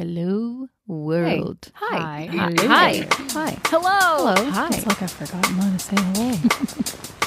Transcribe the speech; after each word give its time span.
Hello, 0.00 0.66
world. 0.86 1.70
Hi. 1.74 2.24
Hi. 2.24 2.54
Hello 2.56 2.68
Hi. 2.68 3.06
Hi. 3.32 3.58
Hello. 3.66 4.32
Hello. 4.32 4.50
Hi. 4.50 4.68
It's 4.68 4.86
like 4.86 5.02
I've 5.02 5.10
forgotten 5.10 5.56
how 5.56 5.72
to 5.72 5.78
say 5.78 5.96
hello. 5.98 7.10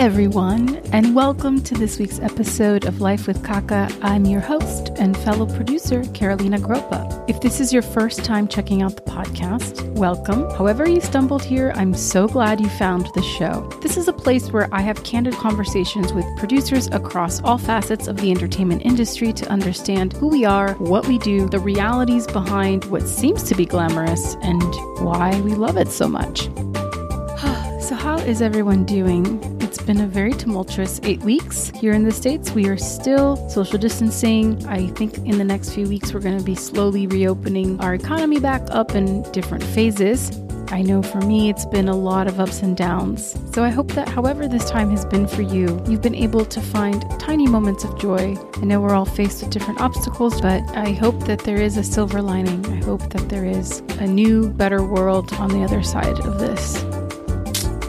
Everyone, 0.00 0.76
and 0.94 1.14
welcome 1.14 1.60
to 1.60 1.74
this 1.74 1.98
week's 1.98 2.20
episode 2.20 2.86
of 2.86 3.02
Life 3.02 3.26
with 3.26 3.44
Kaka. 3.44 3.94
I'm 4.00 4.24
your 4.24 4.40
host 4.40 4.88
and 4.96 5.14
fellow 5.14 5.44
producer, 5.44 6.04
Carolina 6.14 6.58
Gropa. 6.58 7.22
If 7.28 7.42
this 7.42 7.60
is 7.60 7.70
your 7.70 7.82
first 7.82 8.24
time 8.24 8.48
checking 8.48 8.80
out 8.80 8.96
the 8.96 9.02
podcast, 9.02 9.86
welcome. 9.90 10.48
However, 10.52 10.88
you 10.88 11.02
stumbled 11.02 11.44
here, 11.44 11.74
I'm 11.74 11.92
so 11.92 12.26
glad 12.26 12.62
you 12.62 12.70
found 12.70 13.10
the 13.14 13.20
show. 13.20 13.68
This 13.82 13.98
is 13.98 14.08
a 14.08 14.12
place 14.14 14.50
where 14.50 14.70
I 14.72 14.80
have 14.80 15.04
candid 15.04 15.34
conversations 15.34 16.14
with 16.14 16.24
producers 16.38 16.86
across 16.92 17.42
all 17.42 17.58
facets 17.58 18.08
of 18.08 18.16
the 18.16 18.30
entertainment 18.30 18.86
industry 18.86 19.34
to 19.34 19.50
understand 19.50 20.14
who 20.14 20.28
we 20.28 20.46
are, 20.46 20.72
what 20.76 21.06
we 21.08 21.18
do, 21.18 21.46
the 21.46 21.60
realities 21.60 22.26
behind 22.26 22.86
what 22.86 23.02
seems 23.02 23.42
to 23.42 23.54
be 23.54 23.66
glamorous, 23.66 24.34
and 24.40 24.62
why 25.04 25.38
we 25.42 25.52
love 25.52 25.76
it 25.76 25.88
so 25.88 26.08
much. 26.08 26.48
So, 27.80 27.96
how 27.96 28.18
is 28.18 28.40
everyone 28.40 28.84
doing? 28.84 29.59
Been 29.90 30.02
a 30.02 30.06
very 30.06 30.32
tumultuous 30.32 31.00
eight 31.02 31.20
weeks 31.22 31.70
here 31.70 31.94
in 31.94 32.04
the 32.04 32.12
States. 32.12 32.52
We 32.52 32.68
are 32.68 32.76
still 32.76 33.34
social 33.50 33.76
distancing. 33.76 34.64
I 34.68 34.86
think 34.90 35.18
in 35.18 35.36
the 35.36 35.42
next 35.42 35.74
few 35.74 35.88
weeks, 35.88 36.14
we're 36.14 36.20
going 36.20 36.38
to 36.38 36.44
be 36.44 36.54
slowly 36.54 37.08
reopening 37.08 37.80
our 37.80 37.94
economy 37.94 38.38
back 38.38 38.62
up 38.70 38.94
in 38.94 39.22
different 39.32 39.64
phases. 39.64 40.30
I 40.68 40.82
know 40.82 41.02
for 41.02 41.20
me, 41.22 41.50
it's 41.50 41.66
been 41.66 41.88
a 41.88 41.96
lot 41.96 42.28
of 42.28 42.38
ups 42.38 42.62
and 42.62 42.76
downs. 42.76 43.36
So 43.52 43.64
I 43.64 43.70
hope 43.70 43.90
that, 43.94 44.08
however, 44.08 44.46
this 44.46 44.70
time 44.70 44.92
has 44.92 45.04
been 45.04 45.26
for 45.26 45.42
you, 45.42 45.82
you've 45.88 46.02
been 46.02 46.14
able 46.14 46.44
to 46.44 46.60
find 46.60 47.04
tiny 47.18 47.48
moments 47.48 47.82
of 47.82 47.98
joy. 47.98 48.36
I 48.58 48.64
know 48.66 48.80
we're 48.80 48.94
all 48.94 49.04
faced 49.04 49.42
with 49.42 49.50
different 49.50 49.80
obstacles, 49.80 50.40
but 50.40 50.62
I 50.76 50.92
hope 50.92 51.18
that 51.26 51.40
there 51.40 51.60
is 51.60 51.76
a 51.76 51.82
silver 51.82 52.22
lining. 52.22 52.64
I 52.66 52.76
hope 52.84 53.12
that 53.12 53.28
there 53.28 53.44
is 53.44 53.80
a 53.98 54.06
new, 54.06 54.50
better 54.50 54.84
world 54.84 55.32
on 55.32 55.48
the 55.48 55.64
other 55.64 55.82
side 55.82 56.20
of 56.20 56.38
this. 56.38 56.80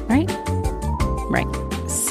Right? 0.10 0.32
Right. 1.30 1.61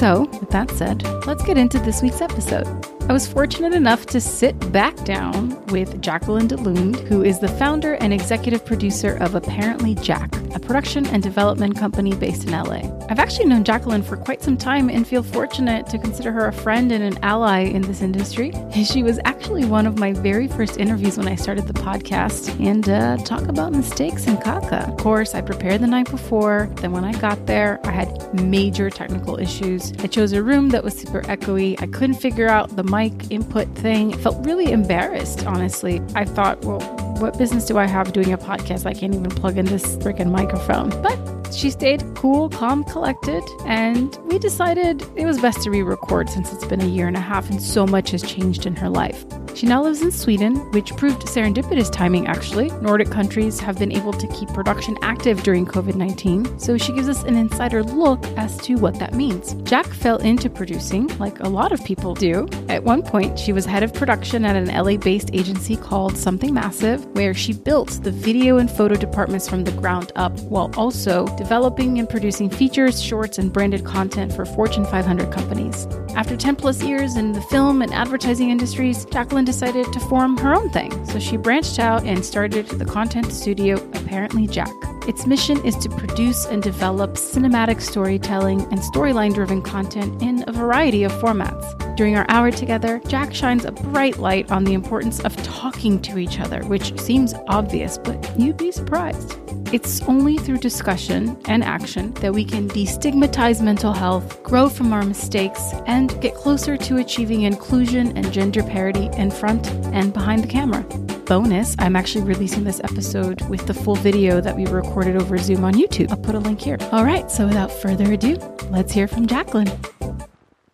So, 0.01 0.21
with 0.21 0.49
that 0.49 0.71
said, 0.71 1.03
let's 1.27 1.43
get 1.43 1.59
into 1.59 1.77
this 1.77 2.01
week's 2.01 2.21
episode. 2.21 2.65
I 3.09 3.13
was 3.13 3.27
fortunate 3.27 3.73
enough 3.73 4.05
to 4.07 4.21
sit 4.21 4.71
back 4.71 4.95
down 5.03 5.65
with 5.67 6.01
Jacqueline 6.01 6.47
DeLune, 6.47 6.95
who 7.07 7.23
is 7.23 7.39
the 7.39 7.47
founder 7.47 7.95
and 7.95 8.13
executive 8.13 8.65
producer 8.65 9.17
of 9.17 9.35
Apparently 9.35 9.95
Jack, 9.95 10.33
a 10.55 10.59
production 10.59 11.05
and 11.07 11.21
development 11.21 11.77
company 11.77 12.13
based 12.15 12.45
in 12.45 12.51
LA. 12.51 12.81
I've 13.09 13.19
actually 13.19 13.47
known 13.47 13.65
Jacqueline 13.65 14.03
for 14.03 14.15
quite 14.15 14.41
some 14.41 14.55
time 14.55 14.89
and 14.89 15.05
feel 15.05 15.23
fortunate 15.23 15.87
to 15.87 15.97
consider 15.97 16.31
her 16.31 16.47
a 16.47 16.53
friend 16.53 16.93
and 16.93 17.03
an 17.03 17.21
ally 17.23 17.63
in 17.63 17.81
this 17.81 18.01
industry. 18.01 18.53
She 18.91 19.03
was 19.03 19.19
actually 19.23 19.63
one 19.63 19.85
of 19.87 19.97
my 19.99 20.11
very 20.11 20.47
first 20.49 20.77
interviews 20.77 21.17
when 21.17 21.27
I 21.27 21.35
started 21.35 21.65
the 21.65 21.73
podcast 21.73 22.49
and 22.59 22.89
uh, 22.89 23.15
talk 23.23 23.47
about 23.47 23.71
mistakes 23.71 24.25
in 24.27 24.37
Kaka. 24.37 24.89
Of 24.89 24.97
course, 24.97 25.33
I 25.33 25.41
prepared 25.41 25.81
the 25.81 25.87
night 25.87 26.09
before. 26.09 26.69
Then 26.77 26.91
when 26.91 27.05
I 27.05 27.13
got 27.13 27.45
there, 27.45 27.79
I 27.85 27.91
had 27.91 28.41
major 28.43 28.89
technical 28.89 29.39
issues. 29.39 29.93
I 29.99 30.07
chose 30.07 30.33
a 30.33 30.43
room 30.43 30.69
that 30.69 30.83
was 30.83 30.97
super 30.97 31.21
echoey. 31.21 31.81
I 31.81 31.87
couldn't 31.87 32.15
figure 32.15 32.49
out 32.49 32.75
the 32.75 32.83
mic 32.91 33.31
input 33.31 33.67
thing. 33.75 34.13
I 34.13 34.17
felt 34.17 34.45
really 34.45 34.71
embarrassed, 34.71 35.45
honestly. 35.47 36.01
I 36.13 36.25
thought, 36.25 36.63
well, 36.65 36.81
what 37.21 37.37
business 37.37 37.65
do 37.65 37.77
I 37.77 37.87
have 37.87 38.11
doing 38.11 38.33
a 38.33 38.37
podcast? 38.37 38.85
I 38.85 38.93
can't 38.93 39.15
even 39.15 39.29
plug 39.29 39.57
in 39.57 39.65
this 39.65 39.95
freaking 39.97 40.31
microphone. 40.31 40.89
But 41.01 41.53
she 41.53 41.69
stayed 41.69 42.03
cool, 42.15 42.49
calm, 42.49 42.83
collected, 42.83 43.43
and 43.65 44.15
we 44.25 44.37
decided 44.39 45.01
it 45.15 45.25
was 45.25 45.39
best 45.39 45.61
to 45.63 45.71
re 45.71 45.81
record 45.81 46.29
since 46.29 46.51
it's 46.51 46.65
been 46.65 46.81
a 46.81 46.85
year 46.85 47.07
and 47.07 47.15
a 47.15 47.21
half 47.21 47.49
and 47.49 47.61
so 47.61 47.87
much 47.87 48.11
has 48.11 48.23
changed 48.23 48.65
in 48.65 48.75
her 48.75 48.89
life. 48.89 49.25
She 49.53 49.67
now 49.67 49.83
lives 49.83 50.01
in 50.01 50.11
Sweden, 50.11 50.55
which 50.71 50.95
proved 50.95 51.23
serendipitous 51.23 51.91
timing 51.91 52.27
actually. 52.27 52.69
Nordic 52.81 53.11
countries 53.11 53.59
have 53.59 53.77
been 53.77 53.91
able 53.91 54.13
to 54.13 54.27
keep 54.27 54.49
production 54.49 54.97
active 55.01 55.43
during 55.43 55.65
COVID 55.65 55.95
19, 55.95 56.57
so 56.57 56.77
she 56.77 56.93
gives 56.93 57.09
us 57.09 57.23
an 57.23 57.35
insider 57.35 57.83
look 57.83 58.23
as 58.37 58.57
to 58.57 58.75
what 58.75 58.97
that 58.99 59.13
means. 59.13 59.53
Jack 59.63 59.85
fell 59.87 60.17
into 60.17 60.49
producing, 60.49 61.07
like 61.19 61.39
a 61.41 61.49
lot 61.49 61.71
of 61.71 61.83
people 61.83 62.15
do. 62.15 62.47
At 62.69 62.83
one 62.83 63.03
point, 63.03 63.37
she 63.37 63.53
was 63.53 63.65
head 63.65 63.83
of 63.83 63.93
production 63.93 64.45
at 64.45 64.55
an 64.55 64.67
LA 64.67 64.97
based 64.97 65.29
agency 65.33 65.75
called 65.75 66.17
Something 66.17 66.53
Massive, 66.53 67.05
where 67.15 67.33
she 67.33 67.53
built 67.53 67.99
the 68.03 68.11
video 68.11 68.57
and 68.57 68.69
photo 68.69 68.95
departments 68.95 69.47
from 69.47 69.63
the 69.63 69.71
ground 69.73 70.11
up 70.15 70.37
while 70.41 70.71
also 70.77 71.25
developing 71.37 71.99
and 71.99 72.09
producing 72.09 72.49
features, 72.49 73.01
shorts, 73.01 73.37
and 73.37 73.51
branded 73.51 73.85
content 73.85 74.33
for 74.33 74.45
Fortune 74.45 74.85
500 74.85 75.31
companies. 75.31 75.85
After 76.15 76.35
10 76.35 76.57
plus 76.57 76.83
years 76.83 77.15
in 77.15 77.31
the 77.31 77.41
film 77.41 77.81
and 77.81 77.93
advertising 77.93 78.49
industries, 78.49 79.05
Jacqueline 79.05 79.45
decided 79.45 79.91
to 79.93 79.99
form 80.01 80.37
her 80.37 80.53
own 80.53 80.69
thing. 80.69 81.05
So 81.05 81.19
she 81.19 81.37
branched 81.37 81.79
out 81.79 82.03
and 82.03 82.23
started 82.23 82.67
the 82.67 82.85
content 82.85 83.31
studio 83.31 83.77
Apparently 83.93 84.47
Jack. 84.47 84.71
Its 85.07 85.25
mission 85.25 85.63
is 85.65 85.75
to 85.77 85.89
produce 85.89 86.45
and 86.45 86.61
develop 86.61 87.13
cinematic 87.13 87.81
storytelling 87.81 88.61
and 88.61 88.79
storyline 88.79 89.33
driven 89.33 89.61
content 89.61 90.21
in 90.21 90.43
a 90.47 90.51
variety 90.51 91.03
of 91.03 91.11
formats. 91.13 91.77
During 91.95 92.17
our 92.17 92.25
hour 92.29 92.51
together, 92.51 93.01
Jack 93.07 93.33
shines 93.33 93.65
a 93.65 93.71
bright 93.71 94.17
light 94.17 94.51
on 94.51 94.63
the 94.63 94.73
importance 94.73 95.19
of 95.21 95.35
talking 95.43 96.01
to 96.03 96.17
each 96.17 96.39
other, 96.39 96.63
which 96.65 96.99
seems 96.99 97.33
obvious, 97.47 97.97
but 97.97 98.39
you'd 98.39 98.57
be 98.57 98.71
surprised. 98.71 99.37
It's 99.73 100.01
only 100.01 100.37
through 100.37 100.57
discussion 100.57 101.37
and 101.45 101.63
action 101.63 102.13
that 102.15 102.33
we 102.33 102.43
can 102.43 102.67
destigmatize 102.67 103.61
mental 103.61 103.93
health, 103.93 104.43
grow 104.43 104.67
from 104.67 104.91
our 104.91 105.03
mistakes, 105.03 105.73
and 105.85 106.00
get 106.07 106.35
closer 106.35 106.77
to 106.77 106.97
achieving 106.97 107.41
inclusion 107.43 108.17
and 108.17 108.31
gender 108.31 108.63
parity 108.63 109.09
in 109.17 109.29
front 109.31 109.69
and 109.93 110.13
behind 110.13 110.43
the 110.43 110.47
camera. 110.47 110.81
Bonus, 111.25 111.75
I'm 111.79 111.95
actually 111.95 112.25
releasing 112.25 112.63
this 112.63 112.81
episode 112.83 113.41
with 113.49 113.65
the 113.67 113.73
full 113.73 113.95
video 113.95 114.41
that 114.41 114.55
we 114.55 114.65
recorded 114.65 115.15
over 115.15 115.37
Zoom 115.37 115.63
on 115.63 115.73
YouTube. 115.73 116.11
I'll 116.11 116.17
put 116.17 116.35
a 116.35 116.39
link 116.39 116.59
here. 116.59 116.77
All 116.91 117.05
right, 117.05 117.29
so 117.31 117.47
without 117.47 117.71
further 117.71 118.11
ado, 118.13 118.35
let's 118.69 118.91
hear 118.91 119.07
from 119.07 119.27
Jacqueline. 119.27 119.71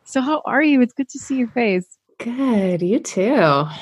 So, 0.03 0.21
how 0.21 0.41
are 0.45 0.63
you? 0.63 0.81
It's 0.81 0.93
good 0.93 1.09
to 1.09 1.19
see 1.19 1.37
your 1.37 1.49
face. 1.49 1.97
Good, 2.19 2.81
you 2.81 2.99
too. 2.99 3.21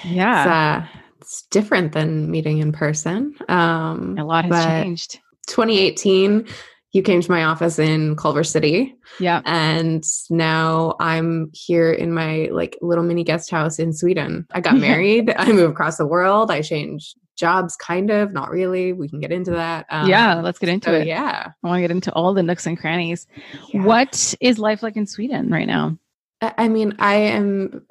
Yeah. 0.04 0.84
It's, 0.84 0.90
uh, 0.96 1.00
it's 1.22 1.42
different 1.52 1.94
than 1.94 2.30
meeting 2.30 2.58
in 2.58 2.72
person. 2.72 3.36
Um, 3.48 4.18
A 4.18 4.26
lot 4.26 4.46
has 4.46 4.66
changed. 4.66 5.20
2018, 5.48 6.48
you 6.96 7.04
came 7.04 7.20
to 7.20 7.30
my 7.30 7.44
office 7.44 7.78
in 7.78 8.16
Culver 8.16 8.44
City, 8.46 8.96
Yeah. 9.20 9.42
and 9.46 10.02
now 10.30 10.96
I'm 11.02 11.50
here 11.54 11.92
in 11.92 12.14
my 12.14 12.48
like 12.54 12.78
little 12.82 13.04
mini 13.04 13.26
guest 13.26 13.52
house 13.52 13.80
in 13.80 13.92
Sweden. 13.92 14.48
I 14.54 14.62
got 14.62 14.78
married. 14.90 15.34
I 15.38 15.52
moved 15.52 15.74
across 15.74 15.98
the 15.98 16.08
world. 16.08 16.50
I 16.50 16.62
changed 16.62 17.18
jobs, 17.36 17.76
kind 17.76 18.12
of, 18.12 18.32
not 18.32 18.50
really. 18.50 18.94
We 18.94 19.10
can 19.10 19.20
get 19.20 19.34
into 19.34 19.52
that. 19.52 19.88
Um, 19.90 20.08
yeah, 20.08 20.36
let's 20.36 20.58
get 20.58 20.70
into 20.70 20.90
so 20.90 20.96
it. 20.96 21.06
Yeah. 21.06 21.50
I 21.62 21.68
want 21.68 21.80
to 21.80 21.82
get 21.82 21.92
into 21.92 22.14
all 22.14 22.34
the 22.34 22.42
nooks 22.44 22.66
and 22.66 22.78
crannies. 22.80 23.28
Yeah. 23.74 23.84
What 23.84 24.34
is 24.40 24.58
life 24.58 24.82
like 24.82 24.96
in 24.96 25.06
Sweden 25.06 25.50
right 25.50 25.68
now? 25.68 25.98
I 26.40 26.54
I 26.58 26.68
mean, 26.70 26.96
I 27.00 27.16
am, 27.16 27.86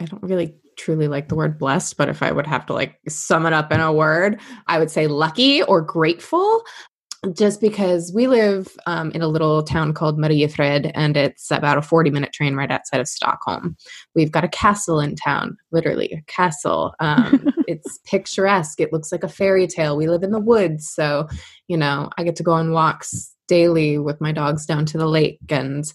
I 0.00 0.04
don't 0.04 0.22
really 0.24 0.56
truly 0.76 1.06
like 1.06 1.28
the 1.28 1.36
word 1.36 1.60
blessed, 1.60 1.96
but 1.96 2.08
if 2.08 2.24
I 2.24 2.32
would 2.32 2.46
have 2.48 2.66
to 2.66 2.72
like 2.72 2.98
sum 3.08 3.46
it 3.46 3.52
up 3.52 3.70
in 3.70 3.78
a 3.78 3.92
word, 3.92 4.40
I 4.66 4.80
would 4.80 4.90
say 4.90 5.06
lucky 5.06 5.62
or 5.62 5.80
grateful. 5.80 6.64
Just 7.32 7.60
because 7.60 8.12
we 8.14 8.28
live 8.28 8.76
um, 8.86 9.10
in 9.10 9.22
a 9.22 9.28
little 9.28 9.64
town 9.64 9.92
called 9.92 10.18
Mariefred, 10.18 10.92
and 10.94 11.16
it's 11.16 11.50
about 11.50 11.76
a 11.76 11.82
40 11.82 12.10
minute 12.10 12.32
train 12.32 12.54
right 12.54 12.70
outside 12.70 13.00
of 13.00 13.08
Stockholm. 13.08 13.76
We've 14.14 14.30
got 14.30 14.44
a 14.44 14.48
castle 14.48 15.00
in 15.00 15.16
town, 15.16 15.56
literally 15.72 16.12
a 16.12 16.22
castle. 16.30 16.94
Um, 17.00 17.48
it's 17.66 17.98
picturesque. 18.04 18.80
It 18.80 18.92
looks 18.92 19.10
like 19.10 19.24
a 19.24 19.28
fairy 19.28 19.66
tale. 19.66 19.96
We 19.96 20.08
live 20.08 20.22
in 20.22 20.30
the 20.30 20.38
woods. 20.38 20.88
So, 20.88 21.28
you 21.66 21.76
know, 21.76 22.08
I 22.16 22.22
get 22.22 22.36
to 22.36 22.44
go 22.44 22.52
on 22.52 22.72
walks 22.72 23.34
daily 23.48 23.98
with 23.98 24.20
my 24.20 24.30
dogs 24.30 24.64
down 24.64 24.86
to 24.86 24.98
the 24.98 25.08
lake 25.08 25.40
and 25.48 25.92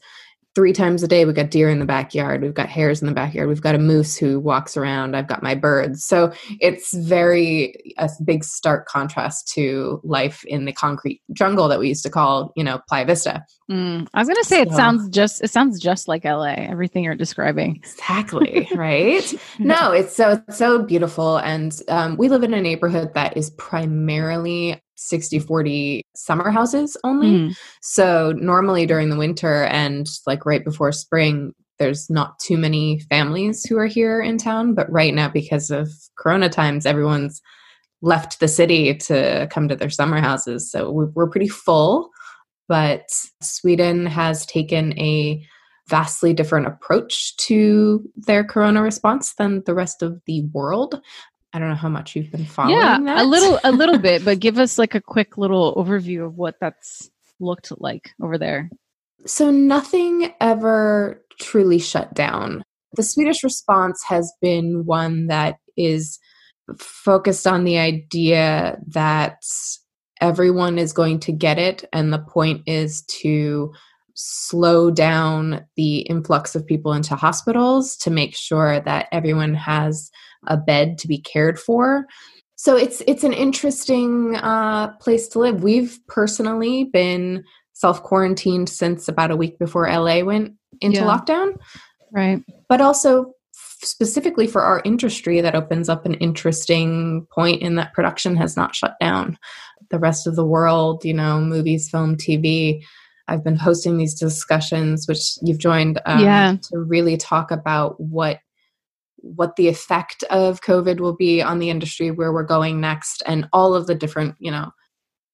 three 0.56 0.74
times 0.74 1.02
a 1.04 1.08
day 1.08 1.26
we've 1.26 1.36
got 1.36 1.50
deer 1.50 1.70
in 1.70 1.80
the 1.80 1.86
backyard 1.86 2.42
we've 2.42 2.54
got 2.54 2.70
hares 2.70 3.02
in 3.02 3.08
the 3.08 3.14
backyard 3.14 3.48
we've 3.48 3.62
got 3.62 3.76
a 3.76 3.80
moose 3.80 4.16
who 4.16 4.40
walks 4.40 4.78
around 4.78 5.16
i've 5.16 5.28
got 5.28 5.42
my 5.44 5.56
birds 5.56 6.04
so 6.04 6.32
it's 6.60 6.94
very 6.94 7.76
a 7.98 8.10
big 8.24 8.44
stark 8.44 8.88
contrast 8.88 9.48
to 9.48 10.00
life 10.04 10.44
in 10.46 10.66
the 10.66 10.74
concrete 10.74 11.22
jungle 11.32 11.68
that 11.68 11.80
we 11.80 11.88
used 11.88 12.04
to 12.04 12.10
call 12.10 12.52
you 12.56 12.64
know 12.64 12.80
playa 12.88 13.06
vista 13.06 13.44
Mm, 13.72 14.08
I 14.14 14.20
was 14.20 14.28
gonna 14.28 14.44
say 14.44 14.62
it 14.62 14.72
sounds 14.74 15.08
just 15.10 15.42
it 15.42 15.50
sounds 15.50 15.80
just 15.80 16.10
like 16.10 16.26
LA. 16.26 16.54
Everything 16.58 17.06
you're 17.06 17.16
describing. 17.16 17.78
exactly 17.78 18.68
right 18.76 19.34
no 19.58 19.94
it's 19.94 20.14
so 20.14 20.32
it's 20.32 20.58
so 20.58 20.84
beautiful 20.84 21.38
and 21.38 21.82
um, 21.88 22.18
we 22.18 22.28
live 22.28 22.44
in 22.44 22.54
a 22.54 22.62
neighborhood 22.62 23.14
that 23.14 23.38
is 23.38 23.52
primarily 23.52 24.83
60 24.96 25.40
40 25.40 26.04
summer 26.16 26.52
houses 26.52 26.96
only 27.04 27.28
Mm, 27.50 27.58
So 27.82 28.34
normally 28.38 28.86
during 28.86 29.10
the 29.10 29.18
winter 29.18 29.66
and 29.66 30.08
like 30.28 30.46
right 30.46 30.64
before 30.64 30.92
spring, 30.92 31.54
there's 31.80 32.10
not 32.10 32.38
too 32.40 32.58
many 32.58 33.00
families 33.10 33.66
who 33.66 33.78
are 33.78 33.88
here 33.88 34.22
in 34.22 34.38
town. 34.38 34.74
But 34.76 34.92
right 34.92 35.14
now, 35.14 35.30
because 35.30 35.72
of 35.72 35.90
Corona 36.18 36.50
times, 36.50 36.86
everyone's 36.86 37.42
left 38.02 38.40
the 38.40 38.48
city 38.48 38.94
to 38.96 39.48
come 39.50 39.68
to 39.68 39.76
their 39.76 39.90
summer 39.90 40.20
houses. 40.20 40.70
So 40.72 40.92
we- 40.92 41.06
we're 41.16 41.30
pretty 41.30 41.48
full. 41.48 42.10
But 42.68 43.10
Sweden 43.42 44.06
has 44.06 44.46
taken 44.46 44.98
a 45.00 45.44
vastly 45.90 46.34
different 46.34 46.68
approach 46.68 47.36
to 47.38 48.04
their 48.16 48.44
corona 48.44 48.82
response 48.82 49.34
than 49.36 49.64
the 49.66 49.74
rest 49.74 50.02
of 50.02 50.22
the 50.28 50.44
world. 50.54 51.02
I 51.54 51.60
don't 51.60 51.70
know 51.70 51.76
how 51.76 51.90
much 51.90 52.16
you've 52.16 52.32
been 52.32 52.46
following. 52.46 52.78
Yeah, 52.78 53.00
that. 53.00 53.24
a 53.24 53.26
little, 53.26 53.60
a 53.64 53.72
little 53.72 54.00
bit, 54.00 54.26
but 54.26 54.40
give 54.40 54.58
us 54.58 54.80
like 54.80 54.96
a 54.96 55.02
quick 55.02 55.38
little 55.38 55.76
overview 55.76 56.26
of 56.26 56.36
what 56.36 56.56
that's 56.60 57.12
looked 57.40 57.72
like 57.80 58.12
over 58.22 58.38
there. 58.38 58.70
So 59.26 59.52
nothing 59.52 60.34
ever 60.42 61.24
truly 61.40 61.80
shut 61.80 62.14
down. 62.14 62.64
The 62.96 63.04
Swedish 63.04 63.44
response 63.44 64.04
has 64.08 64.32
been 64.42 64.86
one 64.86 65.28
that 65.28 65.58
is 65.78 66.20
focused 66.78 67.48
on 67.48 67.64
the 67.64 67.78
idea 67.78 68.80
that 68.88 69.44
everyone 70.22 70.78
is 70.78 70.94
going 70.94 71.20
to 71.20 71.32
get 71.32 71.60
it, 71.60 71.86
and 71.94 72.12
the 72.12 72.20
point 72.20 72.62
is 72.66 73.04
to 73.22 73.74
slow 74.16 74.92
down 74.92 75.66
the 75.76 76.00
influx 76.02 76.56
of 76.56 76.66
people 76.66 76.94
into 76.94 77.16
hospitals 77.16 77.98
to 77.98 78.12
make 78.12 78.36
sure 78.36 78.80
that 78.82 79.08
everyone 79.12 79.56
has 79.56 80.12
a 80.48 80.58
bed 80.58 80.98
to 81.00 81.08
be 81.08 81.18
cared 81.18 81.60
for. 81.60 82.06
So 82.56 82.78
it's 82.78 83.02
it's 83.08 83.24
an 83.24 83.34
interesting 83.34 84.36
uh, 84.36 84.90
place 84.98 85.28
to 85.30 85.40
live. 85.40 85.64
We've 85.64 86.00
personally 86.08 86.86
been 86.86 87.44
self 87.74 88.04
quarantined 88.04 88.70
since 88.70 89.08
about 89.08 89.32
a 89.32 89.36
week 89.36 89.60
before 89.60 89.90
LA 89.90 90.24
went 90.24 90.54
into 90.80 91.02
yeah. 91.02 91.06
lockdown, 91.06 91.58
right? 92.12 92.42
But 92.70 92.80
also 92.80 93.34
specifically 93.54 94.48
for 94.48 94.62
our 94.62 94.82
industry, 94.86 95.42
that 95.42 95.56
opens 95.56 95.90
up 95.90 96.06
an 96.06 96.14
interesting 96.16 97.28
point 97.34 97.62
in 97.62 97.76
that 97.76 97.94
production 97.94 98.36
has 98.38 98.56
not 98.56 98.76
shut 98.76 98.96
down. 99.02 99.38
The 99.90 100.00
rest 100.00 100.26
of 100.26 100.36
the 100.36 100.46
world, 100.46 101.04
you 101.04 101.14
know, 101.14 101.42
movies, 101.42 101.90
film, 101.90 102.16
TV. 102.16 102.82
I've 103.28 103.44
been 103.44 103.56
hosting 103.56 103.98
these 103.98 104.18
discussions, 104.18 105.08
which 105.08 105.38
you've 105.42 105.58
joined, 105.58 106.02
um, 106.06 106.24
yeah. 106.24 106.56
to 106.72 106.80
really 106.80 107.18
talk 107.18 107.52
about 107.52 108.00
what 108.00 108.40
what 109.24 109.56
the 109.56 109.70
effect 109.70 110.24
of 110.30 110.62
COVID 110.62 111.00
will 111.00 111.16
be 111.16 111.42
on 111.42 111.60
the 111.60 111.70
industry, 111.70 112.12
where 112.12 112.34
we're 112.34 112.44
going 112.44 112.82
next, 112.82 113.24
and 113.26 113.48
all 113.54 113.74
of 113.74 113.88
the 113.88 113.96
different, 113.96 114.36
you 114.40 114.52
know, 114.52 114.72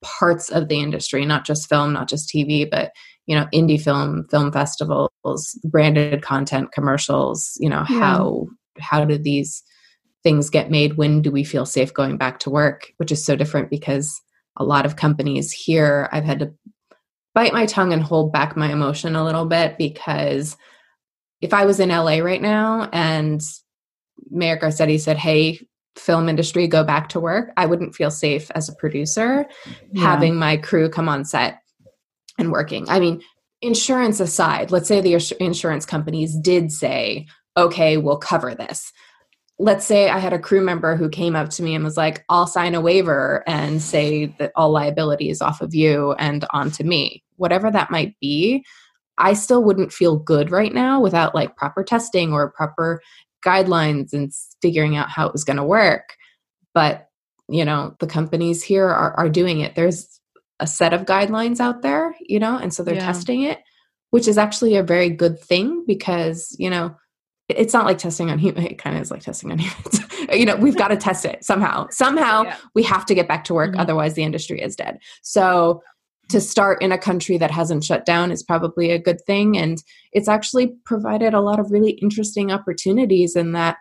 parts 0.01 0.49
of 0.49 0.69
the 0.69 0.79
industry, 0.79 1.25
not 1.25 1.45
just 1.45 1.67
film, 1.67 1.91
not 1.91 2.07
just 2.07 2.29
TV, 2.29 2.69
but 2.69 2.91
you 3.25 3.35
know, 3.35 3.47
indie 3.53 3.81
film, 3.81 4.25
film 4.31 4.51
festivals, 4.51 5.59
branded 5.63 6.21
content, 6.21 6.71
commercials. 6.71 7.57
You 7.59 7.69
know, 7.69 7.83
yeah. 7.89 7.99
how 7.99 8.47
how 8.79 9.05
do 9.05 9.17
these 9.17 9.63
things 10.23 10.49
get 10.49 10.71
made? 10.71 10.97
When 10.97 11.21
do 11.21 11.31
we 11.31 11.43
feel 11.43 11.65
safe 11.65 11.93
going 11.93 12.17
back 12.17 12.39
to 12.39 12.49
work? 12.49 12.91
Which 12.97 13.11
is 13.11 13.25
so 13.25 13.35
different 13.35 13.69
because 13.69 14.21
a 14.57 14.63
lot 14.63 14.85
of 14.85 14.95
companies 14.95 15.51
here, 15.51 16.09
I've 16.11 16.25
had 16.25 16.39
to 16.39 16.53
bite 17.33 17.53
my 17.53 17.65
tongue 17.65 17.93
and 17.93 18.03
hold 18.03 18.31
back 18.31 18.55
my 18.55 18.71
emotion 18.71 19.15
a 19.15 19.23
little 19.23 19.45
bit 19.45 19.77
because 19.77 20.57
if 21.41 21.53
I 21.53 21.65
was 21.65 21.79
in 21.79 21.89
LA 21.89 22.17
right 22.17 22.41
now 22.41 22.89
and 22.91 23.41
Mayor 24.29 24.57
Garcetti 24.57 24.99
said, 24.99 25.17
Hey, 25.17 25.59
film 25.95 26.29
industry, 26.29 26.67
go 26.67 26.83
back 26.83 27.09
to 27.09 27.19
work, 27.19 27.51
I 27.57 27.65
wouldn't 27.65 27.95
feel 27.95 28.11
safe 28.11 28.49
as 28.55 28.69
a 28.69 28.75
producer 28.75 29.45
yeah. 29.91 30.01
having 30.01 30.35
my 30.35 30.57
crew 30.57 30.89
come 30.89 31.09
on 31.09 31.25
set 31.25 31.61
and 32.37 32.51
working. 32.51 32.87
I 32.89 32.99
mean, 32.99 33.21
insurance 33.61 34.19
aside, 34.19 34.71
let's 34.71 34.87
say 34.87 35.01
the 35.01 35.13
insurance 35.39 35.85
companies 35.85 36.35
did 36.37 36.71
say, 36.71 37.27
okay, 37.57 37.97
we'll 37.97 38.17
cover 38.17 38.55
this. 38.55 38.91
Let's 39.57 39.85
say 39.85 40.09
I 40.09 40.19
had 40.19 40.31
a 40.31 40.39
crew 40.39 40.61
member 40.61 40.95
who 40.95 41.09
came 41.09 41.35
up 41.35 41.49
to 41.51 41.63
me 41.63 41.75
and 41.75 41.83
was 41.83 41.97
like, 41.97 42.23
I'll 42.29 42.47
sign 42.47 42.75
a 42.75 42.81
waiver 42.81 43.43
and 43.45 43.81
say 43.81 44.27
that 44.39 44.53
all 44.55 44.71
liability 44.71 45.29
is 45.29 45.41
off 45.41 45.59
of 45.59 45.75
you 45.75 46.13
and 46.13 46.45
onto 46.51 46.85
me. 46.85 47.23
Whatever 47.35 47.69
that 47.69 47.91
might 47.91 48.17
be, 48.21 48.63
I 49.17 49.33
still 49.33 49.61
wouldn't 49.61 49.91
feel 49.91 50.15
good 50.15 50.49
right 50.49 50.73
now 50.73 51.01
without 51.01 51.35
like 51.35 51.57
proper 51.57 51.83
testing 51.83 52.31
or 52.31 52.51
proper 52.51 53.01
guidelines 53.45 54.13
and 54.13 54.31
figuring 54.61 54.95
out 54.95 55.09
how 55.09 55.27
it 55.27 55.33
was 55.33 55.43
going 55.43 55.57
to 55.57 55.63
work. 55.63 56.15
But, 56.73 57.07
you 57.47 57.65
know, 57.65 57.95
the 57.99 58.07
companies 58.07 58.63
here 58.63 58.87
are, 58.87 59.13
are 59.13 59.29
doing 59.29 59.59
it. 59.61 59.75
There's 59.75 60.19
a 60.59 60.67
set 60.67 60.93
of 60.93 61.05
guidelines 61.05 61.59
out 61.59 61.81
there, 61.81 62.15
you 62.21 62.39
know, 62.39 62.57
and 62.57 62.73
so 62.73 62.83
they're 62.83 62.95
yeah. 62.95 63.05
testing 63.05 63.43
it, 63.43 63.59
which 64.11 64.27
is 64.27 64.37
actually 64.37 64.75
a 64.75 64.83
very 64.83 65.09
good 65.09 65.39
thing 65.39 65.83
because, 65.87 66.55
you 66.59 66.69
know, 66.69 66.95
it's 67.49 67.73
not 67.73 67.85
like 67.85 67.97
testing 67.97 68.29
on 68.29 68.37
human 68.37 68.63
it 68.67 68.77
kind 68.77 68.95
of 68.95 69.01
is 69.01 69.11
like 69.11 69.21
testing 69.21 69.51
on 69.51 69.57
humans 69.59 70.01
you 70.33 70.45
know 70.45 70.55
we've 70.55 70.77
got 70.77 70.89
to 70.89 70.97
test 70.97 71.25
it 71.25 71.43
somehow 71.43 71.87
somehow 71.89 72.43
yeah. 72.43 72.55
we 72.75 72.83
have 72.83 73.05
to 73.05 73.15
get 73.15 73.27
back 73.27 73.43
to 73.43 73.53
work 73.53 73.71
mm-hmm. 73.71 73.79
otherwise 73.79 74.13
the 74.13 74.23
industry 74.23 74.61
is 74.61 74.75
dead 74.75 74.99
so 75.23 75.81
to 76.29 76.39
start 76.39 76.81
in 76.81 76.91
a 76.91 76.97
country 76.97 77.37
that 77.37 77.51
hasn't 77.51 77.83
shut 77.83 78.05
down 78.05 78.31
is 78.31 78.43
probably 78.43 78.91
a 78.91 78.99
good 78.99 79.19
thing. 79.25 79.57
And 79.57 79.83
it's 80.13 80.27
actually 80.27 80.73
provided 80.85 81.33
a 81.33 81.41
lot 81.41 81.59
of 81.59 81.71
really 81.71 81.91
interesting 81.91 82.51
opportunities 82.51 83.35
in 83.35 83.53
that 83.53 83.77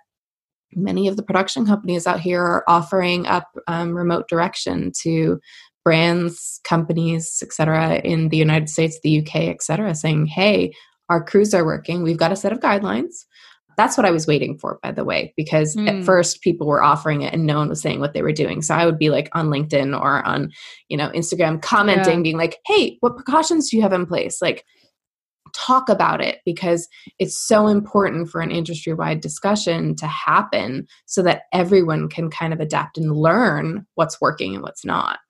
many 0.74 1.08
of 1.08 1.16
the 1.16 1.22
production 1.22 1.66
companies 1.66 2.06
out 2.06 2.20
here 2.20 2.42
are 2.42 2.64
offering 2.68 3.26
up 3.26 3.48
um, 3.66 3.96
remote 3.96 4.28
direction 4.28 4.92
to 5.02 5.40
brands, 5.84 6.60
companies, 6.64 7.38
etc., 7.42 7.96
in 8.04 8.28
the 8.28 8.36
United 8.36 8.68
States, 8.68 8.98
the 9.02 9.20
UK, 9.20 9.36
etc., 9.48 9.94
saying, 9.94 10.26
hey, 10.26 10.72
our 11.08 11.24
crews 11.24 11.54
are 11.54 11.64
working. 11.64 12.02
We've 12.02 12.18
got 12.18 12.32
a 12.32 12.36
set 12.36 12.52
of 12.52 12.60
guidelines. 12.60 13.24
That's 13.78 13.96
what 13.96 14.04
I 14.04 14.10
was 14.10 14.26
waiting 14.26 14.58
for, 14.58 14.80
by 14.82 14.90
the 14.90 15.04
way, 15.04 15.32
because 15.36 15.76
mm. 15.76 15.88
at 15.88 15.94
hmm. 15.94 16.02
first 16.02 16.42
people 16.42 16.66
were 16.66 16.82
offering 16.82 17.22
it 17.22 17.32
and 17.32 17.46
no 17.46 17.58
one 17.58 17.68
was 17.68 17.80
saying 17.80 18.00
what 18.00 18.12
they 18.12 18.22
were 18.22 18.32
doing. 18.32 18.60
So 18.60 18.74
I 18.74 18.84
would 18.84 18.98
be 18.98 19.08
like 19.08 19.30
on 19.32 19.50
LinkedIn 19.50 19.98
or 19.98 20.26
on, 20.26 20.50
you 20.88 20.96
know, 20.96 21.10
Instagram 21.10 21.62
commenting, 21.62 22.18
yeah. 22.18 22.22
being 22.22 22.36
like, 22.36 22.58
hey, 22.66 22.98
what 23.00 23.14
precautions 23.14 23.70
do 23.70 23.76
you 23.76 23.82
have 23.82 23.92
in 23.92 24.04
place? 24.04 24.42
Like, 24.42 24.64
talk 25.54 25.88
about 25.88 26.20
it 26.20 26.40
because 26.44 26.88
it's 27.20 27.38
so 27.38 27.68
important 27.68 28.28
for 28.28 28.40
an 28.40 28.50
industry 28.50 28.92
wide 28.92 29.20
discussion 29.20 29.94
to 29.94 30.06
happen 30.08 30.86
so 31.06 31.22
that 31.22 31.42
everyone 31.52 32.08
can 32.08 32.30
kind 32.30 32.52
of 32.52 32.58
adapt 32.58 32.98
and 32.98 33.16
learn 33.16 33.86
what's 33.94 34.20
working 34.20 34.54
and 34.54 34.62
what's 34.62 34.84
not. 34.84 35.20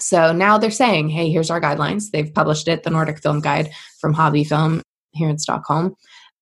So 0.00 0.32
now 0.32 0.58
they're 0.58 0.70
saying, 0.72 1.10
hey, 1.10 1.30
here's 1.30 1.50
our 1.50 1.60
guidelines. 1.60 2.10
They've 2.10 2.34
published 2.34 2.66
it, 2.66 2.82
the 2.82 2.90
Nordic 2.90 3.22
Film 3.22 3.40
Guide 3.40 3.70
from 4.00 4.12
Hobby 4.12 4.42
Film 4.42 4.82
here 5.12 5.28
in 5.30 5.38
Stockholm 5.38 5.94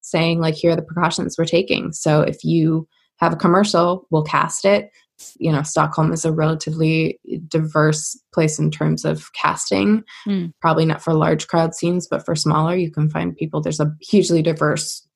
saying 0.05 0.39
like 0.39 0.55
here 0.55 0.73
are 0.73 0.77
the 0.77 0.83
precautions 0.83 1.37
we're 1.39 1.47
taking. 1.47 1.93
So 1.93 2.21
if 2.21 2.45
you 2.45 2.87
have 3.19 3.33
a 3.33 3.37
commercial 3.37 4.07
we'll 4.11 4.23
cast 4.23 4.65
it. 4.65 4.91
You 5.37 5.51
know 5.51 5.63
stockholm 5.63 6.13
is 6.13 6.25
a 6.25 6.33
relatively 6.33 7.19
diverse 7.49 8.21
place 8.33 8.59
in 8.59 8.71
terms 8.71 9.05
of 9.05 9.33
casting. 9.33 10.05
Mm. 10.29 10.53
probably 10.61 10.85
not 10.85 11.03
for 11.03 11.15
large 11.15 11.47
crowd 11.47 11.75
scenes 11.75 12.07
but 12.07 12.25
for 12.25 12.37
smaller 12.37 12.77
you 12.77 12.91
can 12.91 13.09
find 13.09 13.37
people. 13.37 13.61
There's 13.61 13.81
a 13.81 13.95
hugely 14.01 14.43
diverse 14.43 15.07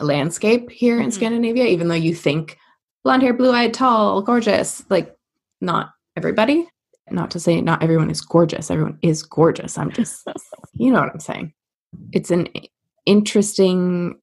landscape 0.00 0.70
here 0.70 0.96
mm-hmm. 0.96 1.04
in 1.04 1.12
scandinavia 1.12 1.64
even 1.64 1.88
though 1.88 1.94
you 1.94 2.14
think 2.14 2.58
blonde 3.02 3.22
hair 3.22 3.34
blue 3.34 3.52
eyed 3.52 3.72
tall 3.74 4.20
gorgeous 4.22 4.84
like 4.90 5.16
not 5.60 5.90
everybody. 6.16 6.68
Not 7.10 7.30
to 7.32 7.40
say 7.40 7.60
not 7.60 7.82
everyone 7.82 8.10
is 8.10 8.20
gorgeous. 8.20 8.70
Everyone 8.70 8.98
is 9.02 9.22
gorgeous. 9.22 9.78
I'm 9.78 9.90
just 9.90 10.28
you 10.74 10.92
know 10.92 11.00
what 11.00 11.10
i'm 11.10 11.20
saying? 11.20 11.54
It's 12.12 12.30
an 12.30 12.48
interesting 13.06 14.20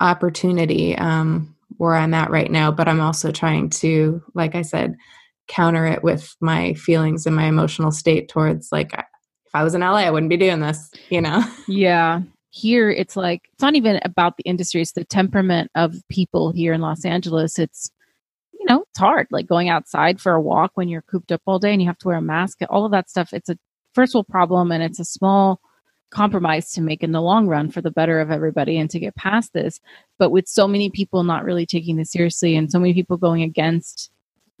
opportunity 0.00 0.96
um, 0.96 1.54
where 1.76 1.94
I'm 1.94 2.14
at 2.14 2.30
right 2.30 2.50
now, 2.50 2.70
but 2.70 2.88
I'm 2.88 3.00
also 3.00 3.32
trying 3.32 3.70
to, 3.70 4.22
like 4.34 4.54
I 4.54 4.62
said, 4.62 4.96
counter 5.48 5.86
it 5.86 6.02
with 6.02 6.34
my 6.40 6.74
feelings 6.74 7.26
and 7.26 7.34
my 7.34 7.46
emotional 7.46 7.90
state 7.90 8.28
towards 8.28 8.70
like 8.70 8.92
if 9.48 9.54
I 9.54 9.64
was 9.64 9.74
in 9.74 9.80
LA, 9.80 10.00
I 10.00 10.10
wouldn't 10.10 10.28
be 10.28 10.36
doing 10.36 10.60
this, 10.60 10.90
you 11.08 11.22
know? 11.22 11.42
Yeah. 11.66 12.20
Here, 12.50 12.90
it's 12.90 13.14
like, 13.16 13.42
it's 13.52 13.62
not 13.62 13.76
even 13.76 14.00
about 14.04 14.36
the 14.36 14.42
industry, 14.44 14.82
it's 14.82 14.92
the 14.92 15.04
temperament 15.04 15.70
of 15.74 15.96
people 16.10 16.50
here 16.50 16.72
in 16.72 16.80
Los 16.80 17.04
Angeles. 17.04 17.58
It's, 17.58 17.90
you 18.52 18.66
know, 18.66 18.84
it's 18.90 18.98
hard, 18.98 19.26
like 19.30 19.46
going 19.46 19.68
outside 19.68 20.20
for 20.20 20.32
a 20.32 20.40
walk 20.40 20.72
when 20.74 20.88
you're 20.88 21.02
cooped 21.02 21.30
up 21.30 21.42
all 21.46 21.58
day 21.58 21.72
and 21.72 21.80
you 21.80 21.88
have 21.88 21.98
to 21.98 22.08
wear 22.08 22.16
a 22.16 22.22
mask, 22.22 22.58
all 22.68 22.84
of 22.84 22.92
that 22.92 23.08
stuff. 23.08 23.32
It's 23.32 23.48
a 23.48 23.58
first 23.94 24.14
world 24.14 24.28
problem 24.28 24.72
and 24.72 24.82
it's 24.82 24.98
a 24.98 25.04
small 25.04 25.60
compromise 26.10 26.70
to 26.70 26.80
make 26.80 27.02
in 27.02 27.12
the 27.12 27.20
long 27.20 27.46
run 27.48 27.70
for 27.70 27.80
the 27.80 27.90
better 27.90 28.20
of 28.20 28.30
everybody 28.30 28.78
and 28.78 28.88
to 28.90 28.98
get 28.98 29.14
past 29.14 29.52
this. 29.52 29.80
But 30.18 30.30
with 30.30 30.48
so 30.48 30.66
many 30.66 30.90
people 30.90 31.22
not 31.22 31.44
really 31.44 31.66
taking 31.66 31.96
this 31.96 32.12
seriously 32.12 32.56
and 32.56 32.70
so 32.70 32.78
many 32.78 32.94
people 32.94 33.16
going 33.16 33.42
against 33.42 34.10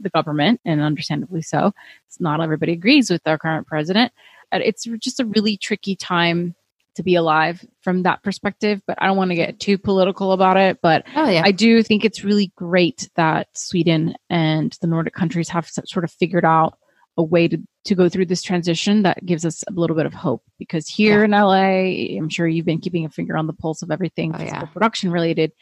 the 0.00 0.10
government, 0.10 0.60
and 0.64 0.80
understandably 0.80 1.42
so, 1.42 1.72
it's 2.06 2.20
not 2.20 2.40
everybody 2.40 2.72
agrees 2.72 3.10
with 3.10 3.26
our 3.26 3.36
current 3.36 3.66
president. 3.66 4.12
It's 4.52 4.84
just 4.84 5.18
a 5.18 5.26
really 5.26 5.56
tricky 5.56 5.96
time 5.96 6.54
to 6.94 7.02
be 7.02 7.16
alive 7.16 7.64
from 7.82 8.04
that 8.04 8.22
perspective. 8.22 8.80
But 8.86 8.98
I 9.00 9.06
don't 9.06 9.16
want 9.16 9.30
to 9.32 9.36
get 9.36 9.58
too 9.58 9.76
political 9.76 10.30
about 10.30 10.56
it. 10.56 10.78
But 10.80 11.04
oh, 11.16 11.28
yeah. 11.28 11.42
I 11.44 11.50
do 11.50 11.82
think 11.82 12.04
it's 12.04 12.22
really 12.22 12.52
great 12.54 13.08
that 13.16 13.48
Sweden 13.56 14.14
and 14.30 14.76
the 14.80 14.86
Nordic 14.86 15.14
countries 15.14 15.48
have 15.48 15.68
sort 15.68 16.04
of 16.04 16.12
figured 16.12 16.44
out 16.44 16.77
a 17.18 17.22
way 17.22 17.48
to, 17.48 17.58
to 17.84 17.94
go 17.96 18.08
through 18.08 18.26
this 18.26 18.42
transition 18.42 19.02
that 19.02 19.26
gives 19.26 19.44
us 19.44 19.64
a 19.68 19.72
little 19.72 19.96
bit 19.96 20.06
of 20.06 20.14
hope 20.14 20.42
because 20.56 20.88
here 20.88 21.18
yeah. 21.18 21.24
in 21.24 21.30
LA, 21.32 22.16
I'm 22.16 22.28
sure 22.28 22.46
you've 22.46 22.64
been 22.64 22.80
keeping 22.80 23.04
a 23.04 23.10
finger 23.10 23.36
on 23.36 23.48
the 23.48 23.52
pulse 23.52 23.82
of 23.82 23.90
everything 23.90 24.34
oh, 24.34 24.42
yeah. 24.42 24.64
production 24.66 25.10
related. 25.10 25.52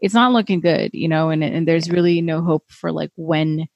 It's 0.00 0.14
not 0.14 0.32
looking 0.32 0.60
good, 0.60 0.92
you 0.94 1.08
know, 1.08 1.28
and, 1.30 1.42
and 1.42 1.66
there's 1.66 1.90
really 1.90 2.22
no 2.22 2.42
hope 2.42 2.64
for 2.70 2.92
like 2.92 3.10
when, 3.16 3.66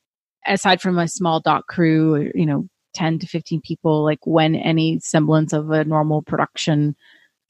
aside 0.46 0.80
from 0.80 0.96
a 0.98 1.08
small 1.08 1.40
doc 1.40 1.66
crew, 1.66 2.30
you 2.34 2.46
know, 2.46 2.68
10 2.94 3.18
to 3.18 3.26
15 3.26 3.60
people, 3.62 4.04
like 4.04 4.24
when 4.24 4.54
any 4.54 5.00
semblance 5.00 5.52
of 5.52 5.70
a 5.70 5.84
normal 5.84 6.22
production 6.22 6.94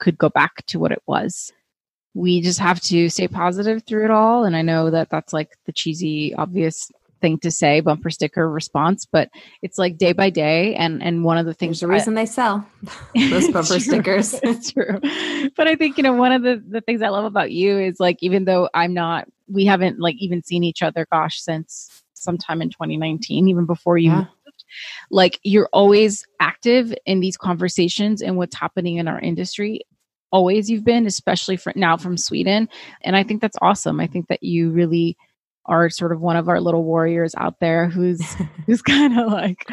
could 0.00 0.16
go 0.16 0.30
back 0.30 0.64
to 0.66 0.78
what 0.78 0.92
it 0.92 1.02
was. 1.06 1.52
We 2.14 2.40
just 2.40 2.60
have 2.60 2.80
to 2.82 3.08
stay 3.10 3.28
positive 3.28 3.82
through 3.86 4.06
it 4.06 4.10
all. 4.10 4.44
And 4.44 4.56
I 4.56 4.62
know 4.62 4.90
that 4.90 5.10
that's 5.10 5.32
like 5.32 5.50
the 5.66 5.72
cheesy, 5.72 6.34
obvious 6.34 6.90
thing 7.24 7.38
to 7.38 7.50
say, 7.50 7.80
bumper 7.80 8.10
sticker 8.10 8.50
response, 8.50 9.06
but 9.06 9.30
it's 9.62 9.78
like 9.78 9.96
day 9.96 10.12
by 10.12 10.28
day. 10.28 10.74
And 10.74 11.02
and 11.02 11.24
one 11.24 11.38
of 11.38 11.46
the 11.46 11.54
things 11.54 11.80
There's 11.80 11.88
a 11.88 11.92
reason 11.92 12.18
I, 12.18 12.22
they 12.22 12.26
sell 12.26 12.66
those 13.14 13.48
bumper 13.52 13.80
stickers. 13.80 14.34
it's 14.42 14.72
true. 14.72 15.00
But 15.56 15.66
I 15.66 15.74
think, 15.74 15.96
you 15.96 16.02
know, 16.02 16.12
one 16.12 16.32
of 16.32 16.42
the, 16.42 16.62
the 16.68 16.82
things 16.82 17.00
I 17.00 17.08
love 17.08 17.24
about 17.24 17.50
you 17.50 17.78
is 17.78 17.98
like 17.98 18.18
even 18.20 18.44
though 18.44 18.68
I'm 18.74 18.92
not 18.92 19.26
we 19.48 19.64
haven't 19.64 19.98
like 19.98 20.16
even 20.18 20.42
seen 20.42 20.64
each 20.64 20.82
other, 20.82 21.06
gosh, 21.10 21.40
since 21.40 22.02
sometime 22.12 22.60
in 22.60 22.68
2019, 22.68 23.48
even 23.48 23.64
before 23.64 23.96
you 23.96 24.10
yeah. 24.10 24.18
moved, 24.18 24.64
like 25.10 25.40
you're 25.42 25.70
always 25.72 26.26
active 26.40 26.94
in 27.06 27.20
these 27.20 27.38
conversations 27.38 28.20
and 28.20 28.36
what's 28.36 28.56
happening 28.56 28.98
in 28.98 29.08
our 29.08 29.20
industry 29.20 29.80
always 30.30 30.68
you've 30.68 30.84
been, 30.84 31.06
especially 31.06 31.56
for 31.56 31.72
now 31.76 31.96
from 31.96 32.16
Sweden. 32.16 32.68
And 33.02 33.14
I 33.14 33.22
think 33.22 33.40
that's 33.40 33.56
awesome. 33.62 34.00
I 34.00 34.08
think 34.08 34.26
that 34.26 34.42
you 34.42 34.70
really 34.70 35.16
are 35.66 35.88
sort 35.90 36.12
of 36.12 36.20
one 36.20 36.36
of 36.36 36.48
our 36.48 36.60
little 36.60 36.84
warriors 36.84 37.34
out 37.38 37.58
there 37.60 37.88
who's 37.88 38.22
who's 38.66 38.82
kind 38.82 39.18
of 39.18 39.30
like 39.32 39.64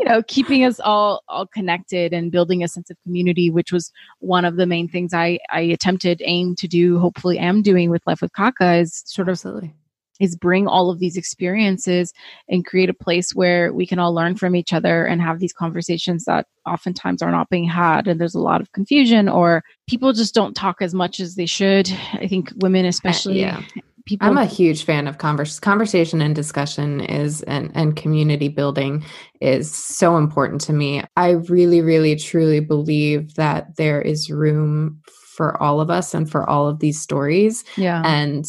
you 0.00 0.06
know 0.06 0.22
keeping 0.26 0.64
us 0.64 0.80
all 0.80 1.22
all 1.28 1.46
connected 1.46 2.12
and 2.12 2.32
building 2.32 2.62
a 2.62 2.68
sense 2.68 2.90
of 2.90 2.96
community 3.02 3.50
which 3.50 3.72
was 3.72 3.92
one 4.20 4.44
of 4.44 4.56
the 4.56 4.66
main 4.66 4.88
things 4.88 5.12
i 5.12 5.38
i 5.50 5.60
attempted 5.60 6.22
aim 6.24 6.54
to 6.54 6.66
do 6.66 6.98
hopefully 6.98 7.38
am 7.38 7.62
doing 7.62 7.90
with 7.90 8.02
life 8.06 8.20
with 8.20 8.32
kaka 8.32 8.76
is 8.76 9.02
sort 9.06 9.28
of 9.28 9.36
Absolutely 9.36 9.74
is 10.20 10.36
bring 10.36 10.66
all 10.66 10.90
of 10.90 10.98
these 10.98 11.16
experiences 11.16 12.12
and 12.48 12.64
create 12.64 12.88
a 12.88 12.94
place 12.94 13.34
where 13.34 13.72
we 13.72 13.86
can 13.86 13.98
all 13.98 14.14
learn 14.14 14.34
from 14.34 14.56
each 14.56 14.72
other 14.72 15.04
and 15.04 15.20
have 15.20 15.40
these 15.40 15.52
conversations 15.52 16.24
that 16.24 16.46
oftentimes 16.66 17.22
are 17.22 17.30
not 17.30 17.50
being 17.50 17.68
had 17.68 18.08
and 18.08 18.20
there's 18.20 18.34
a 18.34 18.40
lot 18.40 18.60
of 18.60 18.72
confusion 18.72 19.28
or 19.28 19.62
people 19.86 20.12
just 20.12 20.34
don't 20.34 20.54
talk 20.54 20.76
as 20.80 20.94
much 20.94 21.20
as 21.20 21.34
they 21.34 21.46
should 21.46 21.90
i 22.14 22.26
think 22.26 22.50
women 22.56 22.86
especially 22.86 23.44
uh, 23.44 23.60
yeah. 23.74 23.82
People, 24.06 24.28
I'm 24.28 24.38
a 24.38 24.46
huge 24.46 24.84
fan 24.84 25.08
of 25.08 25.18
converse, 25.18 25.58
conversation 25.58 26.22
and 26.22 26.32
discussion 26.32 27.00
is 27.00 27.42
and, 27.42 27.72
and 27.74 27.96
community 27.96 28.46
building 28.46 29.04
is 29.40 29.74
so 29.74 30.16
important 30.16 30.60
to 30.62 30.72
me. 30.72 31.02
I 31.16 31.30
really, 31.30 31.80
really, 31.80 32.14
truly 32.14 32.60
believe 32.60 33.34
that 33.34 33.76
there 33.76 34.00
is 34.00 34.30
room 34.30 35.02
for 35.36 35.60
all 35.60 35.80
of 35.80 35.90
us 35.90 36.14
and 36.14 36.30
for 36.30 36.48
all 36.48 36.68
of 36.68 36.78
these 36.78 37.00
stories. 37.00 37.64
Yeah. 37.76 38.00
And 38.04 38.46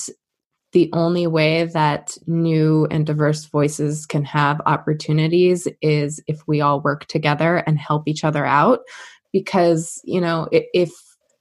the 0.74 0.92
only 0.94 1.26
way 1.26 1.64
that 1.66 2.16
new 2.28 2.88
and 2.92 3.08
diverse 3.08 3.46
voices 3.46 4.06
can 4.06 4.24
have 4.26 4.62
opportunities 4.68 5.68
is 5.82 6.22
if 6.28 6.40
we 6.46 6.62
all 6.62 6.82
work 6.82 7.08
together 7.08 7.58
and 7.66 7.80
help 7.80 8.04
each 8.08 8.24
other 8.24 8.46
out. 8.46 8.82
Because, 9.34 10.00
you 10.04 10.22
know, 10.22 10.48
if 10.52 10.92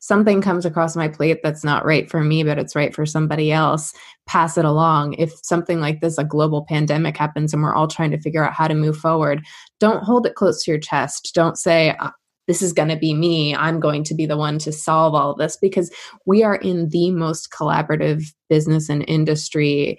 something 0.06 0.40
comes 0.40 0.64
across 0.64 0.94
my 0.94 1.08
plate 1.08 1.40
that's 1.42 1.64
not 1.64 1.84
right 1.84 2.08
for 2.08 2.22
me, 2.22 2.44
but 2.44 2.58
it's 2.58 2.76
right 2.76 2.94
for 2.94 3.04
somebody 3.04 3.50
else, 3.50 3.92
pass 4.26 4.56
it 4.56 4.64
along. 4.64 5.14
If 5.14 5.32
something 5.42 5.80
like 5.80 6.00
this, 6.00 6.16
a 6.16 6.22
global 6.22 6.64
pandemic 6.64 7.16
happens 7.16 7.52
and 7.52 7.60
we're 7.60 7.74
all 7.74 7.88
trying 7.88 8.12
to 8.12 8.20
figure 8.20 8.44
out 8.44 8.52
how 8.52 8.68
to 8.68 8.74
move 8.74 8.96
forward, 8.96 9.44
don't 9.80 10.04
hold 10.04 10.24
it 10.24 10.36
close 10.36 10.62
to 10.62 10.70
your 10.70 10.78
chest. 10.78 11.32
Don't 11.34 11.58
say, 11.58 11.96
uh, 11.98 12.10
this 12.46 12.62
is 12.62 12.72
going 12.72 12.88
to 12.88 12.96
be 12.96 13.14
me. 13.14 13.56
I'm 13.56 13.80
going 13.80 14.04
to 14.04 14.14
be 14.14 14.26
the 14.26 14.36
one 14.36 14.60
to 14.60 14.70
solve 14.70 15.16
all 15.16 15.34
this 15.34 15.56
because 15.56 15.90
we 16.24 16.44
are 16.44 16.54
in 16.54 16.90
the 16.90 17.10
most 17.10 17.50
collaborative 17.50 18.22
business 18.48 18.88
and 18.88 19.04
industry 19.08 19.98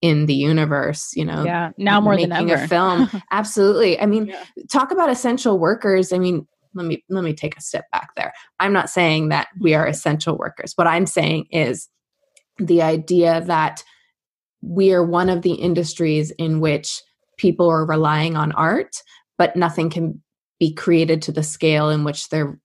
in 0.00 0.26
the 0.26 0.34
universe 0.34 1.10
you 1.16 1.24
know 1.24 1.42
yeah 1.42 1.70
now 1.76 2.00
more 2.00 2.16
than 2.16 2.30
ever 2.30 2.54
a 2.54 2.68
film 2.68 3.10
absolutely 3.32 4.00
i 4.00 4.06
mean 4.06 4.26
yeah. 4.26 4.44
talk 4.70 4.92
about 4.92 5.10
essential 5.10 5.58
workers 5.58 6.12
i 6.12 6.18
mean 6.18 6.46
let 6.78 6.86
me 6.86 7.04
let 7.08 7.22
me 7.22 7.34
take 7.34 7.56
a 7.56 7.60
step 7.60 7.84
back 7.92 8.14
there 8.16 8.32
i'm 8.60 8.72
not 8.72 8.88
saying 8.88 9.28
that 9.28 9.48
we 9.60 9.74
are 9.74 9.86
essential 9.86 10.38
workers 10.38 10.72
what 10.76 10.86
i'm 10.86 11.06
saying 11.06 11.46
is 11.50 11.88
the 12.58 12.80
idea 12.80 13.42
that 13.44 13.84
we 14.62 14.92
are 14.92 15.04
one 15.04 15.28
of 15.28 15.42
the 15.42 15.52
industries 15.52 16.30
in 16.32 16.60
which 16.60 17.02
people 17.36 17.68
are 17.68 17.84
relying 17.84 18.36
on 18.36 18.52
art 18.52 18.96
but 19.36 19.54
nothing 19.54 19.90
can 19.90 20.20
be 20.58 20.72
created 20.72 21.22
to 21.22 21.32
the 21.32 21.42
scale 21.42 21.90
in 21.90 22.04
which 22.04 22.28
they're 22.28 22.58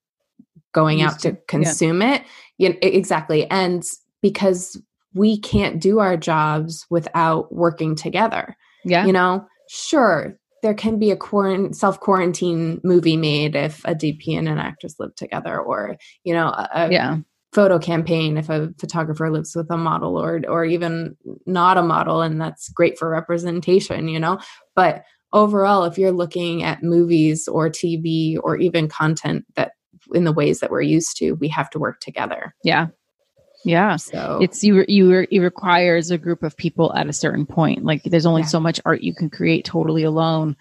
going 0.73 1.01
out 1.01 1.19
to, 1.19 1.31
to 1.31 1.37
consume 1.47 2.01
yeah. 2.01 2.15
it. 2.15 2.23
You 2.57 2.69
know, 2.69 2.75
exactly. 2.81 3.49
And 3.49 3.83
because 4.21 4.81
we 5.13 5.39
can't 5.39 5.79
do 5.79 5.99
our 5.99 6.17
jobs 6.17 6.85
without 6.89 7.53
working 7.53 7.95
together. 7.95 8.57
Yeah. 8.83 9.05
You 9.05 9.13
know, 9.13 9.45
sure, 9.69 10.37
there 10.63 10.73
can 10.73 10.97
be 10.97 11.11
a 11.11 11.15
quarant- 11.15 11.75
self 11.75 11.99
quarantine 11.99 12.81
movie 12.83 13.17
made 13.17 13.55
if 13.55 13.85
a 13.85 13.93
DP 13.93 14.35
and 14.35 14.49
an 14.49 14.57
actress 14.57 14.95
live 14.97 15.13
together, 15.15 15.59
or, 15.59 15.97
you 16.23 16.33
know, 16.33 16.47
a, 16.47 16.89
yeah. 16.91 17.17
photo 17.53 17.77
campaign 17.77 18.37
if 18.37 18.49
a 18.49 18.73
photographer 18.79 19.29
lives 19.29 19.55
with 19.55 19.69
a 19.69 19.77
model 19.77 20.17
or 20.17 20.41
or 20.47 20.65
even 20.65 21.15
not 21.45 21.77
a 21.77 21.83
model 21.83 22.21
and 22.21 22.41
that's 22.41 22.69
great 22.69 22.97
for 22.97 23.07
representation 23.07 24.07
you 24.07 24.19
know 24.19 24.39
but 24.75 25.03
overall, 25.33 25.83
if 25.83 25.97
you're 25.97 26.11
looking 26.11 26.63
at 26.63 26.83
movies 26.83 27.47
or 27.47 27.69
TV 27.69 28.37
or 28.41 28.55
even 28.55 28.87
content 28.87 29.45
that 29.55 29.73
in 30.13 30.23
the 30.23 30.31
ways 30.31 30.59
that 30.59 30.71
we're 30.71 30.81
used 30.81 31.17
to, 31.17 31.33
we 31.33 31.47
have 31.49 31.69
to 31.71 31.79
work 31.79 31.99
together. 31.99 32.55
Yeah. 32.63 32.87
Yeah. 33.65 33.95
So 33.95 34.39
it's 34.41 34.63
you, 34.63 34.85
you, 34.87 35.25
it 35.29 35.39
requires 35.39 36.11
a 36.11 36.17
group 36.17 36.43
of 36.43 36.57
people 36.57 36.93
at 36.93 37.07
a 37.07 37.13
certain 37.13 37.45
point. 37.45 37.85
Like 37.85 38.03
there's 38.03 38.25
only 38.25 38.41
yeah. 38.41 38.47
so 38.47 38.59
much 38.59 38.79
art 38.85 39.01
you 39.01 39.13
can 39.13 39.29
create 39.29 39.65
totally 39.65 40.03
alone. 40.03 40.55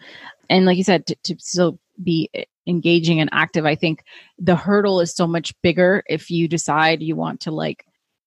And 0.49 0.67
like 0.67 0.77
you 0.77 0.85
said, 0.85 1.07
to, 1.07 1.17
to 1.25 1.37
still 1.39 1.79
be 2.03 2.31
engaging 2.67 3.21
and 3.21 3.31
active, 3.33 3.67
I 3.67 3.75
think 3.75 4.05
the 4.39 4.57
hurdle 4.57 5.01
is 5.01 5.15
so 5.15 5.27
much 5.27 5.55
bigger 5.63 6.03
if 6.09 6.31
you 6.31 6.49
decide 6.49 7.03
you 7.03 7.17
want 7.17 7.41
to 7.41 7.51
like 7.51 7.85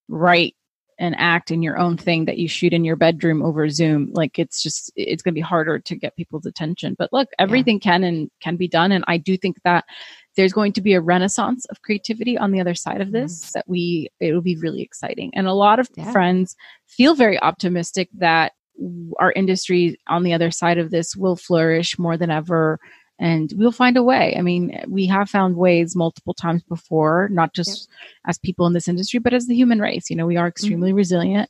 write 0.08 0.56
and 0.98 1.16
act 1.18 1.52
in 1.52 1.62
your 1.62 1.78
own 1.78 1.98
thing 1.98 2.26
that 2.26 2.38
you 2.38 2.48
shoot 2.48 2.72
in 2.72 2.86
your 2.86 2.96
bedroom 2.96 3.42
over 3.42 3.68
Zoom. 3.70 4.12
Like 4.14 4.40
it's 4.40 4.64
just 4.64 4.92
it's 4.96 5.22
going 5.22 5.34
to 5.34 5.38
be 5.38 5.42
harder 5.42 5.80
to 5.80 5.96
get 5.96 6.16
people's 6.16 6.46
attention. 6.46 6.96
But 6.98 7.12
look, 7.12 7.30
everything 7.38 7.78
yeah. 7.78 7.92
can 7.92 8.04
and 8.04 8.32
can 8.42 8.56
be 8.56 8.68
done 8.68 8.92
and 8.92 9.04
I 9.08 9.18
do 9.18 9.38
think 9.38 9.58
that 9.64 9.86
there's 10.36 10.54
going 10.54 10.74
to 10.74 10.82
be 10.82 10.94
a 10.94 11.02
renaissance 11.02 11.66
of 11.66 11.82
creativity 11.82 12.38
on 12.38 12.52
the 12.52 12.60
other 12.60 12.76
side 12.76 13.02
of 13.02 13.12
this 13.12 13.42
mm-hmm. 13.42 13.52
that 13.54 13.68
we 13.68 14.10
it 14.20 14.34
will 14.34 14.42
be 14.42 14.58
really 14.58 14.82
exciting. 14.82 15.32
And 15.34 15.48
a 15.48 15.54
lot 15.54 15.80
of 15.80 15.90
yeah. 15.96 16.12
friends 16.12 16.56
feel 16.88 17.16
very 17.16 17.40
optimistic 17.42 18.10
that 18.14 18.54
our 19.20 19.32
industry 19.32 19.98
on 20.08 20.24
the 20.24 20.34
other 20.34 20.52
side 20.52 20.78
of 20.78 20.92
this 20.92 21.16
will 21.16 21.36
flourish 21.36 21.98
more 21.98 22.18
than 22.18 22.30
ever 22.30 22.80
and 23.18 23.54
we'll 23.56 23.72
find 23.72 23.96
a 23.96 24.04
way. 24.04 24.36
I 24.38 24.42
mean, 24.42 24.78
we 24.88 25.06
have 25.08 25.30
found 25.30 25.56
ways 25.56 25.96
multiple 25.96 26.34
times 26.34 26.64
before, 26.64 27.30
not 27.32 27.54
just 27.54 27.90
as 28.28 28.38
people 28.38 28.68
in 28.68 28.74
this 28.74 28.88
industry, 28.88 29.20
but 29.20 29.34
as 29.34 29.48
the 29.48 29.56
human 29.56 29.80
race. 29.80 30.10
You 30.10 30.18
know, 30.18 30.26
we 30.26 30.38
are 30.38 30.48
extremely 30.48 30.90
mm-hmm. 30.90 30.98
resilient. 30.98 31.50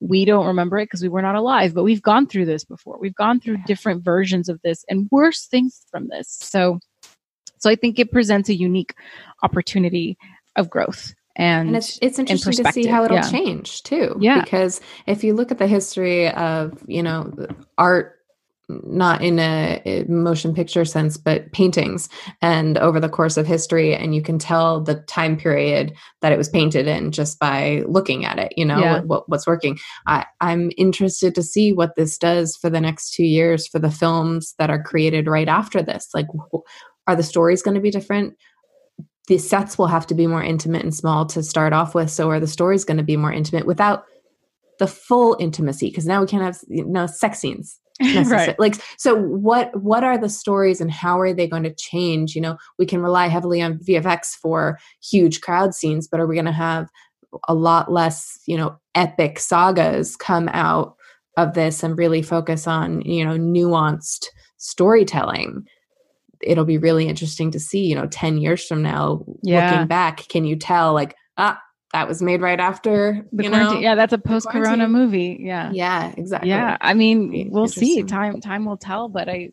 We 0.00 0.26
don't 0.26 0.46
remember 0.46 0.78
it 0.78 0.84
because 0.86 1.02
we 1.02 1.08
were 1.08 1.22
not 1.22 1.34
alive, 1.34 1.72
but 1.72 1.84
we've 1.84 2.02
gone 2.02 2.26
through 2.26 2.44
this 2.44 2.64
before. 2.64 2.98
We've 3.00 3.14
gone 3.14 3.40
through 3.40 3.62
different 3.66 4.04
versions 4.04 4.50
of 4.50 4.60
this 4.60 4.84
and 4.90 5.08
worse 5.10 5.46
things 5.46 5.86
from 5.90 6.08
this. 6.08 6.28
So, 6.28 6.80
so 7.58 7.70
I 7.70 7.76
think 7.76 7.98
it 7.98 8.12
presents 8.12 8.48
a 8.48 8.54
unique 8.54 8.94
opportunity 9.42 10.18
of 10.56 10.70
growth. 10.70 11.14
And, 11.38 11.68
and 11.68 11.76
it's 11.76 11.98
it's 12.00 12.18
interesting 12.18 12.64
to 12.64 12.72
see 12.72 12.86
how 12.86 13.04
it'll 13.04 13.18
yeah. 13.18 13.30
change 13.30 13.82
too. 13.82 14.16
Yeah. 14.18 14.40
Because 14.40 14.80
if 15.06 15.22
you 15.22 15.34
look 15.34 15.50
at 15.50 15.58
the 15.58 15.66
history 15.66 16.30
of, 16.30 16.82
you 16.86 17.02
know, 17.02 17.30
art 17.76 18.16
not 18.68 19.22
in 19.22 19.38
a, 19.38 20.04
motion 20.08 20.54
picture 20.54 20.84
sense, 20.84 21.16
but 21.16 21.52
paintings 21.52 22.08
and 22.42 22.76
over 22.78 22.98
the 22.98 23.08
course 23.08 23.36
of 23.36 23.46
history. 23.46 23.94
And 23.94 24.14
you 24.14 24.22
can 24.22 24.38
tell 24.38 24.80
the 24.80 24.96
time 25.02 25.36
period 25.36 25.94
that 26.20 26.32
it 26.32 26.38
was 26.38 26.48
painted 26.48 26.88
in 26.88 27.12
just 27.12 27.38
by 27.38 27.84
looking 27.86 28.24
at 28.24 28.38
it, 28.38 28.52
you 28.56 28.64
know, 28.64 28.78
yeah. 28.78 29.00
what, 29.02 29.28
what's 29.28 29.46
working. 29.46 29.78
I, 30.06 30.26
I'm 30.40 30.72
interested 30.76 31.34
to 31.36 31.42
see 31.42 31.72
what 31.72 31.94
this 31.96 32.18
does 32.18 32.56
for 32.56 32.68
the 32.68 32.80
next 32.80 33.14
two 33.14 33.24
years 33.24 33.66
for 33.68 33.78
the 33.78 33.90
films 33.90 34.54
that 34.58 34.70
are 34.70 34.82
created 34.82 35.28
right 35.28 35.48
after 35.48 35.82
this. 35.82 36.08
Like, 36.12 36.26
are 37.06 37.16
the 37.16 37.22
stories 37.22 37.62
going 37.62 37.74
to 37.74 37.80
be 37.80 37.90
different? 37.90 38.34
The 39.28 39.38
sets 39.38 39.76
will 39.76 39.88
have 39.88 40.06
to 40.08 40.14
be 40.14 40.26
more 40.26 40.42
intimate 40.42 40.82
and 40.82 40.94
small 40.94 41.26
to 41.26 41.42
start 41.42 41.72
off 41.72 41.94
with. 41.94 42.10
So, 42.10 42.30
are 42.30 42.40
the 42.40 42.46
stories 42.46 42.84
going 42.84 42.98
to 42.98 43.02
be 43.02 43.16
more 43.16 43.32
intimate 43.32 43.66
without 43.66 44.04
the 44.78 44.86
full 44.86 45.36
intimacy? 45.40 45.88
Because 45.88 46.06
now 46.06 46.20
we 46.20 46.26
can't 46.26 46.42
have 46.42 46.60
you 46.68 46.84
know 46.84 47.06
sex 47.06 47.40
scenes 47.40 47.80
right. 48.00 48.58
like 48.58 48.74
so 48.98 49.14
what 49.14 49.74
what 49.80 50.04
are 50.04 50.18
the 50.18 50.28
stories 50.28 50.80
and 50.80 50.90
how 50.90 51.18
are 51.18 51.32
they 51.32 51.46
going 51.46 51.62
to 51.62 51.74
change 51.74 52.34
you 52.34 52.40
know 52.40 52.56
we 52.78 52.86
can 52.86 53.00
rely 53.00 53.28
heavily 53.28 53.62
on 53.62 53.78
vfx 53.78 54.34
for 54.34 54.78
huge 55.02 55.40
crowd 55.40 55.74
scenes 55.74 56.06
but 56.06 56.20
are 56.20 56.26
we 56.26 56.34
going 56.34 56.44
to 56.44 56.52
have 56.52 56.88
a 57.48 57.54
lot 57.54 57.90
less 57.90 58.38
you 58.46 58.56
know 58.56 58.78
epic 58.94 59.38
sagas 59.38 60.16
come 60.16 60.48
out 60.52 60.96
of 61.36 61.54
this 61.54 61.82
and 61.82 61.98
really 61.98 62.22
focus 62.22 62.66
on 62.66 63.00
you 63.02 63.24
know 63.24 63.36
nuanced 63.36 64.26
storytelling 64.58 65.66
it'll 66.42 66.64
be 66.64 66.78
really 66.78 67.08
interesting 67.08 67.50
to 67.50 67.60
see 67.60 67.84
you 67.84 67.94
know 67.94 68.06
10 68.06 68.38
years 68.38 68.64
from 68.66 68.82
now 68.82 69.24
yeah. 69.42 69.70
looking 69.70 69.86
back 69.86 70.28
can 70.28 70.44
you 70.44 70.56
tell 70.56 70.92
like 70.92 71.14
ah 71.36 71.60
that 71.92 72.08
was 72.08 72.20
made 72.20 72.40
right 72.40 72.60
after 72.60 73.24
the 73.32 73.44
you 73.44 73.50
know, 73.50 73.78
yeah 73.78 73.94
that's 73.94 74.12
a 74.12 74.18
post-corona 74.18 74.88
movie 74.88 75.38
yeah. 75.40 75.70
Yeah 75.72 76.12
exactly. 76.16 76.50
Yeah 76.50 76.76
i 76.80 76.94
mean 76.94 77.48
we'll 77.50 77.68
see. 77.68 78.02
time 78.02 78.40
time 78.40 78.64
will 78.64 78.76
tell 78.76 79.08
but 79.08 79.28
i 79.28 79.50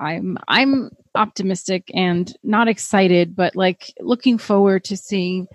i'm 0.00 0.38
i'm 0.48 0.90
optimistic 1.14 1.90
and 1.94 2.36
not 2.42 2.68
excited 2.68 3.34
but 3.34 3.56
like 3.56 3.92
looking 4.00 4.38
forward 4.38 4.84
to 4.84 4.96
seeing 4.96 5.48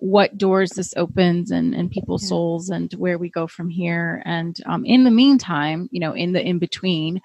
what 0.00 0.38
doors 0.38 0.70
this 0.70 0.94
opens 0.96 1.50
and 1.50 1.74
and 1.74 1.90
people's 1.90 2.22
yeah. 2.22 2.28
souls 2.28 2.70
and 2.70 2.92
where 2.94 3.18
we 3.18 3.28
go 3.28 3.46
from 3.46 3.68
here. 3.68 4.22
And 4.24 4.56
um, 4.66 4.84
in 4.84 5.04
the 5.04 5.10
meantime 5.10 5.88
you 5.90 6.00
know 6.00 6.12
in 6.12 6.32
the 6.32 6.42
in 6.42 6.58
between 6.58 7.20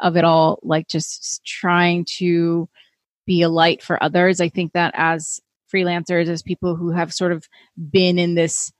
of 0.00 0.16
it 0.16 0.24
all 0.24 0.58
like 0.62 0.88
just 0.88 1.44
trying 1.44 2.04
to 2.16 2.68
be 3.26 3.42
a 3.42 3.48
light 3.48 3.82
for 3.82 4.02
others. 4.02 4.40
I 4.40 4.48
think 4.48 4.72
that 4.72 4.92
as 4.96 5.40
freelancers 5.72 6.28
as 6.28 6.42
people 6.42 6.76
who 6.76 6.90
have 6.90 7.12
sort 7.12 7.32
of 7.32 7.48
been 7.90 8.18
in 8.18 8.34
this 8.34 8.72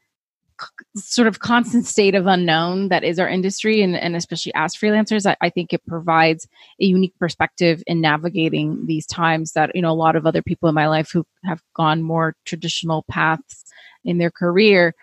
sort 0.95 1.27
of 1.27 1.41
constant 1.41 1.85
state 1.85 2.15
of 2.15 2.29
unknown 2.29 2.89
that 2.89 3.03
is 3.03 3.19
our 3.19 3.29
industry 3.29 3.83
and, 3.83 3.97
and 3.97 4.15
especially 4.15 4.53
as 4.55 4.77
freelancers 4.77 5.29
I, 5.29 5.37
I, 5.41 5.51
think 5.51 5.73
it 5.73 5.85
provides 5.85 6.47
a 6.81 6.85
unique 6.85 7.19
perspective 7.19 7.83
in 7.89 8.01
navigating 8.01 8.87
these 8.87 9.05
times 9.05 9.55
that 9.55 9.75
you 9.75 9.83
know 9.83 9.91
a 9.91 9.93
lot 9.93 10.15
of 10.15 10.27
other 10.27 10.43
people 10.43 10.69
in 10.69 10.75
my 10.77 10.87
life 10.87 11.11
who 11.11 11.27
have 11.43 11.61
gone 11.75 12.05
more 12.05 12.37
traditional 12.45 13.05
paths 13.11 13.65
in 14.05 14.19
their 14.19 14.31
career 14.31 14.95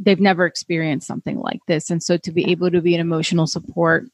they've 0.00 0.20
never 0.20 0.46
experienced 0.46 1.06
something 1.06 1.38
like 1.38 1.60
this. 1.68 1.90
And 1.90 2.02
so 2.02 2.16
to 2.16 2.32
be 2.32 2.50
able 2.50 2.70
to 2.70 2.80
be 2.80 2.94
an 2.94 3.00
emotional 3.00 3.46
support 3.46 4.06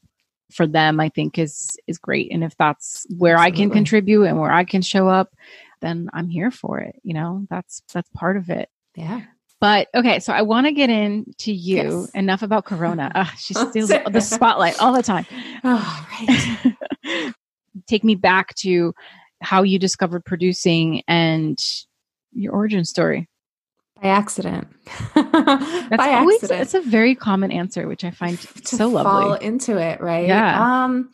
for 0.52 0.66
them 0.66 1.00
i 1.00 1.08
think 1.08 1.38
is 1.38 1.76
is 1.86 1.98
great 1.98 2.30
and 2.32 2.44
if 2.44 2.56
that's 2.56 3.06
where 3.16 3.34
Absolutely. 3.34 3.52
i 3.52 3.56
can 3.56 3.70
contribute 3.70 4.24
and 4.24 4.38
where 4.38 4.52
i 4.52 4.64
can 4.64 4.82
show 4.82 5.08
up 5.08 5.34
then 5.80 6.08
i'm 6.12 6.28
here 6.28 6.50
for 6.50 6.80
it 6.80 6.96
you 7.02 7.14
know 7.14 7.46
that's 7.50 7.82
that's 7.92 8.08
part 8.10 8.36
of 8.36 8.48
it 8.50 8.68
yeah 8.94 9.22
but 9.60 9.88
okay, 9.94 10.20
so 10.20 10.32
I 10.32 10.42
want 10.42 10.66
to 10.66 10.72
get 10.72 10.90
into 10.90 11.52
you. 11.52 12.02
Yes. 12.02 12.10
Enough 12.10 12.42
about 12.42 12.64
Corona. 12.64 13.30
She 13.38 13.54
steals 13.54 13.88
the 13.88 14.20
spotlight 14.20 14.80
all 14.80 14.92
the 14.92 15.02
time. 15.02 15.26
Oh, 15.64 16.06
right. 16.28 17.34
Take 17.86 18.04
me 18.04 18.14
back 18.14 18.54
to 18.56 18.94
how 19.42 19.62
you 19.62 19.78
discovered 19.78 20.24
producing 20.24 21.02
and 21.08 21.58
your 22.32 22.52
origin 22.52 22.84
story. 22.84 23.28
By 24.02 24.08
accident. 24.08 24.68
That's 25.14 25.96
By 25.96 26.14
always, 26.14 26.42
accident. 26.42 26.62
It's 26.62 26.74
a 26.74 26.82
very 26.82 27.14
common 27.14 27.50
answer, 27.50 27.88
which 27.88 28.04
I 28.04 28.10
find 28.10 28.38
to 28.38 28.76
so 28.76 28.88
lovely. 28.88 29.10
Fall 29.10 29.34
into 29.34 29.78
it, 29.78 30.00
right? 30.00 30.26
Yeah. 30.26 30.84
Um, 30.84 31.10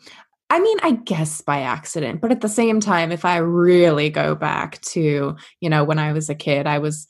I 0.49 0.59
mean, 0.59 0.77
I 0.83 0.91
guess 0.91 1.41
by 1.41 1.61
accident, 1.61 2.21
but 2.21 2.31
at 2.31 2.41
the 2.41 2.49
same 2.49 2.79
time, 2.79 3.11
if 3.11 3.25
I 3.25 3.37
really 3.37 4.09
go 4.09 4.35
back 4.35 4.81
to, 4.81 5.35
you 5.61 5.69
know, 5.69 5.83
when 5.83 5.97
I 5.97 6.13
was 6.13 6.29
a 6.29 6.35
kid, 6.35 6.67
I 6.67 6.77
was 6.77 7.07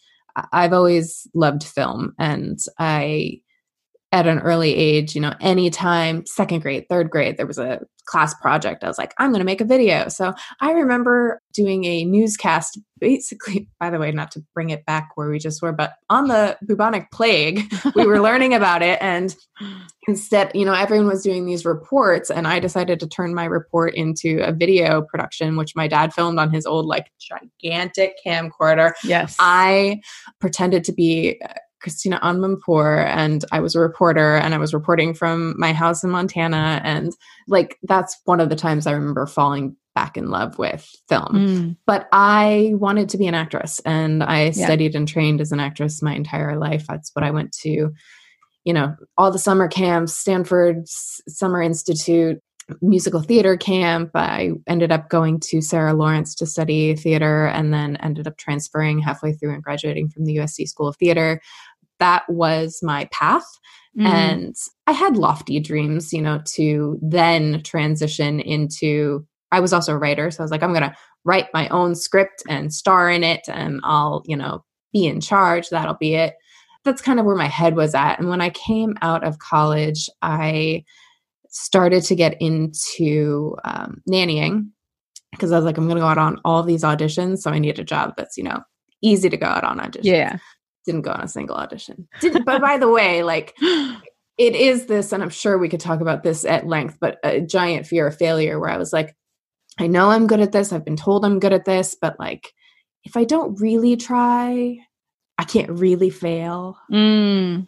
I've 0.52 0.74
always 0.74 1.28
loved 1.34 1.64
film 1.64 2.14
and 2.18 2.60
I 2.80 3.42
at 4.12 4.28
an 4.28 4.40
early 4.40 4.76
age, 4.76 5.16
you 5.16 5.22
know, 5.22 5.34
anytime 5.42 6.26
second 6.26 6.62
grade, 6.62 6.86
third 6.88 7.10
grade, 7.10 7.38
there 7.38 7.48
was 7.48 7.58
a 7.58 7.82
class 8.06 8.34
project, 8.34 8.84
I 8.84 8.88
was 8.88 8.98
like, 8.98 9.14
I'm 9.18 9.32
going 9.32 9.40
to 9.40 9.46
make 9.46 9.62
a 9.62 9.66
video. 9.66 10.08
So 10.10 10.34
I 10.60 10.72
remember 10.72 11.42
doing 11.54 11.86
a 11.86 12.04
newscast, 12.06 12.80
basically, 13.00 13.70
by 13.80 13.90
the 13.90 14.00
way, 14.00 14.12
not 14.12 14.32
to 14.32 14.44
bring 14.54 14.70
it 14.70 14.86
back 14.86 15.12
where 15.16 15.30
we 15.30 15.40
just 15.40 15.62
were, 15.62 15.72
but 15.72 15.94
on 16.10 16.28
the 16.28 16.58
bubonic 16.66 17.12
plague, 17.12 17.74
we 17.96 18.06
were 18.06 18.20
learning 18.22 18.54
about 18.54 18.82
it. 18.82 18.98
And 19.02 19.36
instead, 20.08 20.52
you 20.54 20.66
know, 20.66 20.74
everyone 20.74 21.08
was 21.08 21.24
doing 21.24 21.46
these 21.46 21.66
reports. 21.66 22.30
And 22.30 22.48
I 22.48 22.60
decided 22.60 23.00
to 23.00 23.08
turn 23.08 23.34
my 23.34 23.46
report 23.46 23.96
into 23.96 24.40
a 24.44 24.52
video 24.52 25.02
production, 25.04 25.56
which 25.56 25.76
my 25.76 25.88
dad 25.88 26.14
filmed 26.14 26.40
on 26.40 26.52
his 26.52 26.66
old, 26.66 26.86
like, 26.86 27.08
gigantic 27.20 28.16
camcorder. 28.26 28.94
Yes. 29.04 29.36
I 29.40 30.02
pretended 30.40 30.84
to 30.86 30.94
be 30.94 31.40
uh, 31.44 31.54
Christiane 31.84 32.20
Amanpour 32.20 33.06
and 33.06 33.46
I 33.52 33.60
was 33.60 33.76
a 33.76 33.80
reporter 33.80 34.38
and 34.38 34.56
I 34.56 34.58
was 34.58 34.74
reporting 34.74 35.14
from 35.14 35.54
my 35.60 35.74
house 35.74 36.04
in 36.04 36.10
Montana. 36.10 36.82
And 36.84 37.14
like, 37.48 37.78
that's 37.84 38.18
one 38.26 38.40
of 38.40 38.50
the 38.50 38.56
times 38.56 38.88
I 38.88 38.94
remember 38.94 39.28
falling 39.28 39.76
back 39.94 40.18
in 40.18 40.30
love 40.30 40.58
with 40.58 40.90
film. 41.08 41.30
Mm. 41.34 41.78
But 41.86 42.08
I 42.12 42.72
wanted 42.76 43.10
to 43.10 43.18
be 43.18 43.28
an 43.28 43.36
actress 43.36 43.80
and 43.86 44.24
I 44.24 44.46
yeah. 44.46 44.52
studied 44.52 44.96
and 44.96 45.08
trained 45.08 45.42
as 45.42 45.52
an 45.52 45.60
actress 45.60 46.02
my 46.02 46.16
entire 46.16 46.58
life. 46.58 46.88
That's 46.88 47.12
what 47.14 47.24
I 47.24 47.32
went 47.32 47.52
to, 47.62 47.94
you 48.64 48.74
know, 48.74 48.96
all 49.18 49.30
the 49.30 49.38
summer 49.38 49.68
camps, 49.68 50.16
Stanford 50.16 50.88
Summer 50.88 51.62
Institute, 51.62 52.42
musical 52.82 53.22
theater 53.22 53.58
camp. 53.58 54.12
I 54.16 54.52
ended 54.68 54.92
up 54.92 55.10
going 55.10 55.40
to 55.42 55.62
Sarah 55.62 55.94
Lawrence 55.94 56.36
to 56.36 56.46
study 56.46 56.96
theater 56.96 57.48
and 57.48 57.74
then 57.74 57.98
ended 57.98 58.28
up 58.28 58.38
transferring 58.38 59.00
halfway 59.00 59.34
through 59.34 59.54
and 59.54 59.64
graduating 59.64 60.10
from 60.10 60.26
the 60.26 60.38
USC 60.38 60.68
School 60.68 60.88
of 60.88 60.96
Theater 60.96 61.42
that 62.00 62.24
was 62.30 62.80
my 62.82 63.06
path. 63.12 63.46
Mm. 63.98 64.06
And 64.06 64.56
I 64.88 64.92
had 64.92 65.18
lofty 65.18 65.60
dreams, 65.60 66.14
you 66.14 66.22
know, 66.22 66.42
to 66.56 67.00
then 67.02 67.62
transition 67.64 68.40
into. 68.40 69.26
I 69.52 69.60
was 69.60 69.72
also 69.72 69.94
a 69.94 69.98
writer. 69.98 70.32
So 70.32 70.42
I 70.42 70.44
was 70.44 70.52
like, 70.52 70.64
I'm 70.64 70.74
going 70.74 70.82
to 70.82 70.96
write 71.26 71.48
my 71.54 71.68
own 71.70 71.96
script 71.96 72.44
and 72.50 72.74
star 72.74 73.10
in 73.10 73.24
it, 73.24 73.42
and 73.48 73.80
I'll, 73.84 74.24
you 74.26 74.36
know, 74.36 74.64
be 74.92 75.06
in 75.06 75.22
charge. 75.22 75.70
That'll 75.70 75.94
be 75.94 76.16
it. 76.16 76.36
That's 76.84 77.02
kind 77.02 77.20
of 77.20 77.26
where 77.26 77.36
my 77.36 77.48
head 77.48 77.76
was 77.76 77.96
at. 77.96 78.20
And 78.20 78.30
when 78.30 78.42
I 78.42 78.50
came 78.50 78.96
out 79.02 79.24
of 79.24 79.40
college, 79.40 80.10
I 80.22 80.84
started 81.50 82.04
to 82.04 82.16
get 82.16 82.36
into 82.42 83.56
um, 83.64 84.02
nannying 84.10 84.70
because 85.32 85.52
I 85.52 85.56
was 85.56 85.66
like, 85.66 85.78
I'm 85.78 85.86
going 85.86 85.96
to 85.98 86.02
go 86.02 86.08
out 86.08 86.18
on 86.18 86.42
all 86.44 86.64
these 86.64 86.84
auditions. 86.84 87.40
So 87.40 87.52
I 87.52 87.60
need 87.60 87.80
a 87.80 87.84
job 87.84 88.16
that's, 88.18 88.38
you 88.38 88.44
know, 88.44 88.60
easy 89.02 89.30
to 89.30 89.38
go 89.38 89.46
out 89.46 89.64
on 89.64 89.80
auditions. 89.80 90.04
Yeah 90.04 90.38
didn't 90.86 91.02
go 91.02 91.12
on 91.12 91.24
a 91.24 91.28
single 91.28 91.56
audition. 91.56 92.08
Did, 92.20 92.46
but 92.46 92.62
by 92.62 92.78
the 92.78 92.90
way, 92.90 93.24
like 93.24 93.56
it 93.62 94.56
is 94.56 94.86
this, 94.88 95.12
and 95.12 95.24
I'm 95.24 95.30
sure 95.30 95.58
we 95.58 95.70
could 95.70 95.80
talk 95.80 96.02
about 96.02 96.24
this 96.24 96.46
at 96.46 96.68
length, 96.68 96.98
but 97.00 97.18
a 97.24 97.42
giant 97.42 97.88
fear 97.88 98.08
of 98.08 98.18
failure 98.18 98.60
where 98.60 98.70
I 98.70 98.78
was 98.78 98.94
like, 98.94 99.16
I 99.80 99.88
know 99.88 100.10
I'm 100.10 100.28
good 100.28 100.40
at 100.40 100.52
this. 100.52 100.72
I've 100.72 100.86
been 100.86 100.98
told 100.98 101.26
I'm 101.26 101.40
good 101.40 101.54
at 101.54 101.66
this, 101.66 101.96
but 102.00 102.20
like 102.20 102.54
if 103.04 103.18
I 103.18 103.24
don't 103.24 103.60
really 103.60 103.96
try, 103.96 104.78
I 105.38 105.44
can't 105.44 105.72
really 105.72 106.10
fail. 106.10 106.78
Mm, 106.92 107.68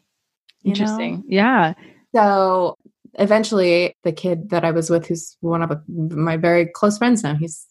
interesting. 0.64 1.18
Know? 1.18 1.24
Yeah. 1.28 1.74
So 2.16 2.78
eventually, 3.16 3.96
the 4.04 4.12
kid 4.12 4.50
that 4.52 4.64
I 4.64 4.72
was 4.72 4.90
with, 4.90 5.08
who's 5.08 5.36
one 5.42 5.62
of 5.62 5.82
my 5.88 6.38
very 6.38 6.68
close 6.68 6.98
friends 6.98 7.24
now, 7.24 7.36
he's 7.36 7.66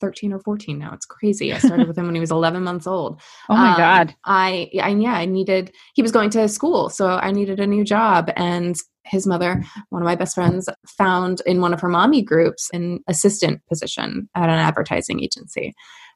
13 0.00 0.32
or 0.32 0.40
14 0.40 0.78
now. 0.78 0.92
It's 0.92 1.06
crazy. 1.06 1.52
I 1.52 1.58
started 1.58 1.88
with 1.88 1.98
him 1.98 2.06
when 2.06 2.14
he 2.14 2.20
was 2.20 2.30
11 2.40 2.62
months 2.62 2.86
old. 2.86 3.20
Oh 3.48 3.56
my 3.56 3.72
um, 3.72 3.76
God. 3.76 4.14
I, 4.24 4.70
I, 4.82 4.90
yeah, 4.90 5.14
I 5.14 5.26
needed, 5.26 5.72
he 5.94 6.02
was 6.02 6.12
going 6.12 6.30
to 6.30 6.48
school. 6.48 6.88
So 6.88 7.08
I 7.08 7.30
needed 7.30 7.60
a 7.60 7.66
new 7.66 7.84
job. 7.84 8.30
And 8.36 8.76
his 9.04 9.26
mother, 9.26 9.62
one 9.88 10.02
of 10.02 10.06
my 10.06 10.14
best 10.14 10.34
friends, 10.34 10.68
found 10.86 11.42
in 11.46 11.60
one 11.60 11.74
of 11.74 11.80
her 11.80 11.88
mommy 11.88 12.22
groups 12.22 12.68
an 12.72 13.00
assistant 13.08 13.60
position 13.68 14.28
at 14.34 14.48
an 14.48 14.58
advertising 14.58 15.22
agency. 15.22 15.72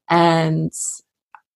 And 0.08 0.72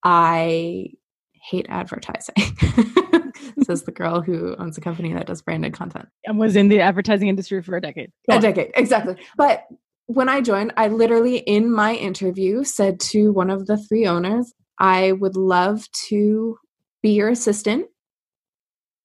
I 0.05 0.89
hate 1.33 1.67
advertising. 1.69 2.35
says 3.65 3.83
the 3.83 3.93
girl 3.93 4.21
who 4.21 4.57
owns 4.59 4.79
a 4.79 4.81
company 4.81 5.13
that 5.13 5.27
does 5.27 5.43
branded 5.43 5.73
content 5.73 6.09
and 6.25 6.39
was 6.39 6.57
in 6.57 6.69
the 6.69 6.81
advertising 6.81 7.29
industry 7.29 7.63
for 7.63 7.77
a 7.77 7.81
decade. 7.81 8.11
Go 8.29 8.35
a 8.35 8.37
on. 8.37 8.43
decade, 8.43 8.71
exactly. 8.75 9.17
But 9.37 9.67
when 10.09 10.31
I 10.31 10.41
joined, 10.41 10.73
I 10.77 10.89
literally 10.89 11.37
in 11.37 11.71
my 11.71 11.95
interview 11.95 12.65
said 12.65 12.99
to 13.01 13.31
one 13.31 13.51
of 13.51 13.67
the 13.67 13.77
three 13.77 14.07
owners, 14.07 14.53
I 14.79 15.13
would 15.13 15.37
love 15.37 15.87
to 16.09 16.59
be 17.03 17.11
your 17.11 17.29
assistant. 17.29 17.87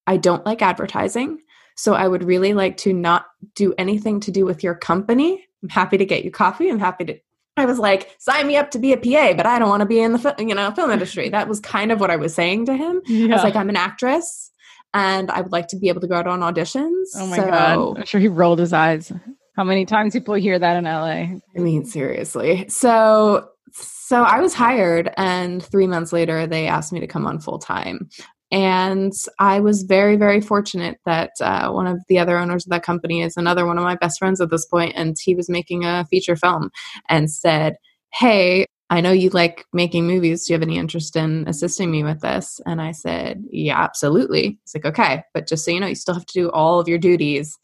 I 0.07 0.15
don't 0.15 0.45
like 0.45 0.61
advertising. 0.61 1.39
So 1.75 1.93
I 1.93 2.07
would 2.07 2.23
really 2.23 2.53
like 2.53 2.77
to 2.77 2.93
not 2.93 3.25
do 3.53 3.73
anything 3.77 4.21
to 4.21 4.31
do 4.31 4.45
with 4.45 4.63
your 4.63 4.75
company. 4.75 5.45
I'm 5.61 5.69
happy 5.69 5.97
to 5.97 6.05
get 6.05 6.23
you 6.23 6.31
coffee. 6.31 6.69
I'm 6.69 6.79
happy 6.79 7.05
to 7.05 7.19
I 7.55 7.65
was 7.65 7.77
like, 7.77 8.15
sign 8.17 8.47
me 8.47 8.57
up 8.57 8.71
to 8.71 8.79
be 8.79 8.93
a 8.93 8.97
PA, 8.97 9.33
but 9.35 9.45
I 9.45 9.59
don't 9.59 9.69
want 9.69 9.81
to 9.81 9.85
be 9.85 9.99
in 9.99 10.13
the 10.13 10.35
you 10.39 10.55
know 10.55 10.71
film 10.71 10.89
industry. 10.89 11.29
That 11.29 11.47
was 11.47 11.59
kind 11.59 11.91
of 11.91 11.99
what 11.99 12.09
I 12.09 12.15
was 12.15 12.33
saying 12.33 12.65
to 12.65 12.75
him. 12.75 13.01
Yeah. 13.05 13.27
I 13.27 13.35
was 13.35 13.43
like, 13.43 13.55
I'm 13.55 13.69
an 13.69 13.75
actress, 13.75 14.49
and 14.93 15.29
I 15.29 15.41
would 15.41 15.51
like 15.51 15.67
to 15.67 15.77
be 15.77 15.89
able 15.89 16.01
to 16.01 16.07
go 16.07 16.15
out 16.15 16.25
on 16.25 16.39
auditions. 16.39 17.09
Oh 17.15 17.27
my 17.27 17.37
so, 17.37 17.45
god! 17.45 17.97
I'm 17.99 18.05
sure 18.05 18.19
he 18.19 18.27
rolled 18.27 18.57
his 18.57 18.73
eyes. 18.73 19.11
How 19.55 19.63
many 19.63 19.85
times 19.85 20.13
people 20.13 20.33
hear 20.33 20.57
that 20.57 20.77
in 20.77 20.85
LA? 20.85 21.37
I 21.55 21.59
mean, 21.59 21.85
seriously. 21.85 22.65
So, 22.69 23.49
so 23.71 24.23
I 24.23 24.39
was 24.39 24.53
hired, 24.53 25.11
and 25.15 25.63
three 25.63 25.85
months 25.85 26.11
later, 26.11 26.47
they 26.47 26.67
asked 26.67 26.91
me 26.91 26.99
to 26.99 27.07
come 27.07 27.27
on 27.27 27.39
full 27.39 27.59
time. 27.59 28.09
And 28.51 29.13
I 29.39 29.59
was 29.59 29.83
very, 29.83 30.15
very 30.15 30.41
fortunate 30.41 30.97
that 31.05 31.31
uh, 31.41 31.71
one 31.71 31.87
of 31.87 31.99
the 32.07 32.19
other 32.19 32.37
owners 32.37 32.65
of 32.65 32.71
that 32.71 32.83
company 32.83 33.21
is 33.21 33.37
another 33.37 33.65
one 33.65 33.77
of 33.77 33.83
my 33.83 33.95
best 33.95 34.19
friends 34.19 34.41
at 34.41 34.49
this 34.49 34.65
point, 34.65 34.93
and 34.95 35.15
he 35.19 35.35
was 35.35 35.49
making 35.49 35.85
a 35.85 36.05
feature 36.09 36.35
film 36.35 36.71
and 37.07 37.31
said, 37.31 37.75
"Hey, 38.11 38.65
I 38.89 39.01
know 39.01 39.11
you 39.11 39.29
like 39.29 39.65
making 39.71 40.07
movies. 40.07 40.45
Do 40.45 40.53
you 40.53 40.55
have 40.55 40.67
any 40.67 40.77
interest 40.77 41.15
in 41.15 41.47
assisting 41.47 41.91
me 41.91 42.03
with 42.03 42.21
this?" 42.21 42.59
And 42.65 42.81
I 42.81 42.91
said, 42.91 43.43
"Yeah, 43.51 43.79
absolutely." 43.79 44.59
He's 44.63 44.75
like, 44.75 44.85
"Okay, 44.85 45.23
but 45.33 45.47
just 45.47 45.63
so 45.65 45.71
you 45.71 45.79
know, 45.79 45.87
you 45.87 45.95
still 45.95 46.15
have 46.15 46.25
to 46.25 46.33
do 46.33 46.51
all 46.51 46.79
of 46.79 46.87
your 46.87 46.99
duties 46.99 47.57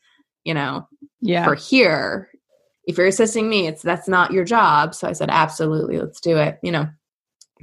you 0.44 0.54
know, 0.54 0.88
yeah. 1.22 1.46
for 1.46 1.56
here. 1.56 2.30
If 2.86 2.98
you're 2.98 3.08
assisting 3.08 3.50
me, 3.50 3.68
it's 3.68 3.82
that's 3.82 4.08
not 4.08 4.32
your 4.32 4.46
job. 4.46 4.96
So 4.96 5.08
I 5.08 5.14
said, 5.14 5.30
absolutely, 5.30 6.00
let's 6.00 6.20
do 6.20 6.38
it. 6.38 6.58
You 6.64 6.72
know, 6.72 6.88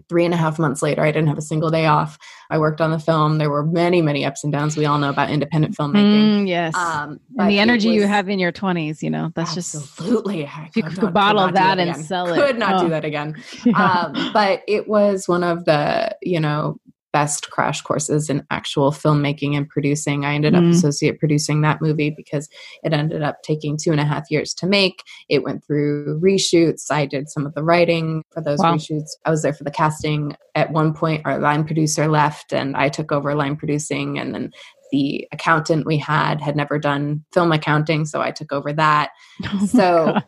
three 0.09 0.25
and 0.25 0.35
a 0.35 0.37
half 0.37 0.59
months 0.59 0.83
later, 0.83 1.03
I 1.03 1.11
didn't 1.11 1.29
have 1.29 1.39
a 1.39 1.43
single 1.43 1.71
day 1.71 1.87
off. 1.87 2.19
I 2.51 2.59
worked 2.59 2.81
on 2.81 2.91
the 2.91 2.99
film. 2.99 3.39
There 3.39 3.51
were 3.51 3.65
many, 3.65 4.03
many 4.03 4.25
ups 4.25 4.45
and 4.45 4.53
downs. 4.53 4.77
We 4.77 4.87
all 4.87 4.99
know 4.99 5.11
about 5.11 5.31
independent 5.31 5.77
filmmaking. 5.77 6.43
Mm, 6.43 6.49
yes. 6.49 6.77
Um, 6.77 7.21
and 7.39 7.51
the 7.51 7.59
energy 7.59 7.89
was, 7.89 7.97
you 7.97 8.07
have 8.07 8.29
in 8.29 8.39
your 8.39 8.53
20s, 8.53 9.03
you 9.03 9.11
know, 9.11 9.33
that's 9.35 9.57
absolutely, 9.57 10.43
just. 10.43 10.53
Absolutely. 10.53 10.95
You 10.95 11.01
could 11.01 11.15
bottle 11.15 11.47
that, 11.47 11.55
that 11.55 11.79
and 11.79 11.97
sell 11.97 12.33
it. 12.33 12.37
Could 12.37 12.59
not 12.59 12.81
oh. 12.81 12.85
do 12.85 12.89
that 12.91 13.05
again. 13.05 13.35
Yeah. 13.65 14.11
Um, 14.13 14.33
but 14.33 14.63
it 14.69 14.87
was 14.87 15.27
one 15.27 15.43
of 15.43 15.65
the, 15.65 16.17
you 16.23 16.39
know, 16.39 16.79
best 17.17 17.49
crash 17.51 17.81
courses 17.81 18.29
in 18.29 18.47
actual 18.51 18.93
filmmaking 18.93 19.57
and 19.57 19.67
producing. 19.67 20.27
I 20.27 20.35
ended 20.35 20.53
mm. 20.53 20.59
up 20.59 20.75
associate 20.75 21.19
producing 21.19 21.63
that 21.63 21.81
movie 21.81 22.11
because 22.11 22.47
it 22.85 22.93
ended 22.93 23.23
up 23.23 23.43
taking 23.43 23.79
two 23.79 23.91
and 23.91 24.01
a 24.01 24.05
half 24.05 24.31
years 24.31 24.53
to 24.53 24.67
make. 24.67 25.03
It 25.31 25.43
went 25.43 25.65
through 25.65 26.21
reshoots. 26.21 26.91
I 26.91 27.07
did 27.07 27.31
some 27.31 27.47
of 27.47 27.55
the 27.55 27.63
writing 27.63 28.23
for 28.35 28.43
those 28.43 28.59
wow. 28.59 28.75
reshoots. 28.75 29.13
I 29.25 29.31
was 29.31 29.41
there 29.41 29.55
for 29.55 29.65
the 29.65 29.71
casting. 29.71 30.37
At 30.55 30.73
one 30.73 30.93
point, 30.93 31.23
our 31.25 31.39
line 31.39 31.65
producer 31.65 32.07
left, 32.07 32.53
and 32.53 32.77
I 32.77 32.91
took 32.91 33.11
over 33.11 33.35
line 33.35 33.57
producing. 33.57 34.19
And 34.19 34.35
then 34.35 34.51
the 34.93 35.27
accountant 35.33 35.87
we 35.87 35.97
had 35.97 36.43
had 36.43 36.55
never 36.55 36.79
done 36.79 37.25
film 37.33 37.51
accounting, 37.51 38.05
so 38.05 38.21
I 38.21 38.31
took 38.31 38.53
over 38.53 38.75
that. 38.75 39.09
Oh 39.47 39.65
so 39.65 40.19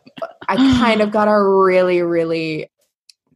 I 0.47 0.55
kind 0.55 1.01
of 1.01 1.11
got 1.11 1.27
a 1.27 1.39
really, 1.39 2.01
really 2.01 2.71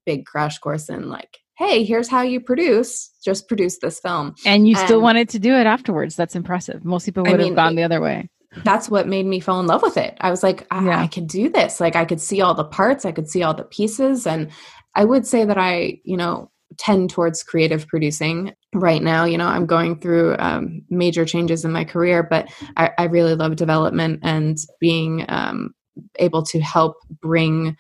big 0.08 0.26
crash 0.26 0.58
course 0.58 0.90
in 0.90 1.08
like 1.08 1.38
hey, 1.56 1.84
here's 1.84 2.08
how 2.08 2.22
you 2.22 2.40
produce, 2.40 3.12
just 3.24 3.48
produce 3.48 3.78
this 3.80 4.00
film. 4.00 4.36
And 4.46 4.68
you 4.68 4.76
and, 4.76 4.86
still 4.86 5.02
wanted 5.02 5.30
to 5.30 5.40
do 5.40 5.54
it 5.54 5.68
afterwards. 5.68 6.16
That's 6.16 6.36
impressive. 6.36 6.84
Most 6.84 7.06
people 7.06 7.24
would 7.24 7.34
I 7.34 7.38
mean, 7.38 7.48
have 7.48 7.56
gone 7.56 7.76
the 7.76 7.84
other 7.84 8.02
way. 8.02 8.30
That's 8.64 8.90
what 8.90 9.08
made 9.08 9.26
me 9.26 9.40
fall 9.40 9.60
in 9.60 9.68
love 9.68 9.82
with 9.82 9.98
it. 9.98 10.18
I 10.22 10.30
was 10.30 10.44
like, 10.44 10.68
I, 10.72 10.86
yeah. 10.86 11.00
I 11.00 11.08
could 11.08 11.28
do 11.28 11.50
this. 11.50 11.80
Like, 11.80 11.96
I 11.96 12.06
could 12.06 12.22
see 12.22 12.42
all 12.42 12.54
the 12.54 12.64
parts, 12.64 13.06
I 13.06 13.12
could 13.12 13.30
see 13.30 13.44
all 13.44 13.54
the 13.54 13.64
pieces. 13.64 14.28
And 14.28 14.52
I 14.96 15.06
would 15.06 15.26
say 15.26 15.46
that 15.46 15.58
I, 15.58 16.00
you 16.04 16.18
know, 16.18 16.52
tend 16.78 17.10
towards 17.10 17.44
creative 17.44 17.88
producing 17.88 18.54
right 18.74 19.02
now. 19.02 19.26
You 19.26 19.38
know, 19.38 19.48
I'm 19.48 19.66
going 19.66 20.00
through 20.00 20.36
um, 20.40 20.82
major 20.90 21.26
changes 21.26 21.66
in 21.66 21.72
my 21.72 21.84
career, 21.84 22.24
but 22.24 22.48
I, 22.78 22.92
I 22.98 23.04
really 23.06 23.36
love 23.36 23.56
development 23.56 24.20
and 24.24 24.58
being 24.80 25.26
um, 25.30 25.74
able 26.18 26.44
to 26.44 26.60
help 26.60 26.96
bring 27.22 27.78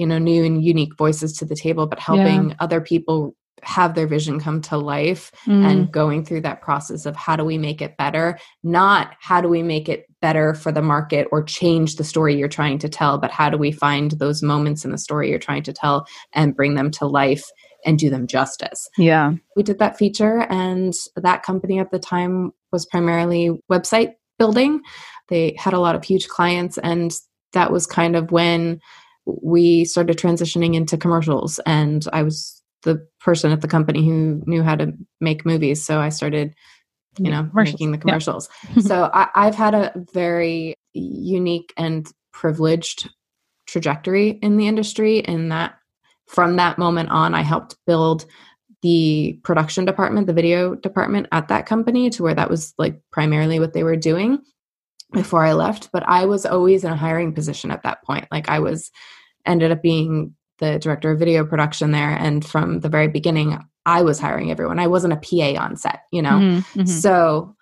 you 0.00 0.06
know 0.06 0.18
new 0.18 0.42
and 0.42 0.64
unique 0.64 0.96
voices 0.96 1.34
to 1.34 1.44
the 1.44 1.54
table 1.54 1.86
but 1.86 2.00
helping 2.00 2.48
yeah. 2.48 2.56
other 2.58 2.80
people 2.80 3.36
have 3.62 3.94
their 3.94 4.06
vision 4.06 4.40
come 4.40 4.62
to 4.62 4.78
life 4.78 5.30
mm. 5.44 5.70
and 5.70 5.92
going 5.92 6.24
through 6.24 6.40
that 6.40 6.62
process 6.62 7.04
of 7.04 7.14
how 7.14 7.36
do 7.36 7.44
we 7.44 7.58
make 7.58 7.82
it 7.82 7.98
better 7.98 8.38
not 8.62 9.14
how 9.20 9.42
do 9.42 9.48
we 9.48 9.62
make 9.62 9.86
it 9.88 10.06
better 10.22 10.54
for 10.54 10.72
the 10.72 10.80
market 10.80 11.28
or 11.30 11.42
change 11.42 11.96
the 11.96 12.04
story 12.04 12.34
you're 12.34 12.48
trying 12.48 12.78
to 12.78 12.88
tell 12.88 13.18
but 13.18 13.30
how 13.30 13.50
do 13.50 13.58
we 13.58 13.70
find 13.70 14.12
those 14.12 14.42
moments 14.42 14.86
in 14.86 14.90
the 14.90 14.98
story 14.98 15.28
you're 15.28 15.38
trying 15.38 15.62
to 15.62 15.72
tell 15.72 16.06
and 16.32 16.56
bring 16.56 16.74
them 16.74 16.90
to 16.90 17.06
life 17.06 17.44
and 17.84 17.98
do 17.98 18.08
them 18.08 18.26
justice 18.26 18.88
yeah 18.96 19.32
we 19.54 19.62
did 19.62 19.78
that 19.78 19.98
feature 19.98 20.46
and 20.48 20.94
that 21.16 21.42
company 21.42 21.78
at 21.78 21.90
the 21.90 21.98
time 21.98 22.50
was 22.72 22.86
primarily 22.86 23.50
website 23.70 24.14
building 24.38 24.80
they 25.28 25.54
had 25.58 25.74
a 25.74 25.80
lot 25.80 25.94
of 25.94 26.02
huge 26.02 26.28
clients 26.28 26.78
and 26.78 27.12
that 27.52 27.72
was 27.72 27.86
kind 27.86 28.16
of 28.16 28.30
when 28.30 28.80
we 29.26 29.84
started 29.84 30.18
transitioning 30.18 30.74
into 30.74 30.96
commercials 30.96 31.58
and 31.66 32.06
i 32.12 32.22
was 32.22 32.62
the 32.82 33.06
person 33.20 33.52
at 33.52 33.60
the 33.60 33.68
company 33.68 34.04
who 34.04 34.42
knew 34.46 34.62
how 34.62 34.74
to 34.74 34.92
make 35.20 35.44
movies 35.44 35.84
so 35.84 36.00
i 36.00 36.08
started 36.08 36.54
you 37.18 37.30
know 37.30 37.48
making 37.54 37.92
the 37.92 37.98
commercials 37.98 38.48
yeah. 38.74 38.82
so 38.86 39.10
I, 39.12 39.28
i've 39.34 39.54
had 39.54 39.74
a 39.74 39.92
very 40.12 40.74
unique 40.92 41.72
and 41.76 42.10
privileged 42.32 43.10
trajectory 43.66 44.30
in 44.30 44.56
the 44.56 44.66
industry 44.66 45.18
in 45.18 45.48
that 45.50 45.74
from 46.28 46.56
that 46.56 46.78
moment 46.78 47.10
on 47.10 47.34
i 47.34 47.42
helped 47.42 47.76
build 47.86 48.26
the 48.82 49.38
production 49.42 49.84
department 49.84 50.26
the 50.26 50.32
video 50.32 50.74
department 50.74 51.26
at 51.32 51.48
that 51.48 51.66
company 51.66 52.08
to 52.10 52.22
where 52.22 52.34
that 52.34 52.48
was 52.48 52.72
like 52.78 53.00
primarily 53.10 53.60
what 53.60 53.72
they 53.72 53.84
were 53.84 53.96
doing 53.96 54.38
before 55.12 55.44
I 55.44 55.52
left, 55.52 55.90
but 55.92 56.04
I 56.06 56.26
was 56.26 56.46
always 56.46 56.84
in 56.84 56.92
a 56.92 56.96
hiring 56.96 57.34
position 57.34 57.70
at 57.70 57.82
that 57.82 58.02
point. 58.04 58.26
Like 58.30 58.48
I 58.48 58.60
was 58.60 58.90
ended 59.46 59.72
up 59.72 59.82
being 59.82 60.34
the 60.58 60.78
director 60.78 61.10
of 61.10 61.18
video 61.18 61.44
production 61.44 61.90
there 61.90 62.10
and 62.10 62.44
from 62.44 62.80
the 62.80 62.88
very 62.88 63.08
beginning 63.08 63.58
I 63.86 64.02
was 64.02 64.20
hiring 64.20 64.50
everyone. 64.50 64.78
I 64.78 64.86
wasn't 64.86 65.14
a 65.14 65.16
PA 65.16 65.62
on 65.62 65.76
set, 65.76 66.00
you 66.12 66.22
know. 66.22 66.30
Mm-hmm, 66.30 66.80
mm-hmm. 66.80 66.86
So 66.86 67.56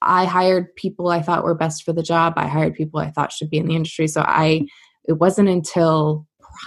I 0.00 0.24
hired 0.24 0.74
people 0.76 1.08
I 1.08 1.20
thought 1.20 1.44
were 1.44 1.54
best 1.54 1.82
for 1.82 1.92
the 1.92 2.02
job. 2.02 2.34
I 2.36 2.46
hired 2.46 2.74
people 2.74 3.00
I 3.00 3.10
thought 3.10 3.32
should 3.32 3.50
be 3.50 3.58
in 3.58 3.66
the 3.66 3.74
industry. 3.74 4.06
So 4.06 4.22
I 4.22 4.66
it 5.06 5.14
wasn't 5.14 5.48
until 5.48 6.26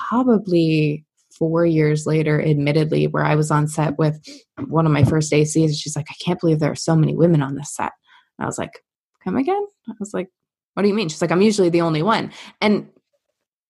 probably 0.09 1.05
four 1.37 1.65
years 1.65 2.05
later, 2.05 2.41
admittedly, 2.41 3.07
where 3.07 3.25
I 3.25 3.35
was 3.35 3.49
on 3.49 3.67
set 3.67 3.97
with 3.97 4.19
one 4.67 4.85
of 4.85 4.91
my 4.91 5.03
first 5.03 5.31
ACs. 5.31 5.75
She's 5.75 5.95
like, 5.95 6.07
I 6.09 6.15
can't 6.23 6.39
believe 6.39 6.59
there 6.59 6.71
are 6.71 6.75
so 6.75 6.95
many 6.95 7.15
women 7.15 7.41
on 7.41 7.55
this 7.55 7.73
set. 7.75 7.91
And 8.37 8.43
I 8.43 8.45
was 8.45 8.57
like, 8.57 8.83
come 9.23 9.35
again? 9.35 9.65
I 9.89 9.93
was 9.99 10.13
like, 10.13 10.29
what 10.73 10.83
do 10.83 10.89
you 10.89 10.93
mean? 10.93 11.09
She's 11.09 11.21
like, 11.21 11.31
I'm 11.31 11.41
usually 11.41 11.69
the 11.69 11.81
only 11.81 12.01
one. 12.01 12.31
And 12.61 12.87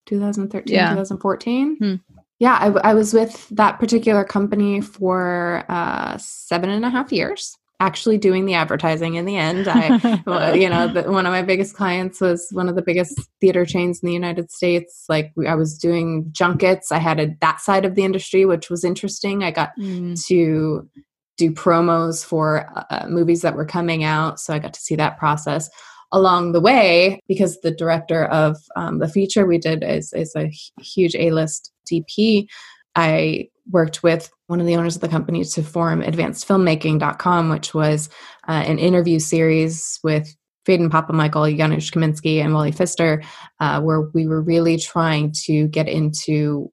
2013, 0.08 0.75
yeah. 0.75 0.89
2014. 0.89 1.78
Hmm. 1.78 1.95
Yeah, 2.39 2.58
I, 2.60 2.67
I 2.89 2.93
was 2.93 3.13
with 3.13 3.47
that 3.49 3.80
particular 3.80 4.23
company 4.23 4.82
for 4.82 5.65
uh, 5.69 6.17
seven 6.17 6.69
and 6.69 6.86
a 6.86 6.89
half 6.89 7.12
years 7.12 7.58
actually 7.79 8.17
doing 8.17 8.45
the 8.45 8.53
advertising 8.53 9.15
in 9.15 9.25
the 9.25 9.37
end. 9.37 9.67
I, 9.67 10.53
you 10.53 10.69
know, 10.69 10.87
the, 10.87 11.03
one 11.09 11.25
of 11.25 11.31
my 11.31 11.41
biggest 11.41 11.75
clients 11.75 12.19
was 12.19 12.47
one 12.51 12.67
of 12.67 12.75
the 12.75 12.81
biggest 12.81 13.19
theater 13.39 13.65
chains 13.65 14.01
in 14.01 14.07
the 14.07 14.13
United 14.13 14.51
States. 14.51 15.05
Like 15.07 15.31
I 15.47 15.55
was 15.55 15.77
doing 15.77 16.27
junkets. 16.31 16.91
I 16.91 16.97
had 16.97 17.19
a, 17.19 17.35
that 17.41 17.61
side 17.61 17.85
of 17.85 17.95
the 17.95 18.03
industry, 18.03 18.45
which 18.45 18.69
was 18.69 18.83
interesting. 18.83 19.43
I 19.43 19.51
got 19.51 19.71
mm. 19.79 20.21
to 20.27 20.89
do 21.37 21.51
promos 21.51 22.23
for 22.23 22.69
uh, 22.89 23.07
movies 23.07 23.41
that 23.41 23.55
were 23.55 23.65
coming 23.65 24.03
out. 24.03 24.39
So 24.41 24.53
I 24.53 24.59
got 24.59 24.73
to 24.73 24.81
see 24.81 24.95
that 24.97 25.17
process 25.17 25.69
along 26.11 26.51
the 26.51 26.61
way 26.61 27.21
because 27.27 27.61
the 27.61 27.71
director 27.71 28.25
of 28.25 28.57
um, 28.75 28.99
the 28.99 29.07
feature 29.07 29.45
we 29.45 29.57
did 29.57 29.83
is, 29.83 30.11
is 30.11 30.35
a 30.35 30.51
huge 30.81 31.15
A-list 31.15 31.71
DP. 31.89 32.47
I 32.95 33.47
worked 33.71 34.03
with 34.03 34.29
one 34.49 34.59
of 34.59 34.65
the 34.65 34.75
owners 34.75 34.95
of 34.95 35.01
the 35.01 35.07
company 35.07 35.45
to 35.45 35.62
form 35.62 36.01
advancedfilmmaking.com, 36.01 37.49
which 37.49 37.75
was 37.75 38.09
uh, 38.47 38.63
an 38.65 38.79
interview 38.79 39.19
series 39.19 39.99
with 40.03 40.35
Phedon 40.65 40.89
Papamichael, 40.89 41.55
Janusz 41.55 41.91
Kaminski, 41.91 42.43
and 42.43 42.51
Wally 42.51 42.71
Pfister, 42.71 43.21
uh, 43.59 43.79
where 43.79 44.01
we 44.01 44.27
were 44.27 44.41
really 44.41 44.77
trying 44.77 45.31
to 45.43 45.67
get 45.67 45.88
into 45.88 46.71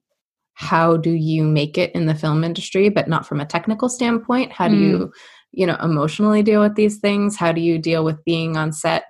how 0.55 0.97
do 0.97 1.11
you 1.11 1.43
make 1.43 1.77
it 1.77 1.93
in 1.93 2.07
the 2.07 2.15
film 2.15 2.43
industry, 2.43 2.89
but 2.89 3.07
not 3.07 3.27
from 3.27 3.39
a 3.39 3.45
technical 3.45 3.89
standpoint. 3.89 4.51
How 4.51 4.67
do 4.67 4.75
mm. 4.75 4.81
you, 4.81 5.13
you 5.51 5.67
know, 5.67 5.77
emotionally 5.83 6.41
deal 6.41 6.61
with 6.61 6.73
these 6.73 6.97
things? 6.97 7.37
How 7.37 7.51
do 7.51 7.61
you 7.61 7.77
deal 7.77 8.03
with 8.03 8.25
being 8.25 8.57
on 8.57 8.73
set 8.73 9.03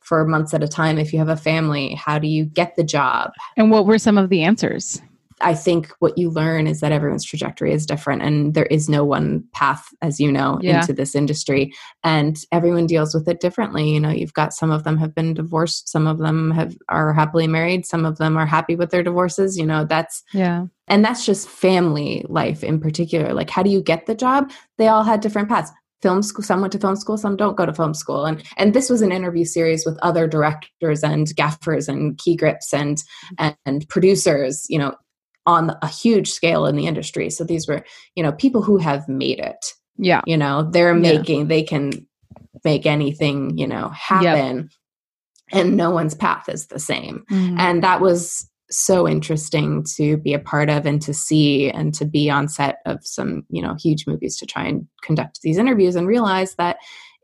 for 0.00 0.26
months 0.26 0.54
at 0.54 0.62
a 0.62 0.68
time 0.68 0.96
if 0.96 1.12
you 1.12 1.18
have 1.18 1.28
a 1.28 1.36
family? 1.36 1.92
How 1.94 2.18
do 2.18 2.28
you 2.28 2.46
get 2.46 2.76
the 2.76 2.84
job? 2.84 3.32
And 3.58 3.70
what 3.70 3.84
were 3.84 3.98
some 3.98 4.16
of 4.16 4.30
the 4.30 4.42
answers? 4.42 5.02
I 5.40 5.54
think 5.54 5.92
what 5.98 6.16
you 6.16 6.30
learn 6.30 6.66
is 6.66 6.80
that 6.80 6.92
everyone's 6.92 7.24
trajectory 7.24 7.72
is 7.72 7.84
different 7.84 8.22
and 8.22 8.54
there 8.54 8.66
is 8.66 8.88
no 8.88 9.04
one 9.04 9.44
path, 9.52 9.86
as 10.00 10.18
you 10.18 10.32
know, 10.32 10.58
yeah. 10.62 10.80
into 10.80 10.92
this 10.94 11.14
industry. 11.14 11.74
And 12.02 12.38
everyone 12.52 12.86
deals 12.86 13.14
with 13.14 13.28
it 13.28 13.40
differently. 13.40 13.90
You 13.90 14.00
know, 14.00 14.10
you've 14.10 14.32
got 14.32 14.54
some 14.54 14.70
of 14.70 14.84
them 14.84 14.96
have 14.96 15.14
been 15.14 15.34
divorced, 15.34 15.88
some 15.88 16.06
of 16.06 16.18
them 16.18 16.50
have 16.52 16.74
are 16.88 17.12
happily 17.12 17.46
married, 17.46 17.84
some 17.84 18.06
of 18.06 18.16
them 18.18 18.36
are 18.36 18.46
happy 18.46 18.76
with 18.76 18.90
their 18.90 19.02
divorces. 19.02 19.58
You 19.58 19.66
know, 19.66 19.84
that's 19.84 20.22
yeah. 20.32 20.66
And 20.88 21.04
that's 21.04 21.26
just 21.26 21.48
family 21.48 22.24
life 22.28 22.64
in 22.64 22.80
particular. 22.80 23.34
Like 23.34 23.50
how 23.50 23.62
do 23.62 23.70
you 23.70 23.82
get 23.82 24.06
the 24.06 24.14
job? 24.14 24.50
They 24.78 24.88
all 24.88 25.04
had 25.04 25.20
different 25.20 25.48
paths 25.48 25.70
film 26.02 26.22
school 26.22 26.44
some 26.44 26.60
went 26.60 26.72
to 26.72 26.78
film 26.78 26.94
school 26.94 27.16
some 27.16 27.36
don't 27.36 27.56
go 27.56 27.64
to 27.64 27.72
film 27.72 27.94
school 27.94 28.26
and 28.26 28.42
and 28.58 28.74
this 28.74 28.90
was 28.90 29.00
an 29.00 29.12
interview 29.12 29.44
series 29.44 29.86
with 29.86 29.98
other 30.02 30.26
directors 30.26 31.02
and 31.02 31.34
gaffers 31.36 31.88
and 31.88 32.18
key 32.18 32.36
grips 32.36 32.74
and 32.74 33.02
and, 33.38 33.56
and 33.64 33.88
producers 33.88 34.66
you 34.68 34.78
know 34.78 34.94
on 35.46 35.76
a 35.80 35.88
huge 35.88 36.30
scale 36.30 36.66
in 36.66 36.76
the 36.76 36.86
industry. 36.86 37.30
So 37.30 37.44
these 37.44 37.68
were, 37.68 37.84
you 38.14 38.22
know, 38.22 38.32
people 38.32 38.62
who 38.62 38.78
have 38.78 39.08
made 39.08 39.38
it. 39.38 39.72
Yeah. 39.96 40.22
You 40.26 40.36
know, 40.36 40.68
they're 40.70 40.94
making, 40.94 41.40
yeah. 41.40 41.46
they 41.46 41.62
can 41.62 42.06
make 42.64 42.84
anything, 42.84 43.56
you 43.56 43.66
know, 43.66 43.88
happen. 43.90 44.56
Yep. 44.56 44.70
And 45.52 45.76
no 45.76 45.90
one's 45.90 46.14
path 46.14 46.48
is 46.48 46.66
the 46.66 46.80
same. 46.80 47.24
Mm-hmm. 47.30 47.58
And 47.58 47.82
that 47.84 48.00
was 48.00 48.50
so 48.68 49.06
interesting 49.06 49.84
to 49.94 50.16
be 50.16 50.34
a 50.34 50.40
part 50.40 50.68
of 50.68 50.86
and 50.86 51.00
to 51.02 51.14
see 51.14 51.70
and 51.70 51.94
to 51.94 52.04
be 52.04 52.28
on 52.28 52.48
set 52.48 52.78
of 52.84 52.98
some, 53.06 53.44
you 53.48 53.62
know, 53.62 53.76
huge 53.80 54.08
movies 54.08 54.36
to 54.38 54.46
try 54.46 54.64
and 54.64 54.88
conduct 55.02 55.40
these 55.42 55.56
interviews 55.56 55.94
and 55.94 56.08
realize 56.08 56.56
that 56.56 56.78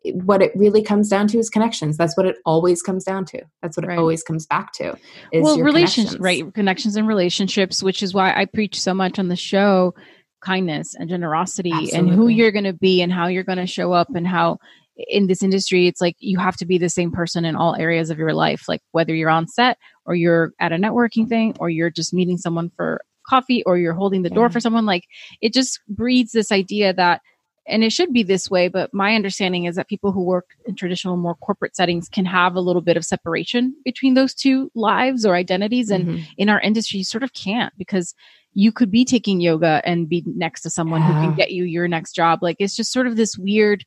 what 0.04 0.42
it 0.42 0.52
really 0.54 0.82
comes 0.82 1.08
down 1.08 1.28
to 1.28 1.38
is 1.38 1.48
connections. 1.48 1.96
That's 1.96 2.16
what 2.16 2.26
it 2.26 2.36
always 2.44 2.82
comes 2.82 3.04
down 3.04 3.24
to. 3.26 3.42
That's 3.62 3.76
what 3.76 3.86
right. 3.86 3.96
it 3.96 4.00
always 4.00 4.22
comes 4.22 4.46
back 4.46 4.72
to. 4.74 4.96
well, 5.32 5.58
relations, 5.60 6.18
right? 6.18 6.52
Connections 6.54 6.96
and 6.96 7.06
relationships, 7.06 7.82
which 7.82 8.02
is 8.02 8.12
why 8.12 8.34
I 8.34 8.46
preach 8.46 8.80
so 8.80 8.94
much 8.94 9.18
on 9.18 9.28
the 9.28 9.36
show 9.36 9.94
kindness 10.42 10.94
and 10.94 11.08
generosity 11.08 11.70
Absolutely. 11.72 11.98
and 11.98 12.10
who 12.10 12.28
you're 12.28 12.50
going 12.50 12.64
to 12.64 12.72
be 12.72 13.00
and 13.00 13.12
how 13.12 13.28
you're 13.28 13.44
going 13.44 13.58
to 13.58 13.66
show 13.66 13.92
up 13.92 14.08
and 14.14 14.26
how 14.26 14.58
in 14.96 15.26
this 15.26 15.42
industry 15.42 15.86
it's 15.86 16.00
like 16.00 16.16
you 16.18 16.38
have 16.38 16.56
to 16.56 16.66
be 16.66 16.78
the 16.78 16.88
same 16.88 17.10
person 17.10 17.44
in 17.44 17.56
all 17.56 17.74
areas 17.76 18.10
of 18.10 18.18
your 18.18 18.34
life 18.34 18.68
like 18.68 18.80
whether 18.90 19.14
you're 19.14 19.30
on 19.30 19.46
set 19.46 19.78
or 20.04 20.14
you're 20.14 20.52
at 20.58 20.72
a 20.72 20.76
networking 20.76 21.28
thing 21.28 21.56
or 21.60 21.70
you're 21.70 21.90
just 21.90 22.12
meeting 22.12 22.36
someone 22.36 22.70
for 22.76 23.00
coffee 23.26 23.62
or 23.64 23.78
you're 23.78 23.94
holding 23.94 24.22
the 24.22 24.28
yeah. 24.28 24.34
door 24.34 24.50
for 24.50 24.60
someone 24.60 24.84
like 24.84 25.04
it 25.40 25.52
just 25.52 25.80
breeds 25.88 26.32
this 26.32 26.52
idea 26.52 26.92
that 26.92 27.22
and 27.66 27.84
it 27.84 27.92
should 27.92 28.12
be 28.12 28.22
this 28.22 28.50
way 28.50 28.68
but 28.68 28.92
my 28.92 29.14
understanding 29.14 29.64
is 29.64 29.76
that 29.76 29.88
people 29.88 30.12
who 30.12 30.22
work 30.22 30.50
in 30.66 30.74
traditional 30.74 31.16
more 31.16 31.34
corporate 31.36 31.76
settings 31.76 32.08
can 32.08 32.24
have 32.24 32.54
a 32.54 32.60
little 32.60 32.82
bit 32.82 32.96
of 32.96 33.04
separation 33.04 33.74
between 33.84 34.14
those 34.14 34.34
two 34.34 34.70
lives 34.74 35.24
or 35.24 35.34
identities 35.34 35.90
and 35.90 36.06
mm-hmm. 36.06 36.22
in 36.36 36.48
our 36.48 36.60
industry 36.60 36.98
you 36.98 37.04
sort 37.04 37.22
of 37.22 37.32
can't 37.32 37.72
because 37.78 38.14
you 38.54 38.70
could 38.70 38.90
be 38.90 39.04
taking 39.04 39.40
yoga 39.40 39.80
and 39.84 40.08
be 40.08 40.22
next 40.26 40.62
to 40.62 40.70
someone 40.70 41.00
yeah. 41.00 41.06
who 41.06 41.26
can 41.28 41.36
get 41.36 41.52
you 41.52 41.64
your 41.64 41.88
next 41.88 42.12
job 42.14 42.40
like 42.42 42.56
it's 42.58 42.76
just 42.76 42.92
sort 42.92 43.06
of 43.06 43.16
this 43.16 43.36
weird 43.38 43.84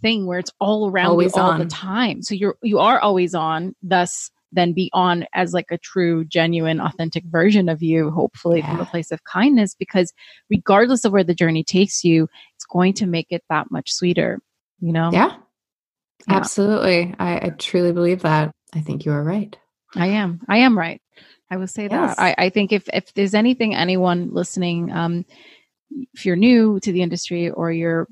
thing 0.00 0.26
where 0.26 0.38
it's 0.38 0.52
all 0.60 0.88
around 0.88 1.06
always 1.06 1.36
you 1.36 1.42
all 1.42 1.50
on. 1.50 1.58
the 1.58 1.66
time 1.66 2.22
so 2.22 2.34
you're 2.34 2.56
you 2.62 2.78
are 2.78 2.98
always 3.00 3.34
on 3.34 3.74
thus 3.82 4.30
then 4.52 4.72
be 4.72 4.90
on 4.92 5.26
as 5.34 5.52
like 5.52 5.70
a 5.70 5.78
true, 5.78 6.24
genuine, 6.24 6.80
authentic 6.80 7.24
version 7.24 7.68
of 7.68 7.82
you, 7.82 8.10
hopefully 8.10 8.60
yeah. 8.60 8.70
from 8.70 8.80
a 8.80 8.84
place 8.84 9.10
of 9.10 9.24
kindness, 9.24 9.74
because 9.74 10.12
regardless 10.50 11.04
of 11.04 11.12
where 11.12 11.24
the 11.24 11.34
journey 11.34 11.64
takes 11.64 12.04
you, 12.04 12.28
it's 12.54 12.64
going 12.66 12.92
to 12.94 13.06
make 13.06 13.26
it 13.30 13.42
that 13.48 13.70
much 13.70 13.92
sweeter, 13.92 14.40
you 14.80 14.92
know? 14.92 15.10
Yeah. 15.12 15.36
yeah. 16.28 16.36
Absolutely. 16.36 17.14
I, 17.18 17.46
I, 17.46 17.50
truly 17.58 17.92
believe 17.92 18.22
that. 18.22 18.52
I 18.74 18.80
think 18.80 19.04
you 19.04 19.12
are 19.12 19.24
right. 19.24 19.56
I 19.94 20.06
am. 20.08 20.40
I 20.48 20.58
am 20.58 20.78
right. 20.78 21.00
I 21.50 21.56
will 21.56 21.66
say 21.66 21.88
yes. 21.90 22.16
that. 22.16 22.18
I, 22.18 22.34
I 22.46 22.48
think 22.48 22.72
if 22.72 22.88
if 22.92 23.12
there's 23.12 23.34
anything 23.34 23.74
anyone 23.74 24.30
listening, 24.32 24.90
um, 24.90 25.26
if 26.14 26.24
you're 26.24 26.36
new 26.36 26.80
to 26.80 26.92
the 26.92 27.02
industry 27.02 27.50
or 27.50 27.70
you're 27.70 28.08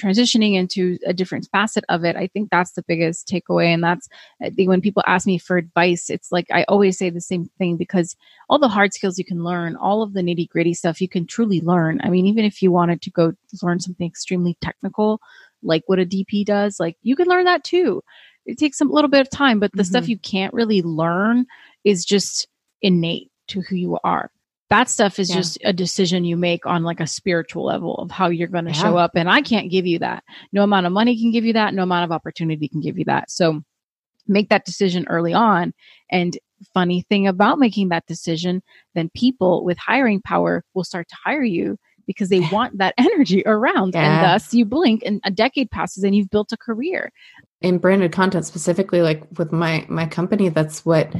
transitioning 0.00 0.54
into 0.54 0.98
a 1.06 1.12
different 1.12 1.48
facet 1.52 1.84
of 1.88 2.04
it 2.04 2.16
i 2.16 2.26
think 2.26 2.50
that's 2.50 2.72
the 2.72 2.84
biggest 2.86 3.28
takeaway. 3.28 3.66
And 3.66 3.82
that's 3.82 4.08
when 4.56 4.80
people 4.80 5.02
ask 5.06 5.26
me 5.26 5.38
for 5.38 5.56
advice 5.56 6.10
it's 6.10 6.32
like 6.32 6.46
i 6.52 6.64
always 6.64 6.98
say 6.98 7.10
the 7.10 7.20
same 7.20 7.48
thing 7.58 7.76
because 7.76 8.16
all 8.48 8.58
the 8.58 8.68
hard 8.68 8.92
skills 8.92 9.18
you 9.18 9.24
can 9.24 9.44
learn 9.44 9.76
all 9.76 10.02
of 10.02 10.12
the 10.12 10.20
nitty 10.20 10.48
gritty 10.48 10.74
stuff 10.74 11.00
you 11.00 11.08
can 11.08 11.26
truly 11.26 11.60
learn. 11.60 12.00
I 12.02 12.10
mean 12.10 12.26
even 12.26 12.44
if 12.44 12.62
you 12.62 12.70
wanted 12.70 13.02
to 13.02 13.10
go 13.10 13.32
learn 13.62 13.80
something 13.80 14.06
extremely 14.06 14.56
technical 14.60 15.20
like 15.62 15.82
what 15.86 15.98
a 15.98 16.06
dp 16.06 16.44
does 16.44 16.78
like 16.78 16.96
you 17.02 17.16
can 17.16 17.28
learn 17.28 17.44
that 17.44 17.64
too. 17.64 18.02
It 18.46 18.58
takes 18.58 18.80
a 18.80 18.84
little 18.84 19.10
bit 19.10 19.20
of 19.20 19.30
time 19.30 19.60
but 19.60 19.72
the 19.72 19.82
mm-hmm. 19.82 19.90
stuff 19.90 20.08
you 20.08 20.18
can't 20.18 20.52
really 20.54 20.82
learn 20.82 21.46
is 21.84 22.04
just 22.04 22.48
innate 22.82 23.30
to 23.48 23.60
who 23.60 23.76
you 23.76 23.98
are 24.04 24.30
that 24.74 24.90
stuff 24.90 25.20
is 25.20 25.30
yeah. 25.30 25.36
just 25.36 25.58
a 25.64 25.72
decision 25.72 26.24
you 26.24 26.36
make 26.36 26.66
on 26.66 26.82
like 26.82 26.98
a 26.98 27.06
spiritual 27.06 27.64
level 27.64 27.94
of 27.94 28.10
how 28.10 28.28
you're 28.28 28.48
going 28.48 28.64
to 28.64 28.72
yeah. 28.72 28.82
show 28.82 28.96
up 28.96 29.12
and 29.14 29.30
i 29.30 29.40
can't 29.40 29.70
give 29.70 29.86
you 29.86 30.00
that 30.00 30.24
no 30.52 30.64
amount 30.64 30.84
of 30.84 30.92
money 30.92 31.16
can 31.16 31.30
give 31.30 31.44
you 31.44 31.52
that 31.52 31.72
no 31.74 31.84
amount 31.84 32.04
of 32.04 32.10
opportunity 32.10 32.66
can 32.68 32.80
give 32.80 32.98
you 32.98 33.04
that 33.04 33.30
so 33.30 33.62
make 34.26 34.48
that 34.48 34.64
decision 34.64 35.06
early 35.08 35.32
on 35.32 35.72
and 36.10 36.38
funny 36.72 37.02
thing 37.02 37.28
about 37.28 37.58
making 37.58 37.88
that 37.88 38.04
decision 38.06 38.62
then 38.94 39.08
people 39.14 39.64
with 39.64 39.78
hiring 39.78 40.20
power 40.20 40.64
will 40.74 40.84
start 40.84 41.06
to 41.08 41.16
hire 41.24 41.44
you 41.44 41.78
because 42.06 42.28
they 42.28 42.40
want 42.40 42.76
that 42.78 42.94
energy 42.98 43.44
around 43.46 43.94
yeah. 43.94 44.02
and 44.02 44.24
thus 44.24 44.52
you 44.52 44.64
blink 44.64 45.04
and 45.06 45.20
a 45.24 45.30
decade 45.30 45.70
passes 45.70 46.02
and 46.02 46.16
you've 46.16 46.30
built 46.30 46.52
a 46.52 46.56
career 46.56 47.12
in 47.60 47.78
branded 47.78 48.10
content 48.10 48.44
specifically 48.44 49.02
like 49.02 49.22
with 49.38 49.52
my 49.52 49.86
my 49.88 50.04
company 50.06 50.48
that's 50.48 50.84
what 50.84 51.14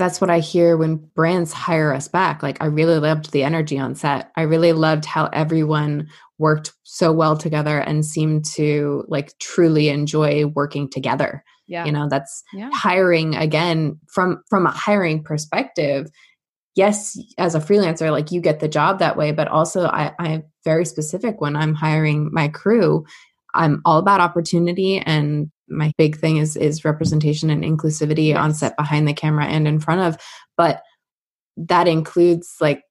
that's 0.00 0.20
what 0.20 0.30
I 0.30 0.40
hear 0.40 0.76
when 0.76 0.96
brands 0.96 1.52
hire 1.52 1.94
us 1.94 2.08
back. 2.08 2.42
Like, 2.42 2.56
I 2.60 2.66
really 2.66 2.98
loved 2.98 3.30
the 3.30 3.44
energy 3.44 3.78
on 3.78 3.94
set. 3.94 4.32
I 4.34 4.42
really 4.42 4.72
loved 4.72 5.04
how 5.04 5.26
everyone 5.26 6.08
worked 6.38 6.72
so 6.84 7.12
well 7.12 7.36
together 7.36 7.78
and 7.78 8.04
seemed 8.04 8.46
to 8.46 9.04
like 9.08 9.38
truly 9.38 9.90
enjoy 9.90 10.46
working 10.46 10.88
together. 10.88 11.44
Yeah. 11.68 11.84
You 11.84 11.92
know, 11.92 12.08
that's 12.08 12.42
yeah. 12.52 12.70
hiring 12.72 13.36
again 13.36 14.00
from 14.08 14.42
from 14.48 14.66
a 14.66 14.70
hiring 14.70 15.22
perspective. 15.22 16.10
Yes, 16.74 17.16
as 17.36 17.54
a 17.54 17.60
freelancer, 17.60 18.10
like 18.10 18.32
you 18.32 18.40
get 18.40 18.60
the 18.60 18.68
job 18.68 18.98
that 18.98 19.16
way, 19.16 19.32
but 19.32 19.48
also 19.48 19.84
I, 19.86 20.12
I'm 20.18 20.44
very 20.64 20.84
specific 20.84 21.40
when 21.40 21.56
I'm 21.56 21.74
hiring 21.74 22.30
my 22.32 22.48
crew. 22.48 23.04
I'm 23.54 23.82
all 23.84 23.98
about 23.98 24.20
opportunity 24.20 24.98
and 24.98 25.50
my 25.70 25.92
big 25.96 26.16
thing 26.18 26.36
is 26.36 26.56
is 26.56 26.84
representation 26.84 27.50
and 27.50 27.64
inclusivity 27.64 28.28
yes. 28.28 28.38
on 28.38 28.52
set 28.52 28.76
behind 28.76 29.06
the 29.06 29.14
camera 29.14 29.46
and 29.46 29.66
in 29.66 29.80
front 29.80 30.00
of 30.00 30.20
but 30.56 30.82
that 31.56 31.88
includes 31.88 32.56
like 32.60 32.82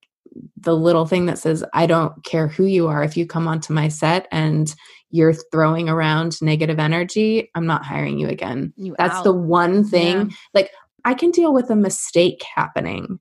the 0.57 0.75
little 0.75 1.05
thing 1.05 1.25
that 1.25 1.37
says 1.37 1.63
i 1.73 1.85
don't 1.85 2.23
care 2.23 2.47
who 2.47 2.65
you 2.65 2.87
are 2.87 3.03
if 3.03 3.17
you 3.17 3.25
come 3.25 3.47
onto 3.47 3.73
my 3.73 3.87
set 3.87 4.27
and 4.31 4.75
you're 5.11 5.33
throwing 5.51 5.89
around 5.89 6.41
negative 6.41 6.79
energy 6.79 7.49
i'm 7.55 7.65
not 7.65 7.85
hiring 7.85 8.17
you 8.17 8.27
again 8.27 8.73
you 8.77 8.95
that's 8.97 9.15
out. 9.15 9.23
the 9.23 9.33
one 9.33 9.83
thing 9.83 10.17
yeah. 10.17 10.35
like 10.53 10.71
i 11.05 11.13
can 11.13 11.31
deal 11.31 11.53
with 11.53 11.69
a 11.69 11.75
mistake 11.75 12.43
happening 12.55 13.19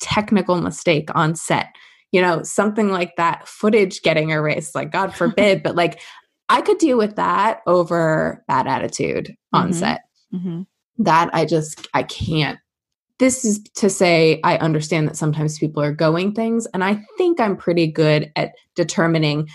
technical 0.00 0.60
mistake 0.60 1.08
on 1.14 1.34
set 1.34 1.68
you 2.12 2.20
know 2.20 2.42
something 2.42 2.90
like 2.90 3.14
that 3.16 3.46
footage 3.46 4.02
getting 4.02 4.30
erased 4.30 4.74
like 4.74 4.90
god 4.90 5.14
forbid 5.14 5.62
but 5.64 5.76
like 5.76 6.00
I 6.48 6.62
could 6.62 6.78
deal 6.78 6.98
with 6.98 7.16
that 7.16 7.60
over 7.66 8.44
bad 8.48 8.66
attitude 8.66 9.36
on 9.52 9.70
mm-hmm. 9.70 9.78
set. 9.78 10.02
Mm-hmm. 10.34 10.62
That 11.02 11.30
I 11.32 11.44
just, 11.44 11.86
I 11.94 12.02
can't. 12.02 12.58
This 13.18 13.44
is 13.44 13.60
to 13.76 13.90
say, 13.90 14.40
I 14.44 14.58
understand 14.58 15.08
that 15.08 15.16
sometimes 15.16 15.58
people 15.58 15.82
are 15.82 15.92
going 15.92 16.34
things, 16.34 16.66
and 16.72 16.84
I 16.84 17.02
think 17.16 17.40
I'm 17.40 17.56
pretty 17.56 17.86
good 17.86 18.30
at 18.36 18.52
determining 18.74 19.48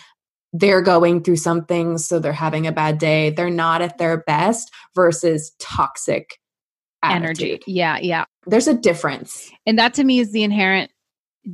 they're 0.51 0.82
going 0.82 1.23
through 1.23 1.38
something, 1.38 1.97
so 1.97 2.19
they're 2.19 2.32
having 2.32 2.67
a 2.67 2.71
bad 2.71 2.97
day. 2.99 3.32
They're 3.32 3.49
not 3.49 3.82
at 3.82 3.97
their 3.97 4.17
best 4.23 4.71
versus 4.93 5.51
toxic 5.60 6.38
energy. 7.03 7.60
Yeah, 7.65 7.97
yeah. 7.97 8.25
There's 8.45 8.67
a 8.67 8.73
difference. 8.73 9.49
And 9.65 9.79
that 9.79 9.93
to 9.95 10.03
me 10.03 10.19
is 10.19 10.32
the 10.32 10.43
inherent 10.43 10.91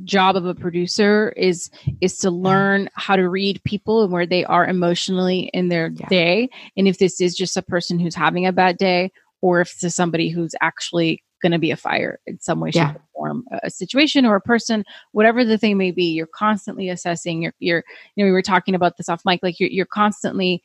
job 0.04 0.36
of 0.36 0.46
a 0.46 0.54
producer 0.54 1.32
is 1.36 1.70
is 2.00 2.18
to 2.18 2.30
learn 2.30 2.88
how 2.94 3.16
to 3.16 3.28
read 3.28 3.62
people 3.64 4.02
and 4.02 4.12
where 4.12 4.26
they 4.26 4.44
are 4.44 4.66
emotionally 4.66 5.50
in 5.52 5.68
their 5.68 5.90
yeah. 5.94 6.08
day. 6.08 6.48
And 6.76 6.86
if 6.86 6.98
this 6.98 7.20
is 7.20 7.34
just 7.34 7.56
a 7.56 7.62
person 7.62 7.98
who's 7.98 8.14
having 8.14 8.46
a 8.46 8.52
bad 8.52 8.76
day 8.76 9.10
or 9.40 9.60
if 9.60 9.82
it's 9.82 9.94
somebody 9.94 10.28
who's 10.28 10.54
actually 10.60 11.22
going 11.42 11.52
to 11.52 11.58
be 11.58 11.70
a 11.70 11.76
fire 11.76 12.18
in 12.26 12.38
some 12.38 12.60
way 12.60 12.70
shape 12.70 12.94
or 12.94 13.02
form 13.14 13.44
a 13.62 13.70
situation 13.70 14.26
or 14.26 14.36
a 14.36 14.40
person 14.42 14.84
whatever 15.12 15.42
the 15.42 15.56
thing 15.56 15.78
may 15.78 15.90
be 15.90 16.04
you're 16.04 16.26
constantly 16.26 16.90
assessing 16.90 17.42
you're, 17.42 17.54
you're 17.58 17.82
you 18.14 18.22
know 18.22 18.28
we 18.28 18.32
were 18.32 18.42
talking 18.42 18.74
about 18.74 18.98
this 18.98 19.08
off 19.08 19.22
mic 19.24 19.40
like 19.42 19.58
you're, 19.58 19.70
you're 19.70 19.86
constantly 19.86 20.62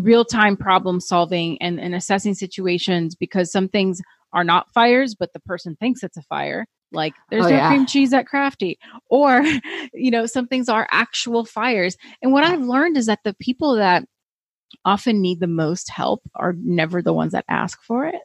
real 0.00 0.24
time 0.24 0.56
problem 0.56 1.00
solving 1.00 1.60
and, 1.62 1.80
and 1.80 1.94
assessing 1.94 2.34
situations 2.34 3.14
because 3.14 3.52
some 3.52 3.68
things 3.68 4.02
are 4.32 4.42
not 4.42 4.72
fires 4.72 5.14
but 5.14 5.32
the 5.32 5.40
person 5.40 5.76
thinks 5.76 6.02
it's 6.02 6.16
a 6.16 6.22
fire 6.22 6.66
like 6.92 7.14
there's 7.30 7.46
oh, 7.46 7.50
no 7.50 7.56
yeah. 7.56 7.68
cream 7.68 7.86
cheese 7.86 8.12
at 8.12 8.26
crafty 8.26 8.78
or 9.08 9.42
you 9.94 10.10
know 10.10 10.26
some 10.26 10.46
things 10.46 10.68
are 10.68 10.88
actual 10.90 11.44
fires 11.44 11.96
and 12.22 12.32
what 12.32 12.44
i've 12.44 12.62
learned 12.62 12.96
is 12.96 13.06
that 13.06 13.20
the 13.24 13.34
people 13.34 13.76
that 13.76 14.04
often 14.84 15.20
need 15.20 15.40
the 15.40 15.46
most 15.46 15.90
help 15.90 16.22
are 16.36 16.54
never 16.58 17.02
the 17.02 17.12
ones 17.12 17.32
that 17.32 17.44
ask 17.48 17.82
for 17.82 18.06
it 18.06 18.22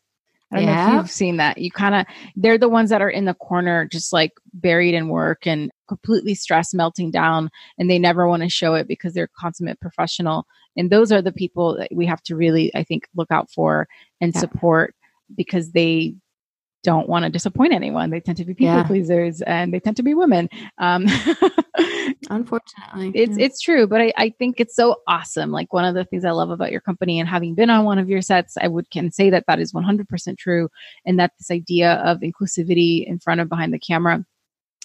I 0.51 0.57
don't 0.57 0.67
yeah. 0.67 0.87
know 0.87 0.93
if 0.93 1.03
you've 1.03 1.11
seen 1.11 1.37
that. 1.37 1.57
You 1.57 1.71
kind 1.71 1.95
of, 1.95 2.05
they're 2.35 2.57
the 2.57 2.69
ones 2.69 2.89
that 2.89 3.01
are 3.01 3.09
in 3.09 3.25
the 3.25 3.33
corner, 3.33 3.85
just 3.85 4.13
like 4.13 4.31
buried 4.53 4.93
in 4.93 5.09
work 5.09 5.47
and 5.47 5.71
completely 5.87 6.35
stressed, 6.35 6.73
melting 6.73 7.11
down, 7.11 7.49
and 7.77 7.89
they 7.89 7.99
never 7.99 8.27
want 8.27 8.43
to 8.43 8.49
show 8.49 8.75
it 8.75 8.87
because 8.87 9.13
they're 9.13 9.29
consummate 9.39 9.79
professional. 9.81 10.45
And 10.77 10.91
those 10.91 11.11
are 11.11 11.21
the 11.21 11.31
people 11.31 11.77
that 11.77 11.89
we 11.93 12.05
have 12.05 12.21
to 12.23 12.35
really, 12.35 12.73
I 12.75 12.83
think, 12.83 13.07
look 13.15 13.31
out 13.31 13.49
for 13.49 13.87
and 14.21 14.33
yeah. 14.33 14.39
support 14.39 14.95
because 15.35 15.71
they 15.71 16.15
don't 16.85 17.09
want 17.09 17.25
to 17.25 17.31
disappoint 17.31 17.73
anyone. 17.73 18.11
They 18.11 18.19
tend 18.19 18.37
to 18.37 18.45
be 18.45 18.53
people 18.53 18.75
yeah. 18.75 18.83
pleasers 18.83 19.41
and 19.41 19.73
they 19.73 19.79
tend 19.79 19.97
to 19.97 20.03
be 20.03 20.13
women. 20.13 20.47
Um, 20.77 21.07
Unfortunately, 22.29 23.11
it's 23.15 23.37
yeah. 23.37 23.45
it's 23.45 23.59
true, 23.59 23.87
but 23.87 24.01
I, 24.01 24.13
I 24.15 24.29
think 24.29 24.59
it's 24.59 24.75
so 24.75 24.97
awesome. 25.07 25.51
Like 25.51 25.73
one 25.73 25.83
of 25.83 25.95
the 25.95 26.05
things 26.05 26.23
I 26.23 26.31
love 26.31 26.51
about 26.51 26.71
your 26.71 26.81
company 26.81 27.19
and 27.19 27.27
having 27.27 27.55
been 27.55 27.69
on 27.69 27.85
one 27.85 27.97
of 27.97 28.07
your 28.07 28.21
sets, 28.21 28.55
I 28.61 28.67
would 28.67 28.89
can 28.91 29.11
say 29.11 29.31
that 29.31 29.45
that 29.47 29.59
is 29.59 29.73
100% 29.73 30.37
true, 30.37 30.69
and 31.05 31.19
that 31.19 31.31
this 31.39 31.51
idea 31.51 31.93
of 31.93 32.19
inclusivity 32.19 33.05
in 33.05 33.19
front 33.19 33.41
of 33.41 33.49
behind 33.49 33.73
the 33.73 33.79
camera 33.79 34.23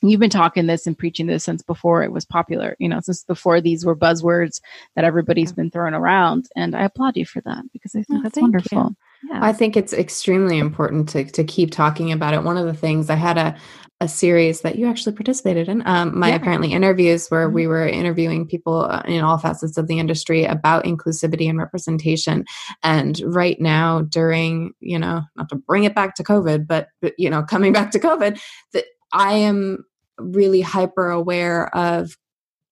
you've 0.03 0.21
been 0.21 0.31
talking 0.31 0.67
this 0.67 0.87
and 0.87 0.97
preaching 0.97 1.27
this 1.27 1.45
since 1.45 1.63
before 1.63 2.03
it 2.03 2.11
was 2.11 2.25
popular 2.25 2.75
you 2.79 2.89
know 2.89 3.01
since 3.01 3.23
before 3.25 3.61
these 3.61 3.85
were 3.85 3.95
buzzwords 3.95 4.61
that 4.97 5.05
everybody's 5.05 5.53
been 5.53 5.71
throwing 5.71 5.93
around 5.93 6.47
and 6.57 6.75
i 6.75 6.85
applaud 6.85 7.19
you 7.19 7.27
for 7.27 7.43
that 7.43 7.63
because 7.71 7.95
i 7.95 8.03
think 8.03 8.21
oh, 8.21 8.23
that's 8.23 8.41
wonderful 8.41 8.95
yeah. 9.29 9.39
i 9.43 9.53
think 9.53 9.77
it's 9.77 9.93
extremely 9.93 10.59
important 10.59 11.09
to, 11.09 11.25
to 11.25 11.45
keep 11.45 11.71
talking 11.71 12.13
about 12.13 12.35
it 12.35 12.43
one 12.43 12.57
of 12.57 12.67
the 12.67 12.75
things 12.75 13.11
i 13.11 13.15
had 13.15 13.39
a 13.39 13.57
a 14.01 14.09
series 14.09 14.63
that 14.63 14.77
you 14.77 14.87
actually 14.87 15.15
participated 15.15 15.69
in. 15.69 15.87
Um, 15.87 16.19
my 16.19 16.31
yeah. 16.31 16.37
apparently 16.37 16.73
interviews 16.73 17.29
where 17.29 17.47
mm-hmm. 17.47 17.55
we 17.55 17.67
were 17.67 17.87
interviewing 17.87 18.47
people 18.47 18.87
uh, 18.87 19.03
in 19.07 19.23
all 19.23 19.37
facets 19.37 19.77
of 19.77 19.89
the 19.89 19.99
industry 19.99 20.45
about 20.45 20.85
inclusivity 20.85 21.49
and 21.49 21.59
representation. 21.59 22.47
And 22.83 23.21
right 23.25 23.61
now, 23.61 24.03
during 24.03 24.73
you 24.81 24.99
know, 24.99 25.23
not 25.37 25.51
to 25.51 25.57
bring 25.57 25.85
it 25.85 25.95
back 25.95 26.15
to 26.15 26.25
COVID, 26.25 26.67
but, 26.67 26.89
but 27.03 27.13
you 27.19 27.29
know, 27.29 27.43
coming 27.43 27.73
back 27.75 27.91
to 27.91 27.99
COVID, 27.99 28.41
that 28.73 28.85
I 29.13 29.35
am 29.35 29.85
really 30.19 30.63
hyper 30.63 31.11
aware 31.11 31.75
of 31.77 32.17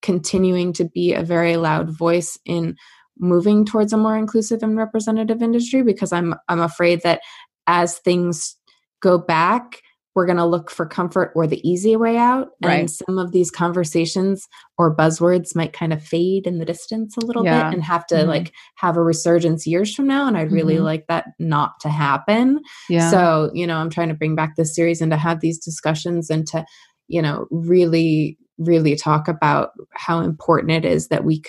continuing 0.00 0.72
to 0.74 0.84
be 0.84 1.12
a 1.12 1.22
very 1.22 1.56
loud 1.56 1.90
voice 1.90 2.38
in 2.46 2.76
moving 3.18 3.64
towards 3.64 3.92
a 3.92 3.96
more 3.96 4.16
inclusive 4.16 4.62
and 4.62 4.76
representative 4.76 5.42
industry 5.42 5.82
because 5.82 6.12
I'm 6.12 6.34
I'm 6.48 6.60
afraid 6.60 7.02
that 7.02 7.20
as 7.66 7.98
things 7.98 8.56
go 9.00 9.18
back 9.18 9.82
we're 10.18 10.26
going 10.26 10.36
to 10.36 10.44
look 10.44 10.68
for 10.68 10.84
comfort 10.84 11.30
or 11.36 11.46
the 11.46 11.64
easy 11.68 11.94
way 11.94 12.16
out 12.16 12.48
right. 12.64 12.80
and 12.80 12.90
some 12.90 13.20
of 13.20 13.30
these 13.30 13.52
conversations 13.52 14.48
or 14.76 14.92
buzzwords 14.92 15.54
might 15.54 15.72
kind 15.72 15.92
of 15.92 16.02
fade 16.02 16.44
in 16.44 16.58
the 16.58 16.64
distance 16.64 17.16
a 17.16 17.24
little 17.24 17.44
yeah. 17.44 17.68
bit 17.68 17.74
and 17.74 17.84
have 17.84 18.04
to 18.04 18.16
mm-hmm. 18.16 18.28
like 18.28 18.52
have 18.74 18.96
a 18.96 19.02
resurgence 19.02 19.64
years 19.64 19.94
from 19.94 20.08
now 20.08 20.26
and 20.26 20.36
i'd 20.36 20.50
really 20.50 20.74
mm-hmm. 20.74 20.82
like 20.82 21.06
that 21.06 21.26
not 21.38 21.78
to 21.80 21.88
happen 21.88 22.58
yeah. 22.88 23.08
so 23.12 23.48
you 23.54 23.64
know 23.64 23.76
i'm 23.76 23.90
trying 23.90 24.08
to 24.08 24.14
bring 24.14 24.34
back 24.34 24.56
this 24.56 24.74
series 24.74 25.00
and 25.00 25.12
to 25.12 25.16
have 25.16 25.38
these 25.38 25.56
discussions 25.56 26.30
and 26.30 26.48
to 26.48 26.64
you 27.06 27.22
know 27.22 27.46
really 27.52 28.36
really 28.58 28.96
talk 28.96 29.28
about 29.28 29.70
how 29.92 30.18
important 30.18 30.72
it 30.72 30.84
is 30.84 31.06
that 31.08 31.24
we 31.24 31.40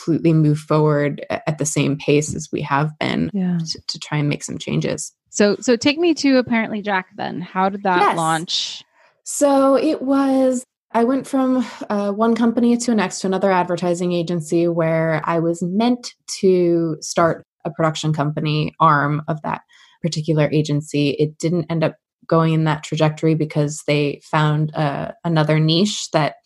completely 0.00 0.32
move 0.32 0.58
forward 0.58 1.24
at 1.30 1.58
the 1.58 1.66
same 1.66 1.96
pace 1.96 2.34
as 2.34 2.48
we 2.52 2.62
have 2.62 2.98
been 2.98 3.30
yeah. 3.32 3.58
to, 3.58 3.80
to 3.86 3.98
try 3.98 4.18
and 4.18 4.28
make 4.28 4.42
some 4.42 4.58
changes 4.58 5.12
so 5.30 5.56
so 5.60 5.76
take 5.76 5.98
me 5.98 6.12
to 6.14 6.36
apparently 6.38 6.82
Jack 6.82 7.06
then. 7.16 7.40
How 7.40 7.68
did 7.68 7.84
that 7.84 8.00
yes. 8.00 8.16
launch? 8.16 8.84
So 9.24 9.76
it 9.76 10.02
was 10.02 10.64
I 10.92 11.04
went 11.04 11.26
from 11.26 11.64
uh, 11.88 12.10
one 12.10 12.34
company 12.34 12.76
to 12.76 12.94
next 12.94 13.20
to 13.20 13.28
another 13.28 13.50
advertising 13.52 14.12
agency 14.12 14.66
where 14.66 15.22
I 15.24 15.38
was 15.38 15.62
meant 15.62 16.14
to 16.40 16.96
start 17.00 17.44
a 17.64 17.70
production 17.70 18.12
company 18.12 18.74
arm 18.80 19.22
of 19.28 19.40
that 19.42 19.62
particular 20.02 20.50
agency. 20.50 21.10
It 21.10 21.38
didn't 21.38 21.66
end 21.70 21.84
up 21.84 21.94
going 22.26 22.52
in 22.52 22.64
that 22.64 22.82
trajectory 22.82 23.34
because 23.36 23.82
they 23.86 24.20
found 24.24 24.74
uh, 24.74 25.12
another 25.24 25.60
niche 25.60 26.10
that 26.12 26.36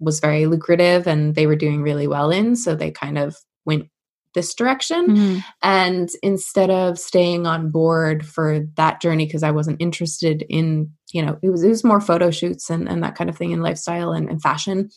was 0.00 0.20
very 0.20 0.46
lucrative 0.46 1.06
and 1.06 1.34
they 1.34 1.46
were 1.46 1.56
doing 1.56 1.82
really 1.82 2.06
well 2.06 2.30
in. 2.30 2.56
So 2.56 2.74
they 2.74 2.90
kind 2.90 3.18
of 3.18 3.36
went 3.64 3.88
this 4.34 4.54
direction. 4.54 5.08
Mm-hmm. 5.08 5.38
And 5.62 6.08
instead 6.22 6.70
of 6.70 6.98
staying 6.98 7.46
on 7.46 7.70
board 7.70 8.26
for 8.26 8.60
that 8.76 9.00
journey, 9.00 9.26
because 9.26 9.42
I 9.42 9.50
wasn't 9.50 9.80
interested 9.80 10.44
in, 10.48 10.90
you 11.12 11.24
know, 11.24 11.38
it 11.42 11.50
was 11.50 11.64
it 11.64 11.68
was 11.68 11.84
more 11.84 12.00
photo 12.00 12.30
shoots 12.30 12.70
and, 12.70 12.88
and 12.88 13.02
that 13.02 13.14
kind 13.14 13.30
of 13.30 13.36
thing 13.36 13.50
in 13.50 13.62
lifestyle 13.62 14.12
and, 14.12 14.28
and 14.28 14.40
fashion 14.40 14.90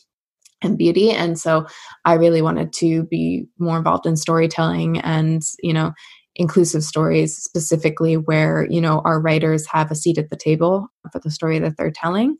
and 0.62 0.78
beauty. 0.78 1.10
And 1.10 1.38
so 1.38 1.66
I 2.04 2.14
really 2.14 2.42
wanted 2.42 2.72
to 2.74 3.04
be 3.04 3.46
more 3.58 3.78
involved 3.78 4.06
in 4.06 4.16
storytelling 4.16 5.00
and, 5.00 5.42
you 5.62 5.72
know, 5.72 5.92
inclusive 6.36 6.84
stories 6.84 7.36
specifically 7.36 8.16
where, 8.16 8.66
you 8.70 8.80
know, 8.80 9.00
our 9.04 9.20
writers 9.20 9.66
have 9.66 9.90
a 9.90 9.94
seat 9.94 10.18
at 10.18 10.30
the 10.30 10.36
table 10.36 10.88
for 11.10 11.18
the 11.18 11.30
story 11.30 11.58
that 11.58 11.76
they're 11.76 11.90
telling. 11.90 12.36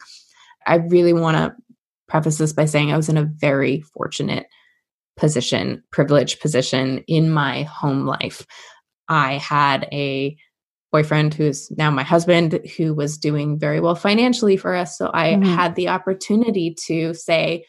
I 0.67 0.77
really 0.77 1.13
want 1.13 1.37
to 1.37 1.55
preface 2.13 2.37
this 2.37 2.53
by 2.53 2.67
saying 2.67 2.93
I 2.93 2.97
was 2.99 3.09
in 3.09 3.17
a 3.17 3.25
very 3.25 3.81
fortunate 3.81 4.47
position, 5.17 5.83
privileged 5.93 6.41
position 6.41 7.03
in 7.09 7.31
my 7.31 7.63
home 7.63 8.05
life. 8.05 8.47
I 9.09 9.39
had 9.39 9.89
a 9.93 10.37
boyfriend 10.93 11.33
who's 11.33 11.71
now 11.71 11.91
my 11.91 12.03
husband 12.03 12.61
who 12.77 12.93
was 12.93 13.17
doing 13.17 13.59
very 13.59 13.81
well 13.81 13.95
financially 13.95 14.59
for 14.59 14.75
us. 14.75 14.99
So 14.99 15.11
I 15.15 15.31
mm-hmm. 15.31 15.55
had 15.55 15.75
the 15.75 15.89
opportunity 15.89 16.77
to 16.85 17.15
say, 17.15 17.65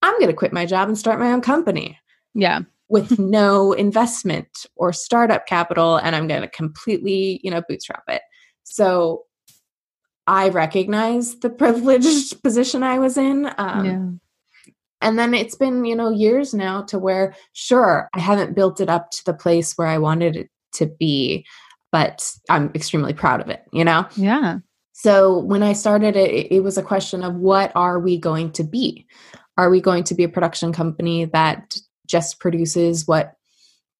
I'm 0.00 0.14
going 0.14 0.28
to 0.28 0.32
quit 0.32 0.52
my 0.52 0.64
job 0.64 0.86
and 0.86 0.96
start 0.96 1.18
my 1.18 1.32
own 1.32 1.40
company. 1.40 1.98
Yeah. 2.34 2.60
With 2.88 3.18
no 3.18 3.72
investment 3.72 4.64
or 4.76 4.92
startup 4.92 5.46
capital. 5.46 5.96
And 5.96 6.14
I'm 6.14 6.28
going 6.28 6.42
to 6.42 6.48
completely, 6.48 7.40
you 7.42 7.50
know, 7.50 7.62
bootstrap 7.68 8.04
it. 8.06 8.22
So 8.62 9.24
I 10.28 10.50
recognize 10.50 11.36
the 11.40 11.48
privileged 11.48 12.42
position 12.44 12.82
I 12.82 12.98
was 12.98 13.16
in. 13.16 13.50
Um, 13.56 13.84
yeah. 13.84 14.08
And 15.00 15.18
then 15.18 15.32
it's 15.32 15.54
been, 15.54 15.84
you 15.84 15.96
know, 15.96 16.10
years 16.10 16.52
now 16.52 16.82
to 16.82 16.98
where, 16.98 17.34
sure, 17.54 18.10
I 18.14 18.20
haven't 18.20 18.54
built 18.54 18.80
it 18.80 18.90
up 18.90 19.10
to 19.12 19.24
the 19.24 19.32
place 19.32 19.72
where 19.78 19.88
I 19.88 19.96
wanted 19.96 20.36
it 20.36 20.50
to 20.74 20.86
be, 20.86 21.46
but 21.92 22.30
I'm 22.50 22.70
extremely 22.74 23.14
proud 23.14 23.40
of 23.40 23.48
it, 23.48 23.62
you 23.72 23.84
know? 23.84 24.06
Yeah. 24.16 24.58
So 24.92 25.38
when 25.38 25.62
I 25.62 25.72
started 25.72 26.16
it, 26.16 26.52
it 26.52 26.62
was 26.62 26.76
a 26.76 26.82
question 26.82 27.22
of 27.22 27.36
what 27.36 27.72
are 27.74 27.98
we 27.98 28.18
going 28.18 28.52
to 28.52 28.64
be? 28.64 29.06
Are 29.56 29.70
we 29.70 29.80
going 29.80 30.04
to 30.04 30.14
be 30.14 30.24
a 30.24 30.28
production 30.28 30.72
company 30.72 31.24
that 31.26 31.76
just 32.06 32.40
produces 32.40 33.06
what 33.06 33.37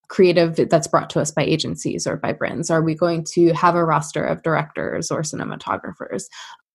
creative 0.09 0.57
that's 0.69 0.87
brought 0.87 1.11
to 1.11 1.21
us 1.21 1.31
by 1.31 1.43
agencies 1.43 2.07
or 2.07 2.17
by 2.17 2.33
brands? 2.33 2.71
Are 2.71 2.83
we 2.83 2.95
going 2.95 3.25
to 3.33 3.53
have 3.53 3.75
a 3.75 3.85
roster 3.85 4.25
of 4.25 4.43
directors 4.43 5.11
or 5.11 5.21
cinematographers? 5.21 6.25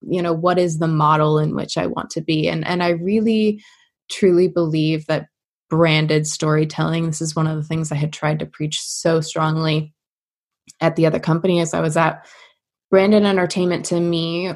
You 0.02 0.22
know, 0.22 0.34
what 0.34 0.60
is 0.60 0.80
the 0.80 0.88
model 0.88 1.40
in 1.40 1.56
which 1.56 1.78
I 1.78 1.88
want 1.88 2.10
to 2.12 2.22
be? 2.22 2.48
And 2.48 2.66
and 2.66 2.84
I 2.84 2.90
really 2.90 3.64
truly 4.10 4.48
believe 4.48 5.06
that 5.08 5.28
branded 5.70 6.28
storytelling, 6.28 7.08
this 7.08 7.22
is 7.22 7.36
one 7.36 7.48
of 7.48 7.58
the 7.58 7.64
things 7.64 7.92
I 7.92 7.96
had 7.96 8.14
tried 8.14 8.40
to 8.40 8.46
preach 8.46 8.80
so 8.80 9.22
strongly 9.22 9.94
at 10.80 10.96
the 10.96 11.06
other 11.06 11.20
company 11.20 11.60
as 11.60 11.74
I 11.74 11.82
was 11.82 11.98
at. 11.98 12.28
Branded 12.92 13.24
entertainment 13.24 13.86
to 13.86 14.00
me 14.00 14.52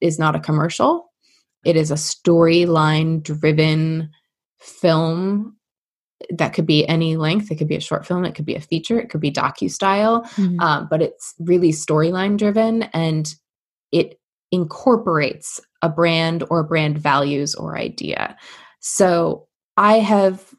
is 0.00 0.18
not 0.18 0.34
a 0.34 0.40
commercial, 0.40 1.12
it 1.64 1.76
is 1.76 1.90
a 1.90 1.94
storyline 1.94 3.22
driven 3.22 4.10
film 4.60 5.56
that 6.30 6.54
could 6.54 6.66
be 6.66 6.86
any 6.88 7.16
length 7.16 7.50
it 7.50 7.56
could 7.56 7.68
be 7.68 7.76
a 7.76 7.80
short 7.80 8.06
film 8.06 8.24
it 8.24 8.34
could 8.34 8.46
be 8.46 8.54
a 8.54 8.60
feature 8.60 8.98
it 8.98 9.10
could 9.10 9.20
be 9.20 9.32
docu 9.32 9.70
style 9.70 10.22
mm-hmm. 10.36 10.58
um, 10.60 10.86
but 10.90 11.02
it's 11.02 11.34
really 11.38 11.70
storyline 11.70 12.36
driven 12.36 12.84
and 12.94 13.34
it 13.92 14.18
incorporates 14.54 15.60
a 15.82 15.88
brand 15.88 16.44
or 16.48 16.62
brand 16.62 16.96
values 16.96 17.54
or 17.54 17.76
idea. 17.76 18.36
So 18.80 19.48
I 19.76 19.98
have 19.98 20.54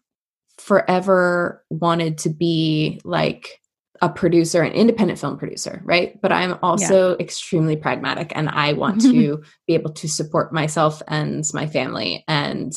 forever 0.57 1.63
wanted 1.69 2.17
to 2.19 2.29
be 2.29 2.99
like 3.03 3.61
a 4.01 4.09
producer, 4.09 4.61
an 4.61 4.73
independent 4.73 5.19
film 5.19 5.37
producer, 5.37 5.81
right? 5.85 6.21
But 6.21 6.33
I'm 6.33 6.59
also 6.61 7.11
yeah. 7.11 7.23
extremely 7.23 7.77
pragmatic 7.77 8.33
and 8.35 8.49
I 8.49 8.73
want 8.73 9.01
to 9.01 9.41
be 9.67 9.73
able 9.73 9.93
to 9.93 10.09
support 10.09 10.53
myself 10.53 11.01
and 11.07 11.45
my 11.53 11.65
family. 11.65 12.25
And 12.27 12.73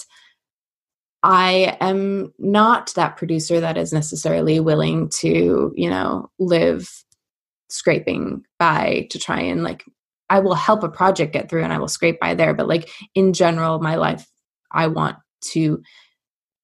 I 1.23 1.77
am 1.81 2.33
not 2.39 2.93
that 2.95 3.17
producer 3.17 3.61
that 3.61 3.77
is 3.77 3.93
necessarily 3.93 4.61
willing 4.61 5.09
to, 5.21 5.73
you 5.77 5.91
know, 5.91 6.31
live 6.39 6.89
scraping 7.69 8.45
by 8.59 9.07
to 9.11 9.19
try 9.19 9.41
and 9.41 9.63
like 9.63 9.85
I 10.31 10.41
will 10.41 10.55
help 10.55 10.83
a 10.83 10.89
project 10.89 11.33
get 11.33 11.49
through 11.49 11.65
and 11.65 11.73
I 11.73 11.79
will 11.79 11.89
scrape 11.89 12.21
by 12.21 12.35
there. 12.35 12.55
But 12.55 12.69
like 12.69 12.91
in 13.15 13.33
general, 13.33 13.81
my 13.81 13.97
life, 13.97 14.27
I 14.73 14.87
want 14.87 15.17
to 15.53 15.83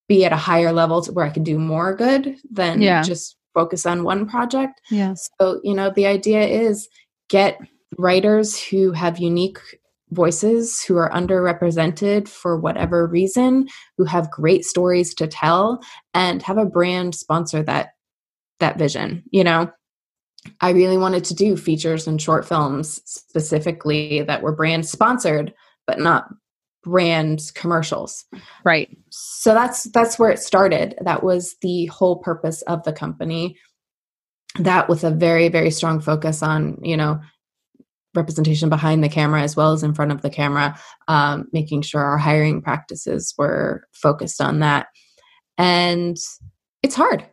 be 0.08 0.24
at 0.24 0.32
a 0.32 0.36
higher 0.36 0.72
level 0.72 1.02
to 1.02 1.12
where 1.12 1.24
I 1.24 1.30
can 1.30 1.44
do 1.44 1.58
more 1.58 1.94
good 1.94 2.36
than 2.50 2.82
yeah. 2.82 3.02
just 3.02 3.36
focus 3.54 3.86
on 3.86 4.04
one 4.04 4.28
project. 4.28 4.80
Yeah. 4.90 5.14
So, 5.40 5.60
you 5.64 5.74
know, 5.74 5.90
the 5.90 6.06
idea 6.06 6.42
is 6.42 6.88
get 7.30 7.58
writers 7.96 8.62
who 8.62 8.92
have 8.92 9.18
unique 9.18 9.58
voices 10.14 10.82
who 10.82 10.96
are 10.96 11.10
underrepresented 11.10 12.28
for 12.28 12.58
whatever 12.58 13.06
reason 13.06 13.68
who 13.96 14.04
have 14.04 14.30
great 14.30 14.64
stories 14.64 15.14
to 15.14 15.26
tell 15.26 15.82
and 16.14 16.42
have 16.42 16.58
a 16.58 16.66
brand 16.66 17.14
sponsor 17.14 17.62
that 17.62 17.90
that 18.60 18.78
vision 18.78 19.22
you 19.30 19.44
know 19.44 19.70
I 20.60 20.70
really 20.70 20.98
wanted 20.98 21.24
to 21.24 21.34
do 21.34 21.56
features 21.56 22.06
and 22.06 22.20
short 22.20 22.46
films 22.46 23.00
specifically 23.06 24.22
that 24.22 24.42
were 24.42 24.54
brand 24.54 24.86
sponsored, 24.86 25.54
but 25.86 26.00
not 26.00 26.28
brand 26.82 27.50
commercials. 27.54 28.24
Right. 28.64 28.96
So 29.10 29.54
that's 29.54 29.84
that's 29.84 30.18
where 30.18 30.30
it 30.30 30.38
started. 30.38 30.94
That 31.02 31.22
was 31.22 31.56
the 31.62 31.86
whole 31.86 32.16
purpose 32.16 32.62
of 32.62 32.82
the 32.84 32.92
company. 32.92 33.56
That 34.58 34.88
with 34.88 35.02
a 35.02 35.10
very 35.10 35.48
very 35.48 35.70
strong 35.70 36.00
focus 36.00 36.42
on 36.42 36.78
you 36.82 36.96
know 36.96 37.20
representation 38.14 38.68
behind 38.68 39.02
the 39.02 39.08
camera 39.08 39.42
as 39.42 39.56
well 39.56 39.72
as 39.72 39.82
in 39.82 39.94
front 39.94 40.12
of 40.12 40.22
the 40.22 40.30
camera, 40.30 40.78
um, 41.08 41.46
making 41.52 41.82
sure 41.82 42.02
our 42.02 42.18
hiring 42.18 42.62
practices 42.62 43.34
were 43.36 43.86
focused 43.92 44.40
on 44.40 44.60
that. 44.60 44.86
And 45.58 46.16
it's 46.82 46.94
hard 46.94 47.26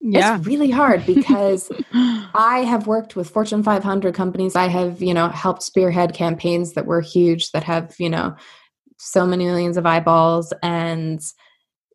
yeah. 0.00 0.36
It's 0.36 0.46
really 0.46 0.70
hard 0.70 1.04
because 1.04 1.70
I 1.92 2.64
have 2.66 2.86
worked 2.86 3.16
with 3.16 3.30
Fortune 3.30 3.62
500 3.62 4.14
companies. 4.14 4.54
I 4.54 4.68
have, 4.68 5.02
you 5.02 5.12
know, 5.12 5.28
helped 5.28 5.62
spearhead 5.62 6.14
campaigns 6.14 6.74
that 6.74 6.86
were 6.86 7.00
huge 7.00 7.50
that 7.50 7.64
have, 7.64 7.94
you 7.98 8.08
know, 8.08 8.36
so 8.98 9.26
many 9.26 9.44
millions 9.44 9.76
of 9.76 9.86
eyeballs 9.86 10.52
and 10.62 11.20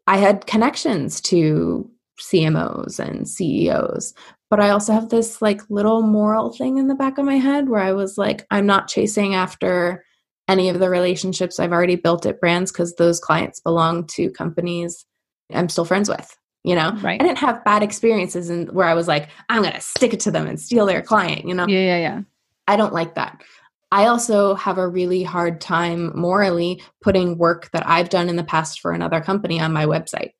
I 0.08 0.18
had 0.18 0.46
connections 0.48 1.22
to 1.22 1.90
CMOs 2.20 3.00
and 3.00 3.28
CEOs. 3.28 4.14
But 4.54 4.60
I 4.60 4.70
also 4.70 4.94
have 4.94 5.10
this 5.10 5.42
like 5.42 5.68
little 5.72 6.04
moral 6.04 6.54
thing 6.54 6.78
in 6.78 6.86
the 6.86 6.94
back 6.94 7.18
of 7.18 7.26
my 7.26 7.38
head 7.38 7.70
where 7.70 7.82
I 7.82 7.94
was 7.94 8.20
like 8.20 8.46
I'm 8.52 8.68
not 8.68 8.88
chasing 8.88 9.34
after 9.34 10.06
any 10.48 10.70
of 10.70 10.80
the 10.80 10.92
relationships 10.92 11.60
I've 11.60 11.72
already 11.72 11.96
built 11.96 12.28
at 12.28 12.40
brands 12.40 12.72
because 12.72 12.94
those 12.94 13.20
clients 13.20 13.60
belong 13.60 14.06
to 14.10 14.30
companies 14.30 15.08
I'm 15.52 15.70
still 15.70 15.86
friends 15.86 16.08
with. 16.08 16.38
You 16.64 16.76
know, 16.76 16.92
right. 17.02 17.20
I 17.20 17.26
didn't 17.26 17.40
have 17.40 17.66
bad 17.66 17.82
experiences 17.82 18.52
and 18.52 18.72
where 18.72 18.86
I 18.86 18.94
was 18.94 19.08
like, 19.08 19.30
I'm 19.50 19.64
going 19.64 19.74
to 19.74 19.82
stick 19.82 20.14
it 20.14 20.20
to 20.20 20.30
them 20.30 20.46
and 20.46 20.62
steal 20.62 20.86
their 20.86 21.02
client. 21.02 21.48
You 21.48 21.56
know, 21.56 21.66
yeah, 21.68 21.80
yeah, 21.80 21.98
yeah. 21.98 22.22
I 22.68 22.76
don't 22.76 22.94
like 22.94 23.16
that. 23.16 23.42
I 23.92 24.06
also 24.06 24.54
have 24.54 24.78
a 24.78 24.88
really 24.88 25.24
hard 25.24 25.62
time 25.62 26.12
morally 26.16 26.80
putting 27.02 27.40
work 27.40 27.72
that 27.72 27.90
I've 27.90 28.10
done 28.10 28.30
in 28.30 28.36
the 28.36 28.44
past 28.44 28.82
for 28.82 28.92
another 28.92 29.20
company 29.20 29.60
on 29.60 29.74
my 29.74 29.88
website. 29.88 30.34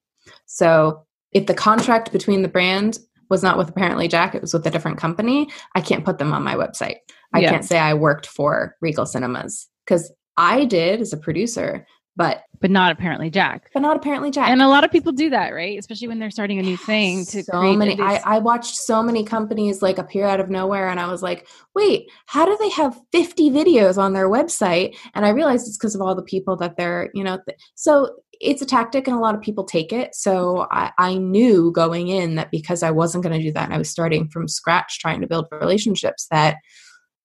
So 0.46 1.04
if 1.32 1.48
the 1.48 1.56
contract 1.56 2.12
between 2.12 2.44
the 2.44 2.48
brand 2.48 3.00
was 3.30 3.44
not 3.44 3.58
with 3.58 3.70
apparently 3.70 4.08
Jack, 4.08 4.36
it 4.36 4.42
was 4.42 4.54
with 4.54 4.66
a 4.68 4.72
different 4.72 4.98
company, 4.98 5.50
I 5.76 5.82
can't 5.82 6.06
put 6.06 6.18
them 6.18 6.34
on 6.34 6.44
my 6.44 6.56
website. 6.56 6.98
I 7.34 7.40
yeah. 7.40 7.52
can't 7.52 7.66
say 7.66 7.80
I 7.80 7.94
worked 7.94 8.28
for 8.28 8.76
Regal 8.82 9.06
Cinemas 9.06 9.68
because 9.86 10.12
I 10.38 10.66
did 10.66 11.02
as 11.02 11.14
a 11.14 11.18
producer, 11.18 11.86
but 12.16 12.44
but 12.60 12.72
not 12.72 12.94
apparently 12.94 13.30
Jack. 13.30 13.70
But 13.74 13.82
not 13.82 13.98
apparently 13.98 14.32
Jack. 14.32 14.48
And 14.48 14.62
a 14.62 14.70
lot 14.70 14.86
of 14.86 14.92
people 14.92 15.12
do 15.12 15.30
that, 15.32 15.50
right? 15.50 15.78
Especially 15.78 16.08
when 16.08 16.20
they're 16.20 16.32
starting 16.32 16.60
a 16.60 16.62
new 16.62 16.78
thing. 16.78 17.26
To 17.26 17.44
so 17.44 17.74
many, 17.74 18.00
I, 18.00 18.22
I 18.24 18.40
watched 18.40 18.76
so 18.76 19.04
many 19.04 19.26
companies 19.26 19.82
like 19.82 19.98
appear 19.98 20.26
out 20.26 20.40
of 20.40 20.50
nowhere, 20.50 20.88
and 20.88 21.00
I 21.00 21.08
was 21.08 21.22
like, 21.22 21.48
wait, 21.76 22.10
how 22.28 22.46
do 22.46 22.58
they 22.60 22.70
have 22.70 23.00
fifty 23.12 23.50
videos 23.50 23.98
on 23.98 24.14
their 24.14 24.30
website? 24.30 24.96
And 25.14 25.26
I 25.26 25.30
realized 25.30 25.68
it's 25.68 25.78
because 25.78 25.96
of 25.96 26.02
all 26.02 26.16
the 26.16 26.24
people 26.24 26.56
that 26.58 26.78
they're, 26.78 27.10
you 27.14 27.24
know, 27.24 27.40
th- 27.46 27.60
so 27.76 28.16
it's 28.40 28.62
a 28.62 28.66
tactic, 28.66 29.08
and 29.08 29.16
a 29.16 29.20
lot 29.20 29.36
of 29.36 29.42
people 29.42 29.64
take 29.64 29.92
it. 29.92 30.16
So 30.16 30.68
I, 30.72 30.92
I 30.98 31.16
knew 31.16 31.72
going 31.72 32.08
in 32.08 32.36
that 32.36 32.52
because 32.52 32.84
I 32.84 32.92
wasn't 32.92 33.24
going 33.24 33.38
to 33.38 33.44
do 33.46 33.52
that, 33.54 33.66
and 33.66 33.74
I 33.74 33.78
was 33.78 33.90
starting 33.90 34.30
from 34.30 34.48
scratch 34.48 35.00
trying 35.00 35.22
to 35.22 35.28
build 35.28 35.48
relationships 35.52 36.28
that 36.32 36.58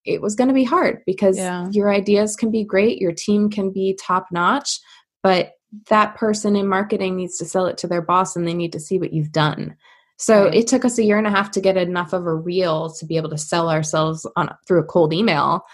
it 0.09 0.23
was 0.23 0.35
going 0.35 0.49
to 0.49 0.55
be 0.55 0.65
hard 0.65 1.03
because 1.07 1.37
yeah. 1.37 1.69
your 1.71 1.93
ideas 1.93 2.37
can 2.37 2.51
be 2.51 2.65
great, 2.65 2.99
your 2.99 3.13
team 3.13 3.51
can 3.51 3.71
be 3.71 3.99
top 4.01 4.27
notch, 4.33 4.81
but 5.23 5.53
that 5.89 6.15
person 6.17 6.57
in 6.57 6.67
marketing 6.67 7.17
needs 7.17 7.37
to 7.39 7.45
sell 7.45 7.67
it 7.67 7.79
to 7.79 7.87
their 7.87 8.03
boss 8.03 8.37
and 8.37 8.47
they 8.47 8.55
need 8.55 8.73
to 8.73 8.81
see 8.81 8.99
what 8.99 9.13
you've 9.13 9.33
done. 9.33 9.77
So 10.17 10.45
right. 10.45 10.55
it 10.55 10.67
took 10.67 10.85
us 10.85 10.99
a 10.99 11.05
year 11.05 11.19
and 11.19 11.27
a 11.27 11.31
half 11.31 11.51
to 11.53 11.61
get 11.61 11.77
enough 11.77 12.13
of 12.13 12.27
a 12.27 12.35
reel 12.35 12.91
to 12.95 13.07
be 13.07 13.17
able 13.17 13.31
to 13.31 13.39
sell 13.39 13.71
ourselves 13.71 14.27
on 14.35 14.53
through 14.67 14.81
a 14.81 14.85
cold 14.85 15.13
email 15.13 15.65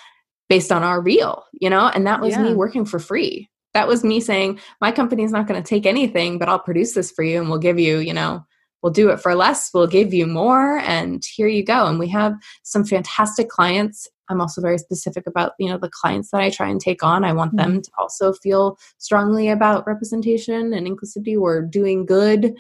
based 0.49 0.70
on 0.70 0.82
our 0.82 1.01
reel, 1.01 1.45
you 1.53 1.70
know? 1.70 1.89
And 1.89 2.07
that 2.07 2.20
was 2.20 2.32
yeah. 2.32 2.43
me 2.43 2.55
working 2.55 2.85
for 2.85 2.99
free. 2.99 3.49
That 3.72 3.89
was 3.89 4.05
me 4.05 4.20
saying, 4.20 4.61
my 4.80 4.93
company's 4.93 5.32
not 5.32 5.47
going 5.47 5.62
to 5.62 5.66
take 5.68 5.87
anything, 5.87 6.39
but 6.39 6.49
I'll 6.49 6.59
produce 6.59 6.93
this 6.93 7.11
for 7.11 7.24
you 7.24 7.41
and 7.41 7.49
we'll 7.49 7.59
give 7.59 7.78
you, 7.78 7.99
you 7.99 8.12
know, 8.12 8.45
we'll 8.85 8.93
do 8.93 9.09
it 9.09 9.18
for 9.18 9.35
less, 9.35 9.70
we'll 9.72 9.87
give 9.87 10.12
you 10.12 10.26
more, 10.26 10.76
and 10.80 11.24
here 11.24 11.49
you 11.49 11.64
go. 11.64 11.87
And 11.87 11.99
we 11.99 12.07
have 12.09 12.35
some 12.64 12.85
fantastic 12.85 13.49
clients. 13.49 14.07
I'm 14.28 14.43
also 14.43 14.61
very 14.61 14.76
specific 14.76 15.26
about, 15.26 15.53
you 15.59 15.70
know, 15.70 15.78
the 15.78 15.89
clients 15.89 16.30
that 16.30 16.43
I 16.43 16.51
try 16.51 16.68
and 16.68 16.78
take 16.78 17.03
on. 17.03 17.24
I 17.24 17.32
want 17.32 17.57
mm-hmm. 17.57 17.72
them 17.72 17.82
to 17.82 17.91
also 17.97 18.35
feel 18.35 18.78
strongly 18.99 19.49
about 19.49 19.87
representation 19.87 20.74
and 20.74 20.87
inclusivity 20.87 21.35
or 21.41 21.62
doing 21.62 22.05
good 22.05 22.55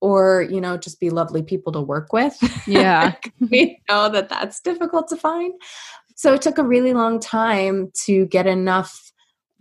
or, 0.00 0.42
you 0.50 0.60
know, 0.60 0.76
just 0.76 0.98
be 0.98 1.08
lovely 1.08 1.42
people 1.42 1.72
to 1.74 1.80
work 1.80 2.12
with. 2.12 2.36
Yeah. 2.66 3.14
we 3.50 3.80
know 3.88 4.08
that 4.08 4.28
that's 4.28 4.60
difficult 4.60 5.06
to 5.08 5.16
find. 5.16 5.54
So 6.16 6.34
it 6.34 6.42
took 6.42 6.58
a 6.58 6.64
really 6.64 6.94
long 6.94 7.20
time 7.20 7.92
to 8.06 8.26
get 8.26 8.48
enough 8.48 9.12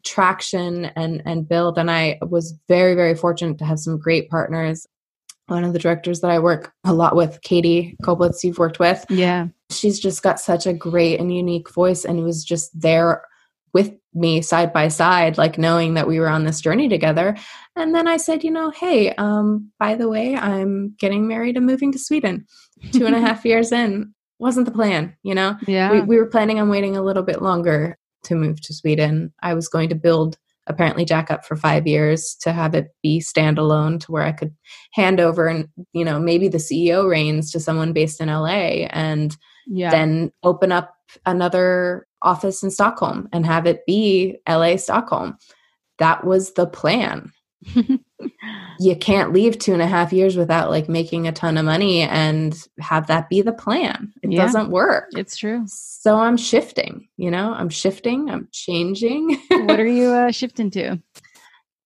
traction 0.05 0.85
and 0.95 1.21
and 1.25 1.45
build 1.45 1.77
and 1.77 1.91
i 1.91 2.17
was 2.21 2.57
very 2.69 2.95
very 2.95 3.13
fortunate 3.13 3.57
to 3.57 3.65
have 3.65 3.77
some 3.77 3.99
great 3.99 4.29
partners 4.29 4.87
one 5.49 5.63
of 5.63 5.73
the 5.73 5.79
directors 5.79 6.21
that 6.21 6.31
I 6.31 6.39
work 6.39 6.73
a 6.83 6.93
lot 6.93 7.15
with, 7.15 7.41
Katie 7.41 7.95
Koblitz, 8.03 8.43
you've 8.43 8.59
worked 8.59 8.79
with. 8.79 9.05
Yeah. 9.09 9.47
She's 9.71 9.99
just 9.99 10.23
got 10.23 10.39
such 10.39 10.65
a 10.65 10.73
great 10.73 11.19
and 11.19 11.35
unique 11.35 11.69
voice 11.71 12.05
and 12.05 12.23
was 12.23 12.43
just 12.43 12.79
there 12.79 13.23
with 13.73 13.93
me 14.13 14.41
side 14.41 14.73
by 14.73 14.87
side, 14.87 15.37
like 15.37 15.57
knowing 15.57 15.93
that 15.93 16.07
we 16.07 16.19
were 16.19 16.29
on 16.29 16.43
this 16.43 16.61
journey 16.61 16.89
together. 16.89 17.35
And 17.75 17.93
then 17.93 18.07
I 18.07 18.17
said, 18.17 18.43
you 18.43 18.51
know, 18.51 18.71
hey, 18.71 19.13
um, 19.15 19.71
by 19.79 19.95
the 19.95 20.09
way, 20.09 20.35
I'm 20.35 20.95
getting 20.97 21.27
married 21.27 21.57
and 21.57 21.65
moving 21.65 21.91
to 21.91 21.99
Sweden 21.99 22.45
two 22.91 23.05
and 23.05 23.15
a 23.15 23.21
half 23.21 23.45
years 23.45 23.71
in. 23.71 24.13
Wasn't 24.39 24.65
the 24.65 24.71
plan, 24.71 25.15
you 25.21 25.35
know? 25.35 25.57
Yeah. 25.67 25.91
We, 25.91 26.01
we 26.01 26.17
were 26.17 26.25
planning 26.25 26.59
on 26.59 26.69
waiting 26.69 26.95
a 26.95 27.01
little 27.01 27.23
bit 27.23 27.41
longer 27.41 27.97
to 28.23 28.35
move 28.35 28.61
to 28.61 28.73
Sweden. 28.73 29.33
I 29.41 29.53
was 29.53 29.67
going 29.67 29.89
to 29.89 29.95
build 29.95 30.37
apparently 30.69 31.03
jack 31.03 31.31
up 31.31 31.43
for 31.43 31.55
five 31.55 31.87
years 31.87 32.35
to 32.41 32.53
have 32.53 32.75
it 32.75 32.89
be 33.01 33.19
standalone 33.19 33.99
to 33.99 34.11
where 34.11 34.23
I 34.23 34.31
could 34.31 34.55
hand 34.93 35.19
over 35.19 35.47
and, 35.47 35.67
you 35.93 36.05
know, 36.05 36.19
maybe 36.19 36.47
the 36.47 36.59
CEO 36.59 37.09
reins 37.09 37.51
to 37.51 37.59
someone 37.59 37.91
based 37.91 38.21
in 38.21 38.29
LA 38.29 38.85
and 38.91 39.35
yeah. 39.67 39.89
then 39.89 40.31
open 40.43 40.71
up 40.71 40.95
another 41.25 42.07
office 42.21 42.63
in 42.63 42.69
Stockholm 42.69 43.27
and 43.33 43.45
have 43.45 43.65
it 43.65 43.85
be 43.85 44.37
LA 44.47 44.75
Stockholm. 44.75 45.37
That 45.97 46.23
was 46.23 46.53
the 46.53 46.67
plan. 46.67 47.31
you 48.79 48.95
can't 48.95 49.33
leave 49.33 49.57
two 49.57 49.73
and 49.73 49.81
a 49.81 49.87
half 49.87 50.13
years 50.13 50.37
without 50.37 50.69
like 50.69 50.89
making 50.89 51.27
a 51.27 51.31
ton 51.31 51.57
of 51.57 51.65
money 51.65 52.01
and 52.01 52.67
have 52.79 53.07
that 53.07 53.29
be 53.29 53.41
the 53.41 53.53
plan. 53.53 54.13
It 54.23 54.31
yeah, 54.31 54.45
doesn't 54.45 54.71
work. 54.71 55.09
It's 55.15 55.37
true. 55.37 55.63
So 55.67 56.17
I'm 56.17 56.37
shifting, 56.37 57.07
you 57.17 57.31
know, 57.31 57.53
I'm 57.53 57.69
shifting, 57.69 58.29
I'm 58.29 58.47
changing. 58.51 59.41
what 59.49 59.79
are 59.79 59.87
you 59.87 60.09
uh, 60.09 60.31
shifting 60.31 60.69
to? 60.71 60.97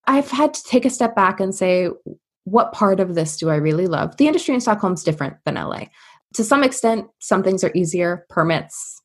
I've 0.05 0.29
had 0.29 0.53
to 0.53 0.63
take 0.63 0.85
a 0.85 0.89
step 0.89 1.15
back 1.15 1.39
and 1.39 1.55
say, 1.55 1.89
what 2.43 2.73
part 2.73 2.99
of 2.99 3.15
this 3.15 3.37
do 3.37 3.49
I 3.49 3.55
really 3.55 3.87
love? 3.87 4.17
The 4.17 4.27
industry 4.27 4.53
in 4.53 4.61
Stockholm 4.61 4.93
is 4.93 5.03
different 5.03 5.37
than 5.45 5.55
LA. 5.55 5.85
To 6.35 6.43
some 6.43 6.63
extent, 6.63 7.07
some 7.19 7.43
things 7.43 7.63
are 7.63 7.71
easier, 7.73 8.25
permits, 8.29 9.01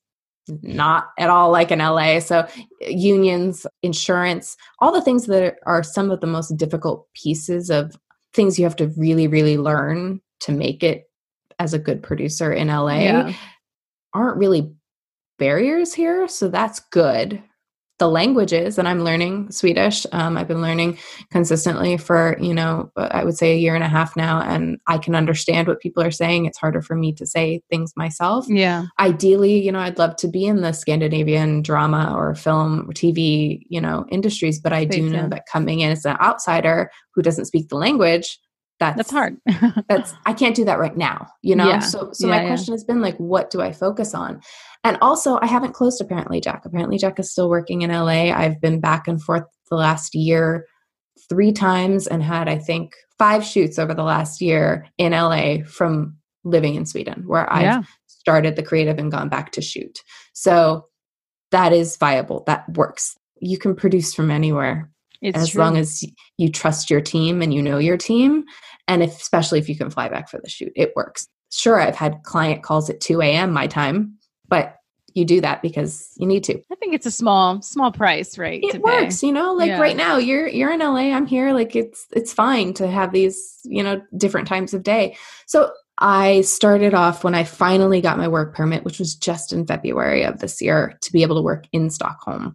Mm-hmm. 0.49 0.77
not 0.77 1.11
at 1.19 1.31
all 1.31 1.51
like 1.51 1.71
in 1.71 1.79
LA. 1.79 2.21
So, 2.21 2.47
unions, 2.81 3.67
insurance, 3.83 4.57
all 4.79 4.93
the 4.93 5.03
things 5.03 5.27
that 5.27 5.57
are 5.67 5.83
some 5.83 6.11
of 6.11 6.21
the 6.21 6.27
most 6.27 6.57
difficult 6.57 7.07
pieces 7.15 7.71
of 7.71 7.95
things 8.33 8.59
you 8.59 8.65
have 8.65 8.77
to 8.77 8.89
really, 8.97 9.27
really 9.27 9.59
learn 9.59 10.21
to 10.41 10.53
make 10.53 10.83
it 10.83 11.11
as 11.59 11.75
a 11.75 11.79
good 11.79 12.03
producer 12.03 12.53
in 12.53 12.69
LA 12.69 13.01
yeah. 13.01 13.33
aren't 14.15 14.39
really 14.39 14.73
barriers 15.39 15.93
here. 15.93 16.27
So, 16.29 16.49
that's 16.49 16.81
good 16.91 17.43
the 17.99 18.09
languages 18.09 18.79
and 18.79 18.89
i'm 18.89 19.03
learning 19.05 19.51
swedish. 19.51 20.07
Um, 20.13 20.37
i've 20.37 20.49
been 20.49 20.63
learning 20.63 20.99
consistently 21.31 21.97
for 21.97 22.37
you 22.41 22.55
know 22.55 22.91
i 22.97 23.25
would 23.25 23.37
say 23.37 23.53
a 23.53 23.59
year 23.59 23.75
and 23.75 23.85
a 23.85 23.89
half 23.89 24.17
now 24.17 24.41
and 24.41 24.79
i 24.87 24.99
can 24.99 25.15
understand 25.15 25.69
what 25.69 25.81
people 25.81 26.03
are 26.03 26.11
saying. 26.11 26.47
It's 26.47 26.59
harder 26.59 26.83
for 26.83 26.95
me 26.95 27.13
to 27.15 27.27
say 27.27 27.63
things 27.71 27.93
myself. 27.97 28.47
Yeah. 28.49 28.87
Ideally 28.99 29.59
you 29.69 29.73
know 29.73 29.81
i'd 29.81 29.99
love 29.99 30.17
to 30.17 30.29
be 30.29 30.47
in 30.47 30.61
the 30.63 30.73
scandinavian 30.73 31.63
drama 31.63 32.15
or 32.17 32.35
film 32.35 32.89
or 32.89 32.93
tv 32.93 33.63
you 33.69 33.81
know 33.81 34.07
industries 34.11 34.61
but 34.61 34.73
i 34.73 34.85
do 34.85 35.09
know 35.09 35.29
that 35.29 35.47
coming 35.51 35.81
in 35.81 35.91
as 35.91 36.05
an 36.05 36.17
outsider 36.21 36.91
who 37.15 37.23
doesn't 37.23 37.47
speak 37.47 37.69
the 37.69 37.77
language 37.77 38.39
that's 38.81 38.97
that's 38.97 39.11
hard. 39.11 39.37
that's 39.89 40.15
i 40.27 40.33
can't 40.33 40.57
do 40.57 40.65
that 40.65 40.79
right 40.79 40.97
now 40.97 41.27
you 41.43 41.57
know? 41.57 41.69
Yeah. 41.69 41.81
so 41.81 42.11
so 42.13 42.27
yeah, 42.27 42.39
my 42.39 42.47
question 42.47 42.73
yeah. 42.73 42.77
has 42.77 42.85
been 42.85 43.01
like 43.01 43.17
what 43.19 43.51
do 43.51 43.61
i 43.61 43.73
focus 43.73 44.15
on 44.15 44.41
and 44.89 44.97
also, 45.03 45.39
I 45.43 45.47
haven't 45.47 45.75
closed 45.75 46.01
Apparently 46.01 46.41
Jack. 46.41 46.65
Apparently 46.65 46.97
Jack 46.97 47.21
is 47.21 47.31
still 47.31 47.51
working 47.51 47.83
in 47.83 47.91
LA. 47.91 48.33
I've 48.33 48.59
been 48.59 48.81
back 48.81 49.07
and 49.07 49.23
forth 49.23 49.45
the 49.69 49.77
last 49.77 50.15
year 50.15 50.67
three 51.29 51.53
times 51.53 52.07
and 52.07 52.23
had, 52.23 52.49
I 52.49 52.57
think, 52.57 52.95
five 53.19 53.45
shoots 53.45 53.79
over 53.79 53.93
the 53.93 54.03
last 54.03 54.41
year 54.41 54.87
in 54.97 55.13
LA 55.13 55.59
from 55.67 56.17
living 56.43 56.75
in 56.75 56.87
Sweden, 56.87 57.25
where 57.27 57.53
I've 57.53 57.63
yeah. 57.63 57.83
started 58.07 58.57
the 58.57 58.63
creative 58.63 58.99
and 58.99 59.13
gone 59.13 59.29
back 59.29 59.53
to 59.53 59.61
shoot. 59.61 59.99
So 60.33 60.87
that 61.51 61.75
is 61.75 61.99
viable. 61.99 62.45
That 62.47 62.65
works. 62.75 63.15
You 63.41 63.59
can 63.59 63.77
produce 63.77 64.15
from 64.15 64.31
anywhere. 64.31 64.91
It's 65.21 65.37
as 65.37 65.51
true. 65.51 65.61
long 65.61 65.77
as 65.77 66.03
you 66.39 66.51
trust 66.51 66.89
your 66.89 67.03
team 67.03 67.43
and 67.43 67.53
you 67.53 67.61
know 67.61 67.77
your 67.77 67.99
team. 67.99 68.45
And 68.87 69.03
if, 69.03 69.11
especially 69.11 69.59
if 69.59 69.69
you 69.69 69.77
can 69.77 69.91
fly 69.91 70.09
back 70.09 70.31
for 70.31 70.41
the 70.43 70.49
shoot, 70.49 70.73
it 70.75 70.95
works. 70.97 71.29
Sure, 71.53 71.79
I've 71.79 71.97
had 71.97 72.23
client 72.23 72.63
calls 72.63 72.89
at 72.89 73.03
2 73.03 73.21
a.m. 73.21 73.53
my 73.53 73.67
time 73.67 74.15
but 74.49 74.77
you 75.19 75.25
do 75.25 75.41
that 75.41 75.61
because 75.61 76.11
you 76.17 76.27
need 76.27 76.45
to. 76.45 76.59
I 76.71 76.75
think 76.77 76.95
it's 76.95 77.07
a 77.07 77.11
small, 77.11 77.61
small 77.61 77.93
price, 77.93 78.39
right? 78.39 78.61
It 78.63 78.81
works, 78.81 79.23
you 79.23 79.33
know, 79.33 79.53
like 79.53 79.69
yeah. 79.69 79.81
right 79.81 79.97
now 79.97 80.17
you're 80.17 80.49
you're 80.49 80.73
in 80.73 80.81
LA, 80.81 81.13
I'm 81.13 81.27
here, 81.27 81.53
like 81.53 81.77
it's 81.77 82.07
it's 82.13 82.33
fine 82.33 82.73
to 82.75 82.89
have 82.89 83.13
these, 83.13 83.59
you 83.65 83.83
know, 83.83 84.01
different 84.17 84.49
times 84.49 84.73
of 84.73 84.83
day. 84.83 85.17
So 85.47 85.73
I 85.99 86.43
started 86.43 86.95
off 86.95 87.25
when 87.25 87.35
I 87.35 87.45
finally 87.45 88.01
got 88.01 88.19
my 88.19 88.29
work 88.29 88.55
permit, 88.55 88.85
which 88.85 88.99
was 88.99 89.15
just 89.15 89.53
in 89.53 89.67
February 89.67 90.23
of 90.23 90.39
this 90.39 90.63
year, 90.63 90.97
to 91.03 91.13
be 91.13 91.23
able 91.23 91.37
to 91.37 91.43
work 91.43 91.67
in 91.73 91.91
Stockholm. 91.91 92.55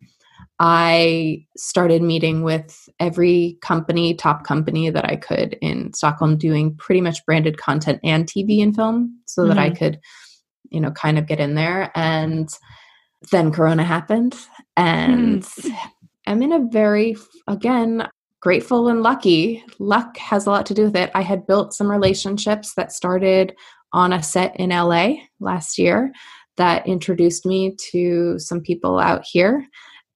I 0.59 1.45
started 1.57 2.01
meeting 2.01 2.43
with 2.43 2.88
every 2.99 3.57
company, 3.61 4.14
top 4.14 4.45
company 4.45 4.89
that 4.89 5.03
I 5.03 5.18
could 5.18 5.57
in 5.61 5.91
Stockholm, 5.93 6.38
doing 6.38 6.76
pretty 6.78 7.01
much 7.01 7.26
branded 7.26 7.57
content 7.57 7.99
and 8.03 8.26
TV 8.26 8.64
and 8.64 8.74
film 8.74 9.20
so 9.26 9.41
mm-hmm. 9.41 9.49
that 9.49 9.57
I 9.57 9.70
mm-hmm. 9.70 9.78
could 9.78 9.99
you 10.74 10.82
know, 10.82 10.91
kind 10.91 11.17
of 11.17 11.28
get 11.28 11.39
in 11.39 11.55
there. 11.55 11.91
And 11.95 12.49
then 13.32 13.51
Corona 13.51 13.84
happened. 13.84 14.36
And 14.76 15.43
mm. 15.43 15.78
I'm 16.28 16.41
in 16.41 16.51
a 16.51 16.67
very, 16.71 17.15
again, 17.47 18.09
grateful 18.41 18.89
and 18.89 19.01
lucky. 19.01 19.63
Luck 19.80 20.17
has 20.17 20.45
a 20.45 20.49
lot 20.49 20.65
to 20.65 20.74
do 20.74 20.84
with 20.84 20.95
it. 20.95 21.11
I 21.15 21.21
had 21.21 21.47
built 21.47 21.74
some 21.74 21.89
relationships 21.89 22.74
that 22.76 22.91
started 22.91 23.55
on 23.93 24.11
a 24.11 24.24
set 24.24 24.55
in 24.59 24.71
LA 24.71 25.15
last 25.39 25.78
year 25.78 26.11
that 26.57 26.86
introduced 26.88 27.45
me 27.45 27.76
to 27.91 28.38
some 28.39 28.61
people 28.61 28.99
out 28.99 29.24
here. 29.24 29.65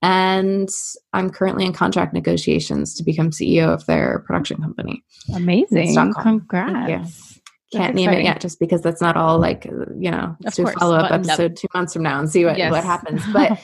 And 0.01 0.69
I'm 1.13 1.29
currently 1.29 1.65
in 1.65 1.73
contract 1.73 2.13
negotiations 2.13 2.93
to 2.95 3.03
become 3.03 3.31
CEO 3.31 3.73
of 3.73 3.85
their 3.85 4.19
production 4.27 4.61
company. 4.61 5.03
Amazing. 5.33 5.95
Congrats. 6.13 7.36
Can't 7.73 7.95
name 7.95 8.09
it 8.11 8.23
yet 8.23 8.39
just 8.39 8.59
because 8.59 8.81
that's 8.81 9.01
not 9.01 9.17
all 9.17 9.39
like, 9.39 9.65
you 9.65 10.09
know, 10.11 10.35
Of 10.45 10.53
do 10.53 10.67
a 10.67 10.71
follow 10.71 10.95
up 10.95 11.09
buttoned 11.09 11.25
up. 11.29 11.39
episode 11.39 11.57
two 11.57 11.67
months 11.73 11.93
from 11.93 12.03
now 12.03 12.19
and 12.19 12.29
see 12.29 12.45
what, 12.45 12.57
Yes. 12.57 12.71
what 12.71 12.83
happens. 12.83 13.21
But 13.33 13.59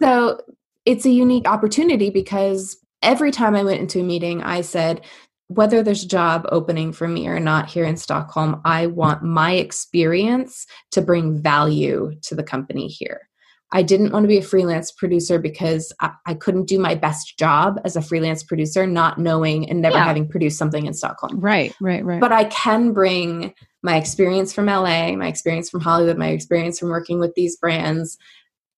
so 0.00 0.40
it's 0.84 1.06
a 1.06 1.10
unique 1.10 1.48
opportunity 1.48 2.10
because 2.10 2.76
every 3.02 3.30
time 3.30 3.54
I 3.54 3.62
went 3.62 3.80
into 3.80 4.00
a 4.00 4.02
meeting, 4.02 4.42
I 4.42 4.60
said, 4.60 5.00
whether 5.48 5.82
there's 5.82 6.04
a 6.04 6.08
job 6.08 6.44
opening 6.50 6.92
for 6.92 7.06
me 7.08 7.28
or 7.28 7.38
not 7.40 7.68
here 7.68 7.84
in 7.84 7.96
Stockholm, 7.96 8.60
I 8.64 8.88
want 8.88 9.22
my 9.22 9.52
experience 9.52 10.66
to 10.90 11.00
bring 11.00 11.40
value 11.40 12.12
to 12.22 12.34
the 12.34 12.42
company 12.42 12.88
here. 12.88 13.28
I 13.76 13.82
didn't 13.82 14.10
want 14.10 14.24
to 14.24 14.28
be 14.28 14.38
a 14.38 14.42
freelance 14.42 14.90
producer 14.90 15.38
because 15.38 15.92
I, 16.00 16.12
I 16.24 16.32
couldn't 16.32 16.64
do 16.64 16.78
my 16.78 16.94
best 16.94 17.38
job 17.38 17.78
as 17.84 17.94
a 17.94 18.00
freelance 18.00 18.42
producer, 18.42 18.86
not 18.86 19.18
knowing 19.18 19.68
and 19.68 19.82
never 19.82 19.96
Yeah. 19.96 20.04
having 20.04 20.26
produced 20.26 20.56
something 20.56 20.86
in 20.86 20.94
Stockholm. 20.94 21.38
right, 21.38 21.74
right, 21.78 22.02
right. 22.02 22.18
But 22.18 22.32
I 22.32 22.44
can 22.44 22.94
bring 22.94 23.52
my 23.82 23.98
experience 23.98 24.54
from 24.54 24.64
LA, 24.64 25.14
my 25.14 25.26
experience 25.26 25.68
from 25.68 25.82
Hollywood, 25.82 26.16
my 26.16 26.28
experience 26.28 26.78
from 26.78 26.88
working 26.88 27.20
with 27.20 27.34
these 27.34 27.56
brands, 27.56 28.16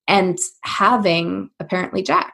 and 0.09 0.37
having 0.63 1.51
apparently 1.61 2.03
Jack. 2.03 2.33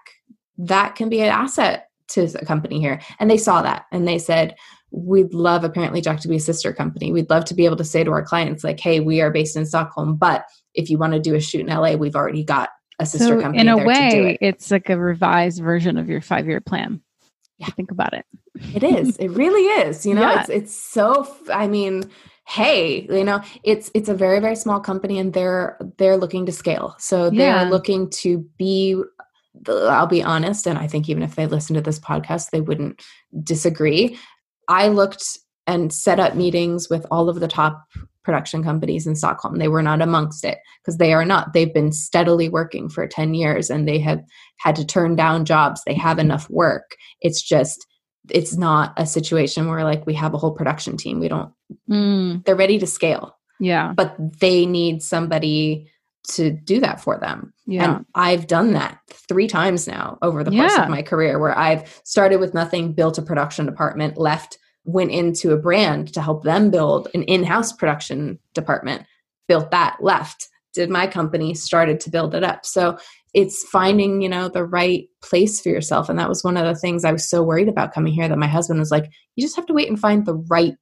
That 0.56 0.94
can 0.94 1.10
be 1.10 1.20
an 1.20 1.28
asset 1.28 1.90
to 2.12 2.22
a 2.40 2.46
company 2.46 2.80
here. 2.80 2.98
And 3.20 3.30
they 3.30 3.36
saw 3.36 3.60
that 3.60 3.84
and 3.92 4.08
they 4.08 4.18
said, 4.18 4.54
We'd 4.96 5.34
love 5.34 5.64
apparently 5.64 6.00
Jack 6.00 6.20
to 6.20 6.28
be 6.28 6.36
a 6.36 6.40
sister 6.40 6.72
company. 6.72 7.10
We'd 7.10 7.28
love 7.30 7.44
to 7.46 7.54
be 7.54 7.64
able 7.64 7.76
to 7.78 7.84
say 7.84 8.04
to 8.04 8.12
our 8.12 8.22
clients, 8.22 8.62
like, 8.62 8.78
hey, 8.78 9.00
we 9.00 9.20
are 9.20 9.30
based 9.30 9.56
in 9.56 9.66
Stockholm, 9.66 10.14
but 10.16 10.44
if 10.74 10.88
you 10.88 10.98
want 10.98 11.14
to 11.14 11.20
do 11.20 11.34
a 11.34 11.40
shoot 11.40 11.62
in 11.62 11.66
LA, 11.66 11.94
we've 11.94 12.14
already 12.14 12.44
got 12.44 12.68
a 13.00 13.06
sister 13.06 13.36
so 13.36 13.40
company. 13.40 13.60
in 13.60 13.68
a 13.68 13.76
there 13.76 13.84
to 13.86 14.10
do 14.10 14.22
way, 14.24 14.30
it. 14.34 14.38
it's 14.40 14.70
like 14.70 14.88
a 14.90 14.96
revised 14.96 15.60
version 15.62 15.96
of 15.98 16.08
your 16.08 16.20
five 16.20 16.46
year 16.46 16.60
plan. 16.60 17.00
Yeah. 17.58 17.66
Yeah. 17.68 17.74
Think 17.74 17.90
about 17.90 18.14
it. 18.14 18.24
It 18.74 18.82
is. 18.84 19.16
It 19.16 19.28
really 19.28 19.62
is. 19.86 20.04
You 20.06 20.14
know, 20.14 20.22
Yeah. 20.22 20.40
it's 20.40 20.48
it's 20.50 20.74
so. 20.76 21.26
I 21.52 21.66
mean, 21.68 22.10
hey, 22.46 23.06
you 23.10 23.24
know, 23.24 23.40
it's 23.62 23.90
it's 23.94 24.08
a 24.08 24.14
very 24.14 24.38
very 24.40 24.56
small 24.56 24.80
company, 24.80 25.18
and 25.18 25.32
they're 25.32 25.76
they're 25.98 26.16
looking 26.16 26.46
to 26.46 26.52
scale. 26.52 26.94
So 26.98 27.30
they're 27.30 27.62
Yeah. 27.64 27.68
looking 27.68 28.10
to 28.22 28.38
be. 28.58 29.00
I'll 29.68 30.08
be 30.08 30.22
honest, 30.22 30.66
and 30.66 30.76
I 30.78 30.88
think 30.88 31.08
even 31.08 31.22
if 31.22 31.36
they 31.36 31.46
listen 31.46 31.74
to 31.74 31.80
this 31.80 32.00
podcast, 32.00 32.50
they 32.50 32.60
wouldn't 32.60 33.00
disagree. 33.42 34.18
I 34.68 34.88
looked 34.88 35.38
and 35.66 35.92
set 35.92 36.20
up 36.20 36.34
meetings 36.34 36.88
with 36.90 37.06
all 37.10 37.28
of 37.28 37.40
the 37.40 37.48
top 37.48 37.84
production 38.22 38.62
companies 38.64 39.06
in 39.06 39.16
Stockholm. 39.16 39.56
They 39.56 39.68
were 39.68 39.82
not 39.82 40.00
amongst 40.00 40.44
it 40.44 40.58
because 40.82 40.98
they 40.98 41.12
are 41.12 41.24
not. 41.24 41.52
They've 41.52 41.72
been 41.72 41.92
steadily 41.92 42.48
working 42.48 42.88
for 42.88 43.06
10 43.06 43.34
years 43.34 43.70
and 43.70 43.86
they 43.86 43.98
have 43.98 44.22
had 44.58 44.76
to 44.76 44.86
turn 44.86 45.14
down 45.16 45.44
jobs. 45.44 45.82
They 45.84 45.94
have 45.94 46.18
enough 46.18 46.48
work. 46.50 46.96
It's 47.20 47.42
just 47.42 47.86
it's 48.30 48.56
not 48.56 48.94
a 48.96 49.06
situation 49.06 49.68
where 49.68 49.84
like 49.84 50.06
we 50.06 50.14
have 50.14 50.32
a 50.32 50.38
whole 50.38 50.52
production 50.52 50.96
team. 50.96 51.20
We 51.20 51.28
don't 51.28 51.52
Mm, 51.90 52.44
they're 52.44 52.56
ready 52.56 52.78
to 52.78 52.86
scale, 52.86 53.36
yeah, 53.60 53.92
but 53.94 54.16
they 54.40 54.66
need 54.66 55.02
somebody 55.02 55.90
to 56.30 56.50
do 56.50 56.80
that 56.80 57.00
for 57.00 57.18
them. 57.18 57.52
yeah, 57.66 57.96
And 57.96 58.06
I've 58.14 58.46
done 58.46 58.72
that 58.72 58.98
three 59.28 59.46
times 59.46 59.86
now 59.86 60.18
over 60.22 60.42
the 60.42 60.50
course 60.50 60.72
Yeah. 60.74 60.84
of 60.84 60.90
my 60.90 61.02
career 61.02 61.38
where 61.38 61.56
I've 61.56 62.00
started 62.04 62.40
with 62.40 62.54
nothing, 62.54 62.92
built 62.92 63.18
a 63.18 63.22
production 63.22 63.66
department, 63.66 64.16
left, 64.16 64.58
went 64.84 65.10
into 65.10 65.52
a 65.52 65.58
brand 65.58 66.12
to 66.14 66.22
help 66.22 66.42
them 66.42 66.70
build 66.70 67.08
an 67.14 67.22
in-house 67.24 67.72
production 67.72 68.38
department, 68.54 69.04
built 69.48 69.70
that, 69.70 69.96
left, 70.00 70.48
did 70.72 70.90
my 70.90 71.06
company, 71.06 71.54
started 71.54 72.00
to 72.00 72.10
build 72.10 72.34
it 72.34 72.42
up. 72.42 72.64
So 72.66 72.98
it's 73.34 73.64
finding, 73.68 74.22
you 74.22 74.28
know, 74.28 74.48
the 74.48 74.64
right 74.64 75.08
place 75.22 75.60
for 75.60 75.68
yourself. 75.68 76.08
And 76.08 76.18
that 76.18 76.28
was 76.28 76.44
one 76.44 76.56
of 76.56 76.64
the 76.64 76.74
things 76.78 77.04
I 77.04 77.12
was 77.12 77.28
so 77.28 77.42
worried 77.42 77.68
about 77.68 77.92
coming 77.92 78.12
here 78.12 78.28
that 78.28 78.38
my 78.38 78.46
husband 78.46 78.78
was 78.80 78.90
like, 78.90 79.10
you 79.36 79.44
just 79.44 79.56
have 79.56 79.66
to 79.66 79.74
wait 79.74 79.88
and 79.88 79.98
find 79.98 80.24
the 80.24 80.36
right 80.48 80.74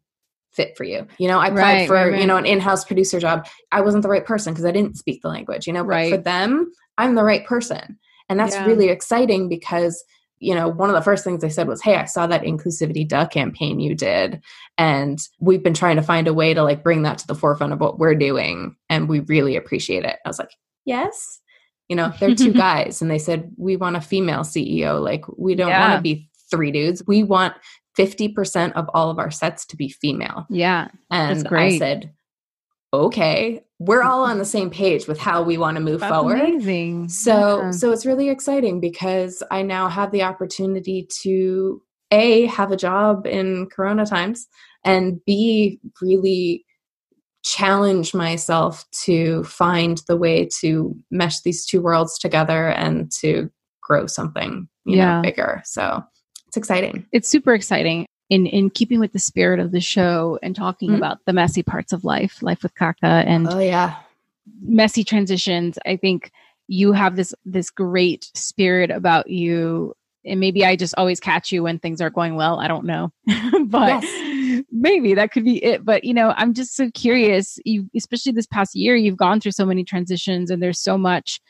fit 0.52 0.76
for 0.76 0.84
you. 0.84 1.06
You 1.18 1.28
know, 1.28 1.38
I 1.38 1.46
applied 1.48 1.60
Right, 1.60 1.86
for, 1.88 1.94
right, 1.94 2.10
right. 2.12 2.20
you 2.20 2.26
know, 2.26 2.36
an 2.36 2.46
in-house 2.46 2.84
producer 2.84 3.18
job. 3.18 3.46
I 3.72 3.80
wasn't 3.80 4.02
the 4.02 4.08
right 4.08 4.24
person 4.24 4.52
because 4.52 4.64
I 4.64 4.70
didn't 4.72 4.96
speak 4.98 5.22
the 5.22 5.28
language, 5.28 5.66
you 5.66 5.72
know, 5.72 5.82
but 5.84 5.90
for 6.10 6.16
them, 6.18 6.70
I'm 6.98 7.14
the 7.14 7.24
right 7.24 7.44
person. 7.46 7.98
And 8.28 8.38
that's 8.38 8.54
Yeah. 8.54 8.66
really 8.66 8.88
exciting 8.88 9.48
because, 9.48 10.04
you 10.38 10.54
know, 10.54 10.68
one 10.68 10.88
of 10.90 10.94
the 10.94 11.02
first 11.02 11.24
things 11.24 11.40
they 11.40 11.48
said 11.48 11.68
was, 11.68 11.80
Hey, 11.82 11.96
I 11.96 12.04
saw 12.04 12.26
that 12.26 12.42
inclusivity 12.42 13.06
duh 13.06 13.26
campaign 13.26 13.80
you 13.80 13.94
did. 13.94 14.42
And 14.78 15.18
we've 15.40 15.62
been 15.62 15.74
trying 15.74 15.96
to 15.96 16.02
find 16.02 16.28
a 16.28 16.34
way 16.34 16.52
to 16.54 16.62
like 16.62 16.82
bring 16.82 17.02
that 17.02 17.18
to 17.18 17.26
the 17.26 17.34
forefront 17.34 17.72
of 17.72 17.80
what 17.80 17.98
we're 17.98 18.14
doing. 18.14 18.76
And 18.90 19.08
we 19.08 19.20
really 19.20 19.56
appreciate 19.56 20.04
it. 20.04 20.16
I 20.24 20.28
was 20.28 20.38
like, 20.38 20.50
Yes. 20.84 21.40
You 21.88 21.96
know, 21.96 22.12
they're 22.20 22.34
two 22.34 22.52
guys 22.68 23.00
and 23.02 23.10
they 23.10 23.18
said, 23.18 23.52
We 23.56 23.76
want 23.76 23.96
a 23.96 24.00
female 24.00 24.40
CEO. 24.40 25.02
Like, 25.02 25.24
we 25.36 25.54
don't 25.54 25.70
want 25.70 25.94
to 25.94 26.00
be 26.02 26.28
three 26.50 26.70
dudes. 26.70 27.02
We 27.06 27.22
want 27.22 27.54
50% 27.98 28.72
of 28.72 28.88
all 28.94 29.10
of 29.10 29.18
our 29.18 29.30
sets 29.30 29.66
to 29.66 29.76
be 29.76 29.88
female. 29.88 30.46
yeah. 30.50 30.88
And 31.10 31.46
I 31.48 31.78
said, 31.78 32.12
okay, 32.94 33.62
we're 33.78 34.02
all 34.02 34.24
on 34.24 34.38
the 34.38 34.44
same 34.44 34.70
page 34.82 35.06
with 35.06 35.18
how 35.18 35.42
we 35.42 35.58
want 35.58 35.76
to 35.76 35.82
move 35.82 36.00
That's 36.00 36.14
forward. 36.14 36.38
amazing. 36.40 37.08
So 37.08 37.60
Yeah. 37.62 37.70
so 37.72 37.90
it's 37.90 38.06
really 38.06 38.28
exciting 38.28 38.80
because 38.80 39.42
I 39.50 39.62
now 39.62 39.88
have 39.88 40.10
the 40.12 40.22
opportunity 40.22 41.06
to 41.22 41.82
A 42.10 42.46
have 42.46 42.70
a 42.72 42.76
job 42.76 43.26
in 43.26 43.66
corona 43.74 44.06
times 44.06 44.46
and 44.84 45.20
B 45.26 45.80
really 46.00 46.64
challenge 47.44 48.14
myself 48.14 48.84
to 49.04 49.42
find 49.44 50.00
the 50.06 50.16
way 50.16 50.48
to 50.60 50.94
mesh 51.10 51.40
these 51.40 51.66
two 51.66 51.80
worlds 51.80 52.18
together 52.18 52.68
and 52.68 53.10
to 53.20 53.50
grow 53.82 54.06
something 54.06 54.68
you 54.84 54.96
Yeah. 54.96 55.16
know 55.16 55.22
bigger. 55.22 55.60
So 55.64 56.04
it's 56.52 56.56
exciting. 56.58 57.06
it's 57.12 57.28
super 57.28 57.54
exciting 57.54 58.04
in 58.28 58.44
in 58.46 58.68
keeping 58.68 59.00
with 59.00 59.12
the 59.14 59.18
spirit 59.18 59.58
of 59.58 59.72
the 59.72 59.80
show 59.80 60.38
and 60.42 60.54
talking 60.54 60.90
Mhm. 60.90 60.98
about 60.98 61.18
the 61.24 61.32
messy 61.32 61.62
parts 61.62 61.92
of 61.94 62.04
life, 62.04 62.42
life 62.42 62.62
with 62.62 62.74
Kaka 62.74 63.24
and 63.26 63.48
Oh 63.48 63.58
yeah. 63.58 63.96
messy 64.60 65.02
transitions. 65.02 65.78
I 65.86 65.96
think 65.96 66.30
you 66.68 66.92
have 66.92 67.16
this 67.16 67.34
this 67.46 67.70
great 67.70 68.30
spirit 68.34 68.90
about 68.90 69.30
you. 69.30 69.94
And 70.24 70.38
maybe 70.40 70.64
I 70.64 70.76
just 70.76 70.94
always 70.98 71.18
catch 71.20 71.50
you 71.50 71.62
when 71.64 71.78
things 71.78 72.00
are 72.02 72.10
going 72.10 72.34
well. 72.36 72.60
I 72.60 72.68
don't 72.68 72.84
know. 72.84 73.10
but 73.66 74.04
maybe 74.70 75.14
that 75.14 75.32
could 75.32 75.44
be 75.44 75.62
it. 75.64 75.84
But 75.84 76.04
you 76.04 76.12
know, 76.14 76.32
I'm 76.36 76.52
just 76.54 76.76
so 76.76 76.90
curious. 76.90 77.58
You 77.64 77.88
especially 77.96 78.32
this 78.32 78.46
past 78.46 78.74
year, 78.74 78.94
you've 78.94 79.16
gone 79.16 79.40
through 79.40 79.52
so 79.52 79.64
many 79.66 79.84
transitions 79.84 80.50
and 80.50 80.62
there's 80.62 80.78
so 80.80 80.96
much 80.98 81.40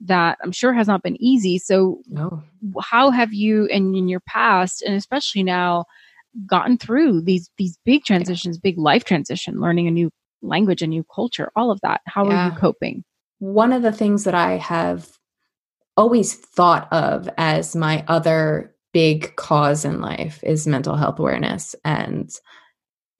that 0.00 0.38
I'm 0.42 0.52
sure 0.52 0.72
has 0.72 0.86
not 0.86 1.02
been 1.02 1.20
easy. 1.22 1.58
So 1.58 2.00
No. 2.06 2.42
how 2.80 3.10
have 3.10 3.32
you 3.32 3.66
and 3.66 3.94
in 3.96 4.08
your 4.08 4.20
past 4.20 4.82
and 4.82 4.94
especially 4.94 5.42
now 5.42 5.84
gotten 6.46 6.78
through 6.78 7.22
these 7.22 7.50
these 7.58 7.76
big 7.84 8.04
transitions 8.04 8.56
big 8.58 8.78
life 8.78 9.02
transition 9.02 9.60
learning 9.60 9.88
a 9.88 9.90
new 9.90 10.10
language 10.42 10.80
a 10.80 10.86
new 10.86 11.04
culture 11.12 11.50
all 11.56 11.72
of 11.72 11.80
that 11.80 12.00
how 12.06 12.24
are 12.24 12.46
you 12.46 12.52
coping 12.56 13.02
one 13.40 13.72
of 13.72 13.82
the 13.82 13.90
things 13.90 14.24
that 14.24 14.34
I 14.34 14.58
have 14.58 15.18
always 15.96 16.34
thought 16.34 16.90
of 16.92 17.28
as 17.36 17.74
my 17.74 18.04
other 18.06 18.74
big 18.92 19.34
cause 19.36 19.84
in 19.84 20.00
life 20.00 20.42
is 20.42 20.66
mental 20.66 20.96
health 20.96 21.18
awareness. 21.18 21.74
And 21.84 22.30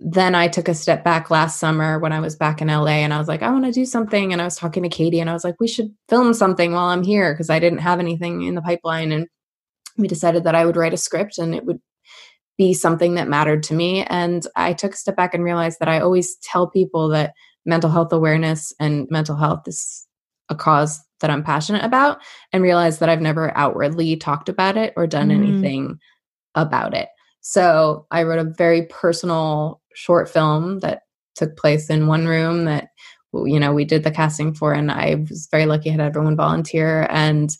then 0.00 0.34
I 0.34 0.48
took 0.48 0.68
a 0.68 0.74
step 0.74 1.04
back 1.04 1.30
last 1.30 1.60
summer 1.60 1.98
when 1.98 2.12
I 2.12 2.20
was 2.20 2.34
back 2.34 2.62
in 2.62 2.68
LA 2.68 3.02
and 3.04 3.12
I 3.12 3.18
was 3.18 3.28
like, 3.28 3.42
I 3.42 3.50
want 3.50 3.66
to 3.66 3.72
do 3.72 3.84
something. 3.84 4.32
And 4.32 4.40
I 4.40 4.46
was 4.46 4.56
talking 4.56 4.82
to 4.82 4.88
Katie 4.88 5.20
and 5.20 5.28
I 5.28 5.34
was 5.34 5.44
like, 5.44 5.56
we 5.60 5.68
should 5.68 5.94
film 6.08 6.32
something 6.32 6.72
while 6.72 6.86
I'm 6.86 7.02
here 7.02 7.34
because 7.34 7.50
I 7.50 7.58
didn't 7.58 7.80
have 7.80 8.00
anything 8.00 8.42
in 8.42 8.54
the 8.54 8.62
pipeline. 8.62 9.12
And 9.12 9.28
we 9.98 10.08
decided 10.08 10.44
that 10.44 10.54
I 10.54 10.64
would 10.64 10.76
write 10.76 10.94
a 10.94 10.98
script 10.98 11.36
and 11.36 11.54
it 11.54 11.66
would 11.66 11.80
be 12.56 12.72
something 12.72 13.14
that 13.14 13.28
mattered 13.28 13.62
to 13.64 13.74
me. 13.74 14.04
And 14.04 14.46
I 14.56 14.72
took 14.72 14.94
a 14.94 14.96
step 14.96 15.16
back 15.16 15.34
and 15.34 15.44
realized 15.44 15.78
that 15.80 15.88
I 15.88 16.00
always 16.00 16.36
tell 16.36 16.66
people 16.66 17.08
that 17.10 17.34
mental 17.66 17.90
health 17.90 18.12
awareness 18.12 18.72
and 18.80 19.06
mental 19.10 19.36
health 19.36 19.68
is 19.68 20.06
a 20.48 20.54
cause 20.54 20.98
that 21.20 21.30
I'm 21.30 21.44
passionate 21.44 21.84
about 21.84 22.18
and 22.52 22.62
realized 22.62 23.00
that 23.00 23.10
I've 23.10 23.20
never 23.20 23.56
outwardly 23.56 24.16
talked 24.16 24.48
about 24.48 24.78
it 24.78 24.94
or 24.96 25.06
done 25.06 25.28
Mhm. 25.28 25.34
anything 25.34 25.98
about 26.54 26.94
it. 26.94 27.08
So 27.42 28.06
I 28.10 28.22
wrote 28.22 28.38
a 28.38 28.52
very 28.56 28.86
personal 28.86 29.79
short 29.94 30.28
film 30.28 30.80
that 30.80 31.02
took 31.34 31.56
place 31.56 31.90
in 31.90 32.06
one 32.06 32.26
room 32.26 32.64
that 32.64 32.88
you 33.32 33.60
know 33.60 33.72
we 33.72 33.84
did 33.84 34.02
the 34.02 34.10
casting 34.10 34.52
for 34.52 34.72
and 34.72 34.90
I 34.90 35.14
was 35.28 35.48
very 35.50 35.66
lucky 35.66 35.88
I 35.90 35.92
had 35.92 36.00
everyone 36.00 36.36
volunteer 36.36 37.06
and 37.10 37.50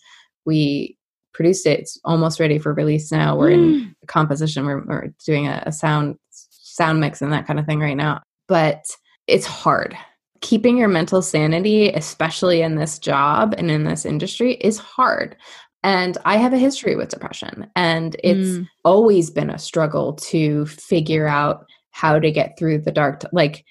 we 0.44 0.96
produced 1.32 1.66
it. 1.66 1.80
It's 1.80 1.98
almost 2.04 2.40
ready 2.40 2.58
for 2.58 2.74
release 2.74 3.12
now. 3.12 3.36
We're 3.36 3.50
in 3.50 3.94
composition. 4.08 4.66
We're, 4.66 4.84
we're 4.84 5.08
doing 5.24 5.46
a, 5.46 5.62
a 5.66 5.72
sound 5.72 6.16
sound 6.30 7.00
mix 7.00 7.22
and 7.22 7.32
that 7.32 7.46
kind 7.46 7.58
of 7.60 7.66
thing 7.66 7.78
right 7.80 7.96
now. 7.96 8.20
But 8.48 8.84
it's 9.28 9.46
hard. 9.46 9.96
Keeping 10.40 10.76
your 10.76 10.88
mental 10.88 11.22
sanity, 11.22 11.90
especially 11.90 12.62
in 12.62 12.74
this 12.74 12.98
job 12.98 13.54
and 13.58 13.70
in 13.70 13.84
this 13.84 14.04
industry, 14.04 14.54
is 14.54 14.78
hard. 14.78 15.36
And 15.82 16.18
I 16.24 16.36
have 16.36 16.52
a 16.52 16.58
history 16.58 16.96
with 16.96 17.10
depression, 17.10 17.66
and 17.76 18.16
it's 18.24 18.48
Mm. 18.58 18.68
always 18.84 19.30
been 19.30 19.50
a 19.50 19.58
struggle 19.58 20.14
to 20.14 20.66
figure 20.66 21.26
out 21.28 21.64
how 21.90 22.18
to 22.18 22.30
get 22.30 22.58
through 22.58 22.78
the 22.78 22.92
dark. 22.92 23.20
T- 23.20 23.28
like 23.32 23.64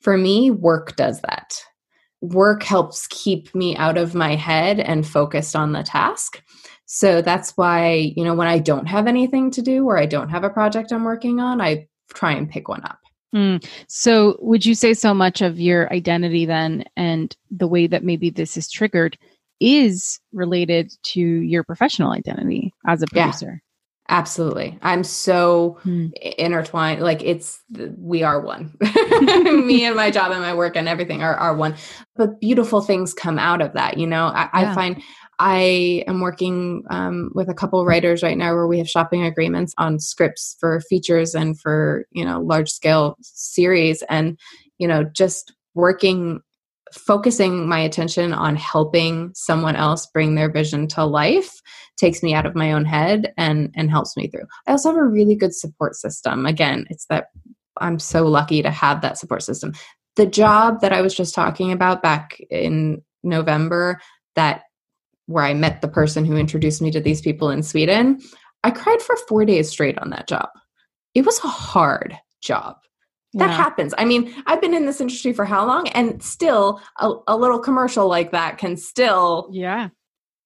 for 0.00 0.16
me, 0.16 0.50
work 0.50 0.96
does 0.96 1.20
that. 1.22 1.62
Work 2.20 2.62
helps 2.62 3.06
keep 3.08 3.54
me 3.54 3.76
out 3.76 3.96
of 3.96 4.14
my 4.14 4.34
head 4.34 4.80
and 4.80 5.06
focused 5.06 5.56
on 5.56 5.72
the 5.72 5.82
task. 5.82 6.42
So 6.86 7.22
that's 7.22 7.56
why, 7.56 8.12
you 8.16 8.24
know, 8.24 8.34
when 8.34 8.48
I 8.48 8.58
don't 8.58 8.86
have 8.86 9.06
anything 9.06 9.50
to 9.52 9.62
do 9.62 9.86
or 9.86 9.96
I 9.96 10.06
don't 10.06 10.28
have 10.28 10.44
a 10.44 10.50
project 10.50 10.92
I'm 10.92 11.04
working 11.04 11.40
on, 11.40 11.60
I 11.60 11.86
try 12.12 12.32
and 12.32 12.50
pick 12.50 12.68
one 12.68 12.84
up. 12.84 12.98
Mm. 13.34 13.64
So, 13.86 14.36
would 14.40 14.66
you 14.66 14.74
say 14.74 14.92
so 14.92 15.14
much 15.14 15.40
of 15.40 15.60
your 15.60 15.92
identity 15.92 16.46
then 16.46 16.84
and 16.96 17.34
the 17.50 17.68
way 17.68 17.86
that 17.86 18.02
maybe 18.02 18.28
this 18.28 18.56
is 18.56 18.68
triggered 18.68 19.16
is 19.60 20.18
related 20.32 20.92
to 21.02 21.20
your 21.20 21.62
professional 21.62 22.10
identity 22.10 22.74
as 22.88 23.02
a 23.02 23.06
producer? 23.06 23.62
Absolutely. 24.10 24.76
I'm 24.82 25.04
so 25.04 25.78
hmm. 25.82 26.08
intertwined. 26.36 27.00
Like, 27.00 27.22
it's, 27.22 27.62
we 27.96 28.24
are 28.24 28.40
one. 28.40 28.76
Me 29.30 29.84
and 29.84 29.94
my 29.94 30.10
job 30.10 30.32
and 30.32 30.40
my 30.42 30.52
work 30.52 30.76
and 30.76 30.88
everything 30.88 31.22
are, 31.22 31.36
are 31.36 31.54
one. 31.54 31.76
But 32.16 32.40
beautiful 32.40 32.80
things 32.80 33.14
come 33.14 33.38
out 33.38 33.62
of 33.62 33.72
that. 33.74 33.98
You 33.98 34.08
know, 34.08 34.26
I, 34.26 34.42
yeah. 34.42 34.72
I 34.72 34.74
find 34.74 35.02
I 35.40 36.04
am 36.06 36.20
working 36.20 36.84
um, 36.90 37.30
with 37.34 37.48
a 37.48 37.54
couple 37.54 37.84
writers 37.86 38.22
right 38.22 38.36
now 38.36 38.52
where 38.52 38.66
we 38.66 38.76
have 38.76 38.88
shopping 38.88 39.24
agreements 39.24 39.72
on 39.78 39.98
scripts 39.98 40.54
for 40.60 40.80
features 40.82 41.34
and 41.34 41.58
for 41.58 42.04
you 42.10 42.26
know 42.26 42.40
large 42.40 42.70
scale 42.70 43.16
series, 43.22 44.02
and 44.10 44.38
you 44.78 44.86
know 44.86 45.02
just 45.04 45.54
working, 45.74 46.40
focusing 46.94 47.68
my 47.68 47.78
attention 47.78 48.32
on 48.32 48.56
helping 48.56 49.30
someone 49.34 49.76
else 49.76 50.06
bring 50.06 50.34
their 50.34 50.50
vision 50.50 50.86
to 50.88 51.04
life 51.04 51.60
takes 51.96 52.22
me 52.22 52.34
out 52.34 52.46
of 52.46 52.54
my 52.54 52.72
own 52.72 52.84
head 52.84 53.32
and 53.36 53.72
and 53.76 53.90
helps 53.90 54.16
me 54.16 54.28
through. 54.28 54.46
I 54.66 54.72
also 54.72 54.90
have 54.90 54.98
a 54.98 55.04
really 55.04 55.34
good 55.34 55.54
support 55.54 55.94
system. 55.94 56.46
Again, 56.46 56.86
it's 56.90 57.06
that 57.06 57.26
I'm 57.80 57.98
so 57.98 58.26
lucky 58.26 58.62
to 58.62 58.70
have 58.70 59.02
that 59.02 59.18
support 59.18 59.42
system. 59.42 59.72
The 60.16 60.26
job 60.26 60.80
that 60.80 60.92
I 60.92 61.02
was 61.02 61.14
just 61.14 61.34
talking 61.34 61.72
about 61.72 62.02
back 62.02 62.40
in 62.50 63.02
November 63.22 64.00
that 64.34 64.62
where 65.26 65.44
I 65.44 65.54
met 65.54 65.80
the 65.80 65.88
person 65.88 66.24
who 66.24 66.36
introduced 66.36 66.82
me 66.82 66.90
to 66.90 67.00
these 67.00 67.20
people 67.20 67.50
in 67.50 67.62
Sweden, 67.62 68.20
I 68.64 68.70
cried 68.70 69.00
for 69.00 69.16
four 69.28 69.44
days 69.44 69.68
straight 69.70 69.98
on 69.98 70.10
that 70.10 70.28
job. 70.28 70.48
It 71.14 71.24
was 71.24 71.38
a 71.38 71.48
hard 71.48 72.18
job. 72.42 72.76
That 73.34 73.50
yeah. 73.50 73.56
happens. 73.56 73.94
I 73.96 74.04
mean, 74.04 74.34
I've 74.46 74.60
been 74.60 74.74
in 74.74 74.86
this 74.86 75.00
industry 75.00 75.32
for 75.32 75.44
how 75.44 75.64
long? 75.64 75.86
And 75.88 76.20
still, 76.22 76.80
a, 76.98 77.12
a 77.28 77.36
little 77.36 77.60
commercial 77.60 78.08
like 78.08 78.32
that 78.32 78.58
can 78.58 78.76
still 78.76 79.48
yeah 79.52 79.90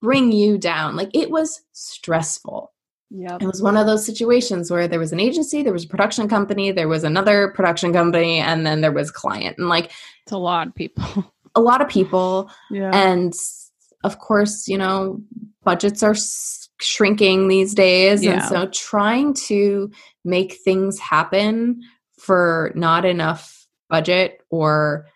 bring 0.03 0.32
you 0.32 0.59
down. 0.59 0.97
Like 0.97 1.11
it 1.14 1.30
was 1.30 1.62
stressful. 1.72 2.70
Yeah. 3.11 3.39
It 3.41 3.47
was 3.47 3.62
one 3.62 3.76
of 3.76 3.87
those 3.87 4.05
situations 4.05 4.70
where 4.70 4.87
there 4.87 4.99
was 4.99 5.12
an 5.12 5.20
agency, 5.20 5.62
there 5.62 5.72
was 5.72 5.85
a 5.85 5.89
production 5.89 6.28
company, 6.28 6.72
there 6.72 6.89
was 6.89 7.05
another 7.05 7.53
production 7.55 7.93
company, 7.93 8.39
and 8.39 8.66
then 8.66 8.82
there 8.82 8.93
was 8.93 9.11
client. 9.11 9.57
And 9.57 9.68
like 9.68 9.87
it's 10.22 10.32
a 10.32 10.39
lot 10.39 10.66
of 10.68 10.74
people. 10.74 11.32
A 11.55 11.61
lot 11.61 11.80
of 11.80 11.89
people. 11.89 12.51
Yeah. 12.70 12.91
And 12.93 13.32
of 14.03 14.18
course, 14.18 14.68
you 14.68 14.76
know, 14.76 15.22
budgets 15.62 16.03
are 16.03 16.16
shrinking 16.80 17.49
these 17.49 17.74
days. 17.74 18.22
Yeah. 18.22 18.32
And 18.32 18.45
so 18.45 18.66
trying 18.66 19.35
to 19.47 19.91
make 20.24 20.59
things 20.64 20.99
happen 20.99 21.80
for 22.25 22.72
not 22.75 23.05
enough 23.05 23.66
budget 23.91 24.41
or 24.49 25.07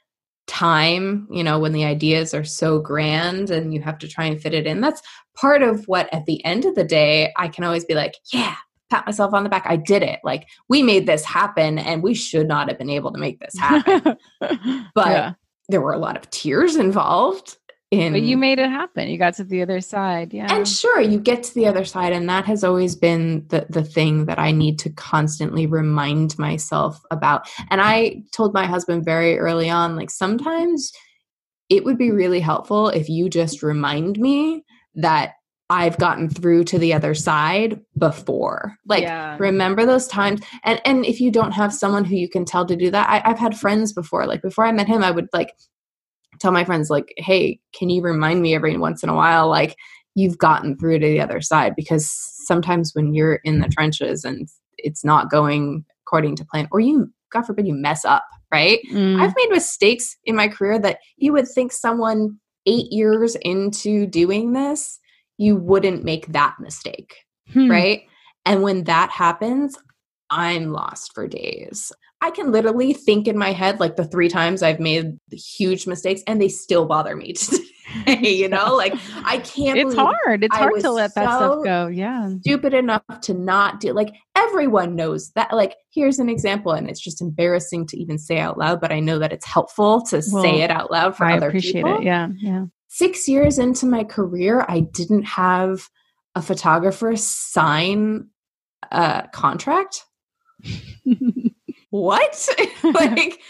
time, 0.46 1.26
you 1.30 1.42
know, 1.42 1.58
when 1.58 1.72
the 1.72 1.84
ideas 1.84 2.34
are 2.34 2.44
so 2.44 2.78
grand 2.78 3.50
and 3.50 3.72
you 3.72 3.80
have 3.80 3.98
to 3.98 4.08
try 4.08 4.26
and 4.26 4.40
fit 4.40 4.52
it 4.52 4.66
in. 4.66 4.80
That's 4.80 5.00
part 5.34 5.62
of 5.62 5.86
what 5.88 6.12
at 6.12 6.26
the 6.26 6.44
end 6.44 6.66
of 6.66 6.74
the 6.74 6.84
day, 6.84 7.32
I 7.36 7.48
can 7.48 7.64
always 7.64 7.84
be 7.86 7.94
like, 7.94 8.14
yeah, 8.32 8.56
pat 8.90 9.06
myself 9.06 9.32
on 9.32 9.42
the 9.42 9.48
back. 9.50 9.64
I 9.66 9.76
did 9.76 10.02
it. 10.02 10.20
Like 10.22 10.46
we 10.68 10.82
made 10.82 11.06
this 11.06 11.24
happen 11.24 11.78
and 11.78 12.02
we 12.02 12.14
should 12.14 12.46
not 12.46 12.68
have 12.68 12.78
been 12.78 12.90
able 12.90 13.12
to 13.12 13.18
make 13.18 13.40
this 13.40 13.58
happen. 13.58 14.16
but 14.40 15.06
yeah. 15.06 15.32
there 15.70 15.80
were 15.80 15.92
a 15.92 15.98
lot 15.98 16.16
of 16.16 16.28
tears 16.30 16.76
involved 16.76 17.56
in 17.90 18.12
but 18.12 18.22
you 18.22 18.36
made 18.36 18.58
it 18.58 18.68
happen 18.68 19.08
you 19.08 19.16
got 19.16 19.34
to 19.34 19.44
the 19.44 19.62
other 19.62 19.80
side 19.80 20.32
yeah 20.34 20.52
and 20.52 20.68
sure 20.68 21.00
you 21.00 21.18
get 21.18 21.42
to 21.42 21.54
the 21.54 21.66
other 21.66 21.84
side 21.84 22.12
and 22.12 22.28
that 22.28 22.44
has 22.44 22.62
always 22.62 22.94
been 22.94 23.46
the 23.48 23.66
the 23.70 23.82
thing 23.82 24.26
that 24.26 24.38
i 24.38 24.50
need 24.50 24.78
to 24.78 24.90
constantly 24.90 25.66
remind 25.66 26.38
myself 26.38 27.00
about 27.10 27.48
and 27.70 27.80
i 27.80 28.22
told 28.32 28.52
my 28.52 28.66
husband 28.66 29.04
very 29.04 29.38
early 29.38 29.70
on 29.70 29.96
like 29.96 30.10
sometimes 30.10 30.92
it 31.70 31.84
would 31.84 31.98
be 31.98 32.10
really 32.10 32.40
helpful 32.40 32.88
if 32.88 33.08
you 33.08 33.28
just 33.28 33.62
remind 33.62 34.18
me 34.18 34.64
that 34.94 35.34
I've 35.70 35.98
gotten 35.98 36.30
through 36.30 36.64
to 36.64 36.78
the 36.78 36.94
other 36.94 37.14
side 37.14 37.80
before. 37.98 38.76
Like 38.86 39.02
yeah. 39.02 39.36
remember 39.38 39.84
those 39.84 40.08
times. 40.08 40.40
And 40.64 40.80
and 40.86 41.04
if 41.04 41.20
you 41.20 41.30
don't 41.30 41.52
have 41.52 41.74
someone 41.74 42.06
who 42.06 42.16
you 42.16 42.28
can 42.28 42.46
tell 42.46 42.64
to 42.64 42.74
do 42.74 42.90
that, 42.90 43.08
I, 43.08 43.30
I've 43.30 43.38
had 43.38 43.58
friends 43.58 43.92
before. 43.92 44.26
Like 44.26 44.40
before 44.40 44.64
I 44.64 44.72
met 44.72 44.88
him, 44.88 45.04
I 45.04 45.10
would 45.10 45.28
like 45.34 45.52
tell 46.38 46.52
my 46.52 46.64
friends 46.64 46.90
like 46.90 47.12
hey 47.16 47.58
can 47.72 47.88
you 47.88 48.02
remind 48.02 48.42
me 48.42 48.54
every 48.54 48.76
once 48.76 49.02
in 49.02 49.08
a 49.08 49.14
while 49.14 49.48
like 49.48 49.76
you've 50.14 50.38
gotten 50.38 50.76
through 50.76 50.98
to 50.98 51.06
the 51.06 51.20
other 51.20 51.40
side 51.40 51.74
because 51.76 52.10
sometimes 52.46 52.92
when 52.94 53.14
you're 53.14 53.40
in 53.44 53.60
the 53.60 53.68
trenches 53.68 54.24
and 54.24 54.48
it's 54.78 55.04
not 55.04 55.30
going 55.30 55.84
according 56.06 56.34
to 56.36 56.44
plan 56.44 56.68
or 56.70 56.80
you 56.80 57.10
god 57.32 57.42
forbid 57.42 57.66
you 57.66 57.74
mess 57.74 58.04
up 58.04 58.24
right 58.52 58.80
mm. 58.90 59.20
i've 59.20 59.34
made 59.36 59.50
mistakes 59.50 60.16
in 60.24 60.34
my 60.34 60.48
career 60.48 60.78
that 60.78 60.98
you 61.16 61.32
would 61.32 61.46
think 61.46 61.72
someone 61.72 62.38
8 62.66 62.92
years 62.92 63.36
into 63.36 64.06
doing 64.06 64.52
this 64.52 64.98
you 65.36 65.56
wouldn't 65.56 66.04
make 66.04 66.26
that 66.28 66.56
mistake 66.60 67.14
hmm. 67.52 67.70
right 67.70 68.02
and 68.44 68.62
when 68.62 68.84
that 68.84 69.10
happens 69.10 69.76
i'm 70.30 70.72
lost 70.72 71.12
for 71.14 71.28
days 71.28 71.92
I 72.20 72.30
can 72.30 72.50
literally 72.50 72.92
think 72.92 73.28
in 73.28 73.38
my 73.38 73.52
head 73.52 73.78
like 73.78 73.96
the 73.96 74.04
three 74.04 74.28
times 74.28 74.62
I've 74.62 74.80
made 74.80 75.18
huge 75.30 75.86
mistakes 75.86 76.22
and 76.26 76.40
they 76.40 76.48
still 76.48 76.84
bother 76.84 77.14
me 77.14 77.32
today, 77.34 78.34
you 78.34 78.48
know? 78.48 78.74
Like 78.74 78.94
I 79.24 79.38
can't 79.38 79.78
It's 79.78 79.94
hard. 79.94 80.42
It's 80.42 80.56
hard 80.56 80.80
to 80.80 80.90
let 80.90 81.12
so 81.12 81.20
that 81.20 81.36
stuff 81.36 81.64
go. 81.64 81.86
Yeah. 81.86 82.30
Stupid 82.40 82.74
enough 82.74 83.02
to 83.22 83.34
not 83.34 83.78
do 83.78 83.92
like 83.92 84.12
everyone 84.34 84.96
knows 84.96 85.30
that 85.32 85.52
like 85.52 85.76
here's 85.92 86.18
an 86.18 86.28
example 86.28 86.72
and 86.72 86.90
it's 86.90 87.00
just 87.00 87.20
embarrassing 87.20 87.86
to 87.86 87.96
even 87.96 88.18
say 88.18 88.38
out 88.38 88.58
loud, 88.58 88.80
but 88.80 88.90
I 88.90 88.98
know 88.98 89.20
that 89.20 89.32
it's 89.32 89.46
helpful 89.46 90.02
to 90.06 90.16
well, 90.32 90.42
say 90.42 90.62
it 90.62 90.70
out 90.70 90.90
loud 90.90 91.16
for 91.16 91.24
I 91.24 91.36
other 91.36 91.48
appreciate 91.48 91.84
people. 91.84 91.98
It. 91.98 92.04
Yeah. 92.04 92.28
Yeah. 92.38 92.64
6 92.88 93.28
years 93.28 93.58
into 93.58 93.86
my 93.86 94.02
career, 94.02 94.64
I 94.68 94.80
didn't 94.80 95.24
have 95.24 95.88
a 96.34 96.42
photographer 96.42 97.14
sign 97.16 98.28
a 98.90 99.28
contract. 99.32 100.04
what? 101.90 102.48
like, 102.82 103.40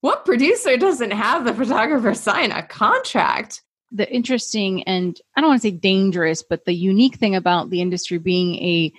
what 0.00 0.24
producer 0.24 0.76
doesn't 0.76 1.12
have 1.12 1.44
the 1.44 1.54
photographer 1.54 2.14
sign 2.14 2.52
a 2.52 2.66
contract? 2.66 3.62
The 3.92 4.12
interesting 4.12 4.82
and 4.84 5.18
I 5.36 5.40
don't 5.40 5.50
want 5.50 5.62
to 5.62 5.68
say 5.68 5.76
dangerous, 5.76 6.42
but 6.42 6.64
the 6.64 6.74
unique 6.74 7.16
thing 7.16 7.34
about 7.34 7.70
the 7.70 7.80
industry 7.80 8.18
being 8.18 8.56
a 8.56 8.92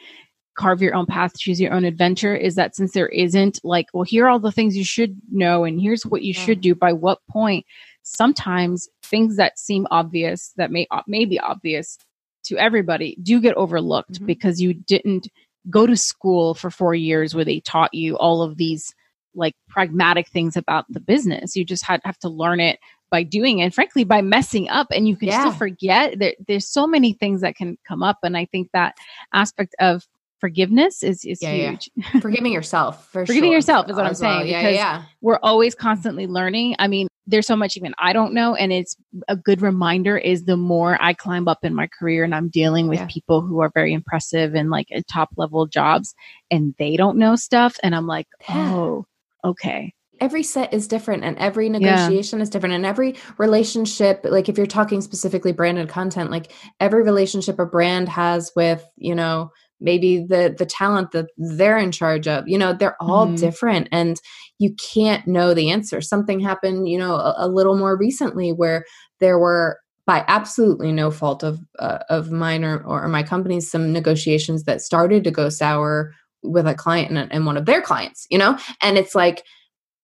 carve 0.58 0.82
your 0.82 0.96
own 0.96 1.06
path, 1.06 1.38
choose 1.38 1.62
your 1.62 1.72
own 1.72 1.86
adventure 1.86 2.36
is 2.36 2.56
that 2.56 2.76
since 2.76 2.94
there 2.94 3.10
isn't 3.10 3.60
like, 3.64 3.88
well, 3.94 4.04
here 4.04 4.26
are 4.26 4.30
all 4.30 4.40
the 4.40 4.52
things 4.52 4.76
you 4.76 4.84
should 4.84 5.16
know 5.30 5.64
and 5.64 5.80
here's 5.80 6.06
what 6.06 6.24
you 6.24 6.34
should 6.34 6.62
do 6.62 6.74
by 6.74 6.92
what 6.92 7.20
point, 7.30 7.66
sometimes 8.02 8.90
things 9.04 9.36
that 9.36 9.60
seem 9.60 9.86
obvious 9.92 10.54
that 10.58 10.72
may 10.72 10.88
may 11.08 11.26
be 11.26 11.40
obvious 11.40 11.98
to 12.44 12.58
everybody 12.58 13.18
do 13.22 13.40
get 13.42 13.56
overlooked 13.56 14.14
mm-hmm. 14.14 14.26
because 14.26 14.62
you 14.62 14.74
didn't 14.74 15.28
go 15.70 15.86
to 15.86 15.97
school 15.97 16.53
for 16.53 16.70
four 16.70 16.95
years 16.95 17.36
where 17.36 17.45
they 17.45 17.59
taught 17.59 17.93
you 17.93 18.18
all 18.18 18.41
of 18.41 18.57
these 18.57 18.93
like 19.36 19.55
pragmatic 19.70 20.28
things 20.30 20.57
about 20.57 20.86
the 20.89 20.99
business. 20.99 21.55
You 21.55 21.63
just 21.63 21.86
had 21.86 22.01
have 22.03 22.18
to 22.20 22.30
learn 22.30 22.59
it 22.59 22.80
by 23.09 23.24
doing 23.24 23.59
it 23.59 23.63
and 23.63 23.74
frankly 23.74 24.03
by 24.03 24.22
messing 24.22 24.70
up 24.70 24.88
and 24.91 25.07
you 25.07 25.15
can 25.15 25.30
yeah. 25.30 25.41
still 25.41 25.53
forget 25.53 26.20
there, 26.20 26.34
there's 26.47 26.68
so 26.68 26.86
many 26.86 27.13
things 27.13 27.41
that 27.41 27.55
can 27.55 27.78
come 27.88 28.03
up 28.03 28.18
and 28.24 28.36
i 28.36 28.45
think 28.45 28.70
that 28.74 28.95
aspect 29.34 29.76
of 29.80 30.05
forgiveness 30.40 31.04
is 31.04 31.26
is 31.26 31.42
yeah, 31.42 31.52
huge. 31.52 31.90
Yeah. 31.96 32.20
Forgiving 32.22 32.52
yourself, 32.52 33.10
for 33.12 33.26
forgiving 33.26 33.50
sure. 33.50 33.58
yourself 33.58 33.90
is 33.90 33.96
what 33.96 34.06
I'm 34.06 34.14
saying. 34.14 34.40
Well. 34.40 34.46
Yeah, 34.48 34.70
yeah. 34.70 35.04
We're 35.22 35.40
always 35.44 35.76
constantly 35.76 36.28
learning. 36.28 36.76
I 36.80 36.88
mean, 36.88 37.08
there's 37.26 37.48
so 37.48 37.56
much 37.56 37.78
even 37.78 37.94
I 37.98 38.14
don't 38.14 38.34
know, 38.34 38.56
and 38.56 38.72
it's 38.72 38.96
a 39.28 39.36
good 39.36 39.62
reminder. 39.62 40.18
Is 40.18 40.46
the 40.46 40.58
more 40.58 40.98
I 41.02 41.14
climb 41.14 41.48
up 41.48 41.60
in 41.64 41.74
my 41.74 41.88
career 41.88 42.24
and 42.24 42.34
I'm 42.34 42.50
dealing 42.50 42.88
with 42.88 43.08
people 43.10 43.42
who 43.42 43.60
are 43.62 43.72
very 43.74 43.94
impressive 43.94 44.56
and 44.56 44.70
like 44.70 44.88
top 45.12 45.30
level 45.38 45.66
jobs, 45.66 46.14
and 46.52 46.74
they 46.78 46.98
don't 46.98 47.18
know 47.18 47.36
stuff, 47.36 47.78
and 47.84 47.96
I'm 47.96 48.08
like, 48.08 48.28
oh, 48.50 49.06
okay 49.44 49.94
every 50.20 50.44
set 50.44 50.74
is 50.74 50.88
different 50.88 51.24
and 51.24 51.38
every 51.38 51.70
negotiation 51.70 52.40
yeah. 52.40 52.44
is 52.44 52.50
different 52.50 52.76
and 52.76 52.86
every 52.86 53.16
relationship 53.38 54.22
like 54.24 54.50
if 54.50 54.58
you're 54.58 54.68
talking 54.68 55.02
specifically 55.02 55.52
branded 55.52 55.90
content 55.90 56.32
like 56.32 56.52
every 56.80 57.04
relationship 57.04 57.60
a 57.60 57.66
brand 57.66 58.10
has 58.10 58.52
with 58.56 58.86
you 58.98 59.16
know 59.16 59.52
maybe 59.80 60.20
the 60.20 60.56
the 60.58 60.66
talent 60.66 61.12
that 61.12 61.28
they're 61.38 61.78
in 61.78 61.92
charge 61.92 62.28
of 62.28 62.48
you 62.48 62.58
know 62.58 62.74
they're 62.74 63.02
all 63.02 63.28
mm. 63.28 63.40
different 63.40 63.88
and 63.92 64.20
you 64.60 64.74
can't 64.76 65.28
know 65.28 65.54
the 65.54 65.70
answer 65.70 66.02
something 66.02 66.40
happened 66.40 66.88
you 66.88 66.98
know 66.98 67.16
a, 67.16 67.36
a, 67.38 67.48
little 67.48 67.78
more 67.78 67.96
recently 67.96 68.52
where 68.52 68.86
there 69.20 69.38
were 69.38 69.80
by 70.06 70.24
absolutely 70.28 70.92
no 70.92 71.12
fault 71.12 71.44
of 71.44 71.60
uh, 71.80 72.00
of 72.10 72.32
mine 72.32 72.64
or, 72.64 72.80
or 72.84 73.08
my 73.08 73.24
company's 73.24 73.70
some 73.70 73.92
negotiations 73.92 74.64
that 74.64 74.82
started 74.82 75.24
to 75.24 75.32
go 75.32 75.50
sour 75.50 76.14
with 76.44 76.68
a 76.68 76.74
client 76.74 77.16
and, 77.16 77.32
and 77.32 77.46
one 77.46 77.58
of 77.58 77.66
their 77.66 77.82
clients 77.82 78.26
you 78.30 78.38
know 78.38 78.58
and 78.82 78.98
it's 78.98 79.16
like 79.16 79.44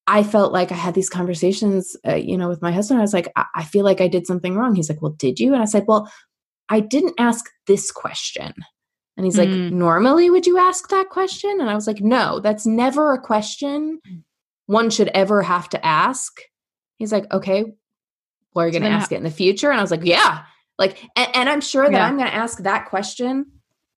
I 0.06 0.24
felt 0.24 0.52
like 0.52 0.70
I 0.70 0.76
had 0.76 0.96
these 0.96 1.10
conversations, 1.10 1.96
uh, 2.06 2.16
you 2.16 2.38
know, 2.38 2.50
with 2.50 2.62
my 2.62 2.74
husband. 2.74 3.00
I 3.00 3.04
was 3.04 3.14
like, 3.14 3.32
I-, 3.38 3.46
I 3.56 3.64
feel 3.64 3.86
like 3.86 4.02
I 4.02 4.10
did 4.10 4.28
something 4.28 4.56
wrong. 4.56 4.76
He's 4.76 4.90
like, 4.90 5.02
Well, 5.02 5.16
did 5.18 5.40
you? 5.40 5.54
And 5.54 5.62
I 5.62 5.66
said, 5.66 5.86
Well, 5.88 6.12
I 6.70 6.82
didn't 6.82 7.16
ask 7.18 7.46
this 7.68 7.92
question. 7.92 8.54
And 9.16 9.26
he's 9.26 9.38
like, 9.38 9.50
mm. 9.50 9.72
normally 9.72 10.30
would 10.30 10.48
you 10.48 10.58
ask 10.58 10.90
that 10.90 11.10
question? 11.10 11.62
And 11.62 11.70
I 11.70 11.76
was 11.76 11.86
like, 11.86 12.02
no, 12.02 12.40
that's 12.40 12.66
never 12.66 13.14
a 13.14 13.22
question 13.22 14.02
one 14.66 14.90
should 14.90 15.10
ever 15.10 15.42
have 15.42 15.70
to 15.70 15.86
ask. 15.86 16.42
He's 16.98 17.12
like, 17.12 17.32
okay, 17.32 17.64
well, 18.54 18.66
are 18.66 18.68
you 18.68 18.72
going 18.72 18.84
to 18.84 18.90
ask 18.90 19.10
ha- 19.10 19.16
it 19.16 19.18
in 19.18 19.24
the 19.24 19.32
future? 19.32 19.70
And 19.70 19.80
I 19.80 19.84
was 19.84 19.92
like, 19.92 20.06
yeah. 20.06 20.44
Like, 20.78 21.04
and, 21.16 21.36
and 21.36 21.50
I'm 21.50 21.62
sure 21.62 21.84
that 21.84 21.92
yeah. 21.92 22.06
I'm 22.06 22.18
going 22.18 22.30
to 22.30 22.36
ask 22.36 22.60
that 22.60 22.88
question 22.88 23.46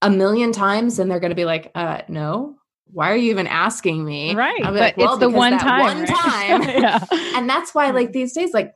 a 0.02 0.10
million 0.10 0.52
times 0.52 0.98
and 0.98 1.10
they're 1.10 1.20
going 1.20 1.30
to 1.30 1.36
be 1.36 1.44
like, 1.44 1.70
uh, 1.74 2.02
no, 2.08 2.56
why 2.92 3.10
are 3.10 3.16
you 3.16 3.30
even 3.30 3.46
asking 3.46 4.04
me? 4.04 4.34
Right. 4.34 4.62
but 4.62 4.74
like, 4.74 4.96
well, 4.96 5.14
it's 5.14 5.20
the 5.20 5.30
one 5.30 5.58
time. 5.58 5.80
One 5.80 6.00
right? 6.00 6.08
time. 6.08 6.62
yeah. 6.82 7.04
And 7.36 7.48
that's 7.48 7.74
why, 7.74 7.90
like, 7.90 8.12
these 8.12 8.32
days, 8.32 8.52
like, 8.52 8.72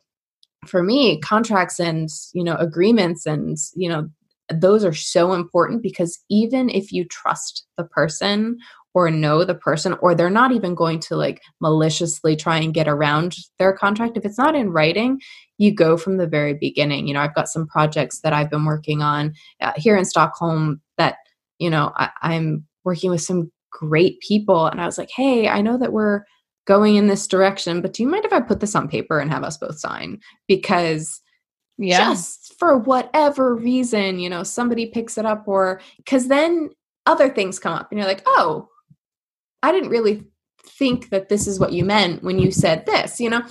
for 0.66 0.82
me, 0.82 1.20
contracts 1.20 1.78
and, 1.78 2.08
you 2.32 2.44
know, 2.44 2.56
agreements 2.56 3.26
and, 3.26 3.56
you 3.74 3.88
know, 3.88 4.08
those 4.50 4.84
are 4.84 4.94
so 4.94 5.32
important 5.32 5.82
because 5.82 6.18
even 6.28 6.68
if 6.70 6.92
you 6.92 7.04
trust 7.04 7.66
the 7.76 7.84
person 7.84 8.58
or 8.94 9.10
know 9.10 9.44
the 9.44 9.54
person 9.54 9.94
or 10.00 10.14
they're 10.14 10.30
not 10.30 10.52
even 10.52 10.74
going 10.74 10.98
to 10.98 11.16
like 11.16 11.40
maliciously 11.60 12.34
try 12.34 12.58
and 12.58 12.74
get 12.74 12.88
around 12.88 13.36
their 13.58 13.72
contract 13.72 14.16
if 14.16 14.24
it's 14.24 14.38
not 14.38 14.54
in 14.54 14.70
writing 14.70 15.20
you 15.58 15.72
go 15.72 15.96
from 15.96 16.16
the 16.16 16.26
very 16.26 16.54
beginning 16.54 17.06
you 17.06 17.14
know 17.14 17.20
i've 17.20 17.34
got 17.34 17.48
some 17.48 17.66
projects 17.66 18.20
that 18.20 18.32
i've 18.32 18.50
been 18.50 18.64
working 18.64 19.02
on 19.02 19.32
uh, 19.60 19.72
here 19.76 19.96
in 19.96 20.04
stockholm 20.04 20.80
that 20.98 21.16
you 21.58 21.70
know 21.70 21.92
I, 21.96 22.10
i'm 22.22 22.66
working 22.84 23.10
with 23.10 23.22
some 23.22 23.50
great 23.70 24.20
people 24.20 24.66
and 24.66 24.80
i 24.80 24.86
was 24.86 24.98
like 24.98 25.10
hey 25.14 25.48
i 25.48 25.60
know 25.60 25.78
that 25.78 25.92
we're 25.92 26.24
going 26.66 26.96
in 26.96 27.06
this 27.06 27.26
direction 27.26 27.80
but 27.80 27.92
do 27.92 28.02
you 28.02 28.08
mind 28.08 28.24
if 28.24 28.32
i 28.32 28.40
put 28.40 28.60
this 28.60 28.74
on 28.74 28.88
paper 28.88 29.20
and 29.20 29.30
have 29.30 29.44
us 29.44 29.56
both 29.56 29.78
sign 29.78 30.18
because 30.48 31.20
yeah. 31.78 32.10
just 32.10 32.39
for 32.60 32.78
whatever 32.78 33.56
reason 33.56 34.20
you 34.20 34.30
know 34.30 34.44
somebody 34.44 34.86
picks 34.86 35.18
it 35.18 35.26
up 35.26 35.48
or 35.48 35.80
because 35.96 36.28
then 36.28 36.70
other 37.06 37.28
things 37.28 37.58
come 37.58 37.72
up 37.72 37.90
and 37.90 37.98
you're 37.98 38.08
like 38.08 38.22
oh 38.26 38.68
I 39.62 39.72
didn't 39.72 39.90
really 39.90 40.24
think 40.64 41.10
that 41.10 41.28
this 41.28 41.46
is 41.46 41.58
what 41.58 41.72
you 41.72 41.84
meant 41.84 42.22
when 42.22 42.38
you 42.38 42.50
said 42.50 42.86
this, 42.86 43.20
you 43.20 43.30
know? 43.30 43.42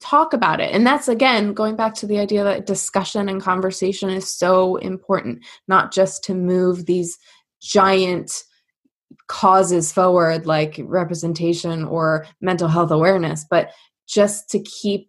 Talk 0.00 0.32
about 0.32 0.60
it. 0.60 0.72
And 0.74 0.84
that's 0.84 1.06
again 1.06 1.52
going 1.52 1.76
back 1.76 1.94
to 1.96 2.06
the 2.08 2.18
idea 2.18 2.42
that 2.42 2.66
discussion 2.66 3.28
and 3.28 3.40
conversation 3.40 4.10
is 4.10 4.36
so 4.36 4.76
important, 4.76 5.44
not 5.68 5.92
just 5.92 6.24
to 6.24 6.34
move 6.34 6.86
these 6.86 7.16
giant 7.60 8.42
causes 9.28 9.92
forward 9.92 10.44
like 10.44 10.80
representation 10.82 11.84
or 11.84 12.26
mental 12.40 12.66
health 12.66 12.90
awareness, 12.90 13.46
but 13.48 13.70
just 14.08 14.48
to 14.50 14.60
keep 14.60 15.08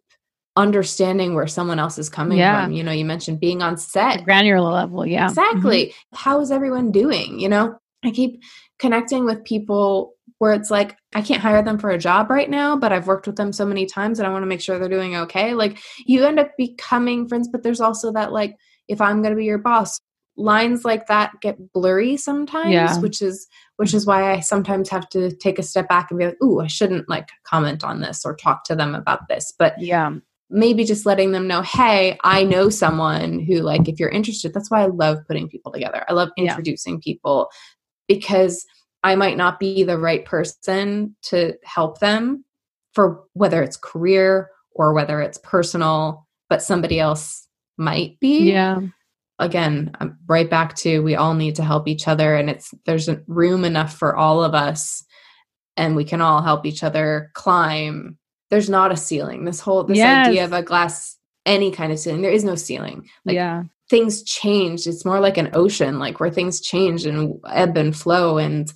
understanding 0.56 1.34
where 1.34 1.48
someone 1.48 1.80
else 1.80 1.98
is 1.98 2.10
coming 2.10 2.38
yeah. 2.38 2.66
from. 2.66 2.74
You 2.74 2.84
know, 2.84 2.92
you 2.92 3.06
mentioned 3.06 3.40
being 3.40 3.62
on 3.62 3.78
set. 3.78 4.20
The 4.20 4.24
granular 4.24 4.72
level, 4.72 5.06
yeah. 5.06 5.28
Exactly. 5.28 5.88
Mm-hmm. 5.88 6.16
How 6.18 6.40
is 6.42 6.52
everyone 6.52 6.92
doing? 6.92 7.40
You 7.40 7.50
know, 7.50 7.76
I 8.04 8.12
keep 8.12 8.42
connecting 8.80 9.26
with 9.26 9.44
people 9.44 10.14
where 10.40 10.54
it's 10.54 10.70
like 10.70 10.98
I 11.16 11.22
can't 11.22 11.42
hire 11.42 11.64
them 11.64 11.78
for 11.78 11.90
a 11.90 11.98
job 11.98 12.30
right 12.30 12.50
now, 12.50 12.76
but 12.76 12.92
I've 12.92 13.08
worked 13.08 13.28
with 13.28 13.38
them 13.38 13.54
so 13.54 13.66
many 13.66 13.86
times 13.86 14.20
and 14.20 14.28
I 14.28 14.32
want 14.32 14.44
to 14.44 14.48
make 14.48 14.62
sure 14.62 14.78
they're 14.78 14.90
doing 14.90 15.16
okay. 15.16 15.54
Like 15.54 15.80
you 16.06 16.26
end 16.26 16.40
up 16.40 16.52
becoming 16.58 17.28
friends, 17.28 17.48
but 17.48 17.64
there's 17.64 17.82
also 17.82 18.12
that 18.12 18.32
like 18.32 18.58
if 18.88 19.00
I'm 19.00 19.22
going 19.22 19.32
to 19.32 19.38
be 19.38 19.46
your 19.46 19.58
boss, 19.58 20.00
lines 20.36 20.84
like 20.84 21.08
that 21.08 21.32
get 21.42 21.72
blurry 21.74 22.18
sometimes, 22.18 22.74
yeah. 22.74 23.00
which 23.00 23.22
is 23.22 23.48
which 23.78 23.94
is 23.94 24.06
why 24.06 24.34
I 24.34 24.40
sometimes 24.40 24.90
have 24.90 25.08
to 25.10 25.32
take 25.36 25.60
a 25.60 25.64
step 25.64 25.88
back 25.88 26.10
and 26.10 26.20
be 26.20 26.26
like, 26.26 26.44
"Ooh, 26.44 26.60
I 26.60 26.68
shouldn't 26.68 27.08
like 27.08 27.30
comment 27.44 27.84
on 27.84 28.02
this 28.02 28.26
or 28.26 28.36
talk 28.36 28.64
to 28.66 28.76
them 28.76 28.96
about 28.96 29.28
this." 29.30 29.54
But 29.58 29.80
yeah, 29.80 30.12
maybe 30.54 30.86
just 30.86 31.06
letting 31.06 31.32
them 31.32 31.48
know, 31.48 31.62
"Hey, 31.62 32.18
I 32.24 32.44
know 32.44 32.70
someone 32.70 33.40
who 33.40 33.62
like 33.62 33.90
if 33.90 34.00
you're 34.00 34.10
interested." 34.10 34.54
That's 34.54 34.72
why 34.72 34.84
I 34.84 34.88
love 34.88 35.20
putting 35.28 35.50
people 35.50 35.72
together. 35.72 36.06
I 36.08 36.14
love 36.14 36.30
introducing 36.38 36.96
yeah. 36.96 37.04
people 37.04 37.50
because 38.08 38.66
I 39.04 39.16
might 39.16 39.38
not 39.38 39.60
be 39.60 39.84
the 39.84 39.98
right 39.98 40.24
person 40.24 41.16
to 41.24 41.56
help 41.64 42.00
them 42.00 42.46
for 42.94 43.24
whether 43.34 43.62
it's 43.62 43.78
career 43.78 44.50
or 44.72 44.94
whether 44.94 45.22
it's 45.22 45.38
personal, 45.40 46.26
but 46.50 46.62
somebody 46.62 47.00
else 47.00 47.48
might 47.78 48.20
be. 48.20 48.52
Yeah. 48.52 48.80
Again, 49.40 49.92
I'm 50.00 50.18
right 50.28 50.50
back 50.50 50.76
to 50.78 51.00
we 51.02 51.16
all 51.16 51.34
need 51.34 51.56
to 51.56 51.64
help 51.64 51.88
each 51.88 52.08
other 52.08 52.36
and 52.36 52.50
it's 52.50 52.74
there's 52.86 53.10
room 53.28 53.66
enough 53.66 53.98
for 53.98 54.16
all 54.16 54.44
of 54.44 54.54
us 54.54 55.04
and 55.76 55.96
we 55.96 56.06
can 56.06 56.22
all 56.22 56.42
help 56.42 56.66
each 56.66 56.84
other 56.84 57.32
climb. 57.34 58.18
There's 58.54 58.70
not 58.70 58.92
a 58.92 58.98
ceiling. 58.98 59.46
This 59.46 59.60
whole 59.60 59.84
this 59.84 59.98
yes. 59.98 60.28
idea 60.28 60.46
of 60.46 60.54
a 60.54 60.62
glass 60.62 61.18
any 61.44 61.72
kind 61.72 61.92
of 61.92 61.98
ceiling. 61.98 62.22
There 62.22 62.32
is 62.32 62.44
no 62.44 62.54
ceiling. 62.54 63.10
Like 63.26 63.34
yeah. 63.34 63.64
things 63.90 64.22
change. 64.22 64.86
It's 64.86 65.06
more 65.06 65.20
like 65.20 65.38
an 65.38 65.50
ocean, 65.56 65.98
like 65.98 66.20
where 66.20 66.30
things 66.30 66.62
change 66.62 67.08
and 67.08 67.40
ebb 67.50 67.78
and 67.78 67.96
flow 67.96 68.38
and 68.38 68.72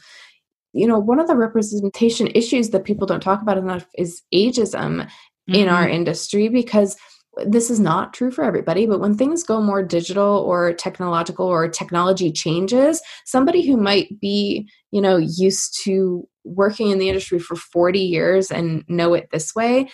you 0.73 0.87
know, 0.87 0.97
one 0.97 1.19
of 1.19 1.27
the 1.27 1.35
representation 1.35 2.27
issues 2.33 2.71
that 2.71 2.85
people 2.85 3.05
don't 3.05 3.21
talk 3.21 3.41
about 3.41 3.59
enough 3.59 3.85
is 3.95 4.23
ageism 4.33 4.73
mm-hmm. 4.73 5.53
in 5.53 5.69
our 5.69 5.85
mm-hmm. 5.85 5.93
industry 5.93 6.49
because 6.49 6.97
this 7.45 7.69
is 7.69 7.79
not 7.79 8.13
true 8.13 8.31
for 8.31 8.43
everybody, 8.43 8.87
but 8.87 8.99
when 8.99 9.15
things 9.15 9.43
go 9.43 9.61
more 9.61 9.83
digital 9.83 10.39
or 10.39 10.73
technological 10.73 11.45
or 11.45 11.67
technology 11.67 12.31
changes, 12.31 13.01
somebody 13.25 13.65
who 13.65 13.77
might 13.77 14.19
be, 14.19 14.67
you 14.91 15.01
know, 15.01 15.17
used 15.17 15.79
to 15.83 16.27
working 16.47 16.89
in 16.89 16.99
the 16.99 17.09
industry 17.09 17.39
for 17.39 17.55
40 17.55 17.99
years 17.99 18.51
and 18.51 18.83
know 18.87 19.13
it 19.13 19.29
this 19.31 19.53
way 19.55 19.89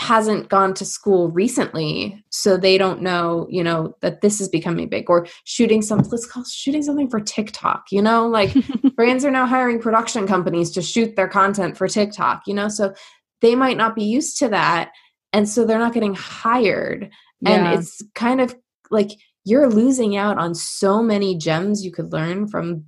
hasn't 0.00 0.48
gone 0.48 0.72
to 0.72 0.84
school 0.86 1.30
recently 1.30 2.24
so 2.30 2.56
they 2.56 2.78
don't 2.78 3.02
know 3.02 3.46
you 3.50 3.62
know 3.62 3.94
that 4.00 4.22
this 4.22 4.40
is 4.40 4.48
becoming 4.48 4.88
big 4.88 5.10
or 5.10 5.26
shooting 5.44 5.82
some 5.82 5.98
let's 6.10 6.26
call 6.26 6.42
shooting 6.44 6.82
something 6.82 7.10
for 7.10 7.20
tiktok 7.20 7.84
you 7.90 8.00
know 8.00 8.26
like 8.26 8.54
brands 8.96 9.26
are 9.26 9.30
now 9.30 9.44
hiring 9.44 9.78
production 9.78 10.26
companies 10.26 10.70
to 10.70 10.80
shoot 10.80 11.16
their 11.16 11.28
content 11.28 11.76
for 11.76 11.86
tiktok 11.86 12.40
you 12.46 12.54
know 12.54 12.66
so 12.66 12.94
they 13.42 13.54
might 13.54 13.76
not 13.76 13.94
be 13.94 14.04
used 14.04 14.38
to 14.38 14.48
that 14.48 14.90
and 15.34 15.46
so 15.46 15.66
they're 15.66 15.78
not 15.78 15.92
getting 15.92 16.14
hired 16.14 17.10
yeah. 17.42 17.50
and 17.50 17.78
it's 17.78 18.02
kind 18.14 18.40
of 18.40 18.56
like 18.90 19.10
you're 19.44 19.68
losing 19.68 20.16
out 20.16 20.38
on 20.38 20.54
so 20.54 21.02
many 21.02 21.36
gems 21.36 21.84
you 21.84 21.92
could 21.92 22.10
learn 22.10 22.48
from 22.48 22.84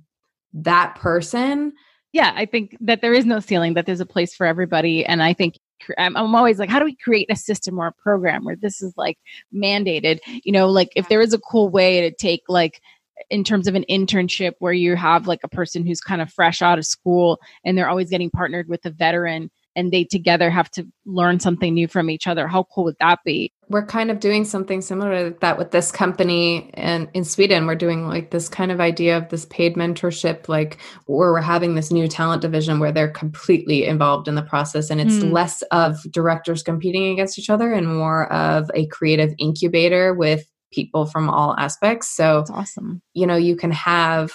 that 0.51 0.95
person 0.95 1.73
yeah 2.13 2.31
i 2.35 2.45
think 2.45 2.77
that 2.79 3.01
there 3.01 3.13
is 3.13 3.25
no 3.25 3.39
ceiling 3.39 3.73
that 3.73 3.85
there's 3.85 3.99
a 3.99 4.05
place 4.05 4.33
for 4.33 4.45
everybody 4.45 5.05
and 5.05 5.21
i 5.21 5.33
think 5.33 5.57
I'm, 5.97 6.15
I'm 6.15 6.35
always 6.35 6.59
like, 6.59 6.69
how 6.69 6.79
do 6.79 6.85
we 6.85 6.95
create 6.95 7.29
a 7.29 7.35
system 7.35 7.77
or 7.77 7.87
a 7.87 7.91
program 7.91 8.45
where 8.45 8.55
this 8.55 8.81
is 8.81 8.93
like 8.97 9.17
mandated? 9.53 10.19
You 10.43 10.51
know, 10.51 10.69
like 10.69 10.89
if 10.95 11.09
there 11.09 11.21
is 11.21 11.33
a 11.33 11.39
cool 11.39 11.69
way 11.69 12.01
to 12.01 12.15
take 12.15 12.43
like 12.47 12.81
in 13.29 13.43
terms 13.43 13.67
of 13.67 13.75
an 13.75 13.85
internship 13.89 14.53
where 14.59 14.73
you 14.73 14.95
have 14.95 15.27
like 15.27 15.41
a 15.43 15.47
person 15.47 15.85
who's 15.85 16.01
kind 16.01 16.21
of 16.21 16.31
fresh 16.31 16.61
out 16.61 16.79
of 16.79 16.85
school 16.85 17.39
and 17.63 17.77
they're 17.77 17.89
always 17.89 18.09
getting 18.09 18.29
partnered 18.29 18.67
with 18.67 18.85
a 18.85 18.89
veteran 18.89 19.51
and 19.75 19.91
they 19.91 20.03
together 20.03 20.49
have 20.49 20.69
to 20.71 20.85
learn 21.05 21.39
something 21.39 21.73
new 21.73 21.87
from 21.87 22.09
each 22.09 22.27
other. 22.27 22.47
How 22.47 22.63
cool 22.63 22.85
would 22.85 22.97
that 22.99 23.19
be? 23.25 23.51
We're 23.69 23.85
kind 23.85 24.11
of 24.11 24.19
doing 24.19 24.45
something 24.45 24.81
similar 24.81 25.31
to 25.31 25.37
that 25.39 25.57
with 25.57 25.71
this 25.71 25.91
company 25.91 26.69
and 26.75 27.09
in 27.13 27.23
Sweden. 27.23 27.65
We're 27.65 27.75
doing 27.75 28.07
like 28.07 28.31
this 28.31 28.49
kind 28.49 28.71
of 28.71 28.79
idea 28.79 29.17
of 29.17 29.29
this 29.29 29.45
paid 29.45 29.75
mentorship, 29.75 30.47
like 30.47 30.77
where 31.05 31.31
we're 31.31 31.41
having 31.41 31.75
this 31.75 31.91
new 31.91 32.07
talent 32.07 32.41
division 32.41 32.79
where 32.79 32.91
they're 32.91 33.09
completely 33.09 33.85
involved 33.85 34.27
in 34.27 34.35
the 34.35 34.43
process. 34.43 34.89
And 34.89 35.01
it's 35.01 35.15
mm. 35.15 35.31
less 35.31 35.61
of 35.71 35.99
directors 36.11 36.61
competing 36.61 37.11
against 37.11 37.39
each 37.39 37.49
other 37.49 37.73
and 37.73 37.87
more 37.87 38.31
of 38.31 38.69
a 38.73 38.85
creative 38.87 39.33
incubator 39.39 40.13
with 40.13 40.45
people 40.71 41.05
from 41.05 41.29
all 41.29 41.55
aspects. 41.57 42.15
So 42.15 42.39
That's 42.39 42.51
awesome. 42.51 43.01
You 43.13 43.27
know, 43.27 43.35
you 43.35 43.55
can 43.55 43.71
have 43.71 44.31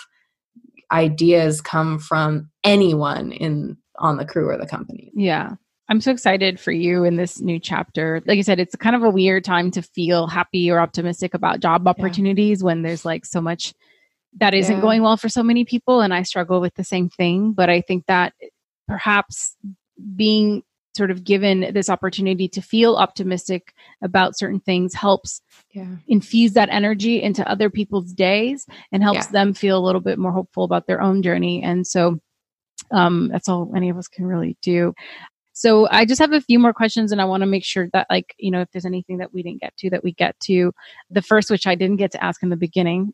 ideas 0.91 1.61
come 1.61 1.99
from 1.99 2.51
anyone 2.64 3.32
in 3.32 3.76
on 3.99 4.16
the 4.16 4.24
crew 4.24 4.49
or 4.49 4.57
the 4.57 4.66
company. 4.66 5.11
Yeah. 5.14 5.55
I'm 5.90 6.01
so 6.01 6.11
excited 6.11 6.61
for 6.61 6.70
you 6.70 7.05
in 7.05 7.16
this 7.16 7.40
new 7.40 7.59
chapter. 7.59 8.22
Like 8.26 8.38
I 8.38 8.42
said, 8.42 8.61
it's 8.61 8.76
kind 8.76 8.94
of 8.94 9.03
a 9.03 9.11
weird 9.11 9.44
time 9.44 9.70
to 9.70 9.82
feel 9.82 10.26
happy 10.26 10.70
or 10.70 10.80
optimistic 10.80 11.32
about 11.32 11.61
job 11.61 11.88
opportunities 11.88 12.61
yeah. 12.61 12.66
when 12.66 12.82
there's 12.82 13.07
like 13.07 13.24
so 13.24 13.40
much 13.40 13.74
that 14.38 14.53
isn't 14.53 14.76
yeah. 14.76 14.82
going 14.82 15.03
well 15.03 15.16
for 15.16 15.30
so 15.30 15.42
many 15.42 15.64
people. 15.64 16.03
And 16.03 16.12
I 16.12 16.22
struggle 16.24 16.61
with 16.61 16.74
the 16.74 16.84
same 16.84 17.09
thing. 17.09 17.53
But 17.53 17.70
I 17.70 17.80
think 17.80 18.05
that 18.07 18.34
perhaps 18.86 19.57
being 20.14 20.62
sort 20.94 21.11
of 21.11 21.24
given 21.24 21.72
this 21.72 21.88
opportunity 21.88 22.49
to 22.49 22.61
feel 22.61 22.96
optimistic 22.96 23.72
about 24.03 24.36
certain 24.36 24.61
things 24.61 24.94
helps 24.94 25.40
yeah. 25.72 25.86
infuse 26.09 26.53
that 26.53 26.68
energy 26.70 27.22
into 27.22 27.49
other 27.49 27.70
people's 27.70 28.12
days 28.12 28.66
and 28.90 29.03
helps 29.03 29.28
them 29.28 29.55
feel 29.55 29.78
a 29.78 29.84
little 29.84 30.01
bit 30.01 30.18
more 30.18 30.32
hopeful 30.32 30.64
about 30.64 30.86
their 30.86 31.01
own 31.01 31.22
journey. 31.22 31.62
And 31.62 31.86
so 31.86 32.18
um, 32.91 33.28
that's 33.32 33.49
all 33.49 33.72
any 33.76 33.91
of 33.91 33.97
us 33.97 34.09
can 34.09 34.26
really 34.26 34.57
do. 34.62 34.95
So 35.59 35.89
I 35.91 36.05
just 36.05 36.20
have 36.20 36.32
a 36.32 36.41
few 36.41 36.61
more 36.61 36.72
questions 36.72 37.11
and 37.11 37.20
I 37.20 37.24
want 37.24 37.41
to 37.41 37.47
make 37.47 37.64
sure 37.64 37.89
that 37.93 38.07
like, 38.09 38.32
you 38.39 38.49
know, 38.49 38.61
if 38.61 38.70
there's 38.70 38.84
anything 38.84 39.18
that 39.18 39.34
we 39.34 39.43
didn't 39.43 39.61
get 39.61 39.76
to 39.78 39.91
that 39.91 40.05
we 40.05 40.12
get 40.12 40.39
to. 40.45 40.72
The 41.11 41.20
first 41.20 41.51
which 41.51 41.66
I 41.66 41.74
didn't 41.74 41.97
get 41.97 42.12
to 42.12 42.24
ask 42.24 42.45
in 42.45 42.49
the 42.51 42.57
beginning, 42.57 43.12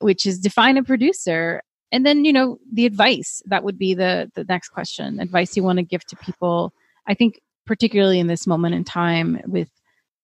which 0.00 0.26
is 0.26 0.40
define 0.40 0.76
a 0.78 0.82
producer. 0.82 1.62
And 1.92 2.04
then, 2.04 2.24
you 2.24 2.32
know, 2.32 2.58
the 2.72 2.86
advice 2.86 3.40
that 3.46 3.62
would 3.62 3.78
be 3.78 3.94
the 3.94 4.32
the 4.34 4.42
next 4.42 4.70
question. 4.70 5.20
Advice 5.20 5.56
you 5.56 5.62
want 5.62 5.78
to 5.78 5.84
give 5.84 6.04
to 6.06 6.16
people. 6.16 6.72
I 7.06 7.14
think 7.14 7.40
particularly 7.66 8.18
in 8.18 8.26
this 8.26 8.48
moment 8.48 8.74
in 8.74 8.82
time 8.82 9.40
with 9.46 9.68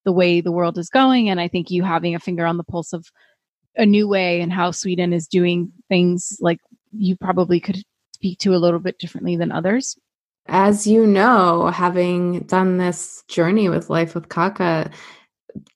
the 0.04 0.10
way 0.10 0.40
the 0.40 0.50
world 0.50 0.78
is 0.78 0.88
going 0.88 1.28
and 1.28 1.40
I 1.40 1.46
think 1.46 1.70
you 1.70 1.84
having 1.84 2.16
a 2.16 2.20
finger 2.20 2.44
on 2.44 2.56
the 2.56 2.64
pulse 2.64 2.92
of 2.92 3.06
a 3.76 3.86
new 3.86 4.08
way 4.08 4.40
and 4.40 4.52
how 4.52 4.72
Sweden 4.72 5.12
is 5.12 5.28
doing 5.28 5.70
things 5.88 6.38
like 6.40 6.58
you 6.90 7.16
probably 7.16 7.60
could 7.60 7.84
speak 8.16 8.38
to 8.40 8.54
a 8.54 8.58
little 8.58 8.80
bit 8.80 8.98
differently 8.98 9.36
than 9.36 9.52
others? 9.52 9.98
As 10.46 10.86
you 10.86 11.06
know, 11.06 11.66
having 11.68 12.40
done 12.40 12.78
this 12.78 13.24
journey 13.28 13.68
with 13.68 13.90
Life 13.90 14.14
with 14.14 14.28
Kaka, 14.28 14.90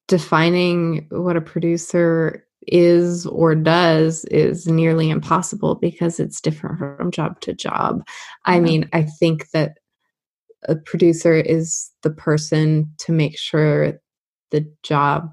defining 0.09 1.07
what 1.11 1.36
a 1.36 1.41
producer 1.41 2.47
is 2.66 3.26
or 3.26 3.55
does 3.55 4.24
is 4.26 4.66
nearly 4.66 5.11
impossible 5.11 5.74
because 5.74 6.20
it's 6.20 6.41
different 6.41 6.78
from 6.78 7.11
job 7.11 7.41
to 7.41 7.53
job. 7.53 8.03
I 8.45 8.61
mean, 8.61 8.88
I 8.93 9.03
think 9.03 9.51
that 9.51 9.78
a 10.68 10.76
producer 10.76 11.34
is 11.34 11.91
the 12.03 12.11
person 12.11 12.93
to 12.99 13.12
make 13.12 13.38
sure 13.38 14.01
the 14.51 14.70
job 14.82 15.32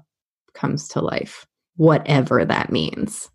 comes 0.54 0.88
to 0.88 1.00
life, 1.00 1.46
whatever 1.76 2.44
that 2.44 2.72
means. 2.72 3.30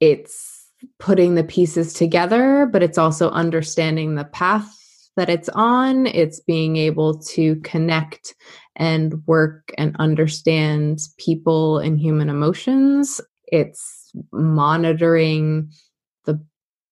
It's 0.00 0.53
putting 0.98 1.34
the 1.34 1.44
pieces 1.44 1.92
together, 1.92 2.68
but 2.72 2.82
it's 2.82 2.98
also 2.98 3.30
understanding 3.30 4.14
the 4.14 4.24
path 4.24 4.70
that 5.16 5.30
it's 5.30 5.48
on. 5.50 6.06
It's 6.06 6.40
being 6.40 6.76
able 6.76 7.18
to 7.20 7.56
connect 7.56 8.34
and 8.76 9.22
work 9.26 9.72
and 9.78 9.94
understand 9.98 11.00
people 11.18 11.78
and 11.78 11.98
human 11.98 12.28
emotions. 12.28 13.20
It's 13.46 14.10
monitoring 14.32 15.70
the 16.24 16.44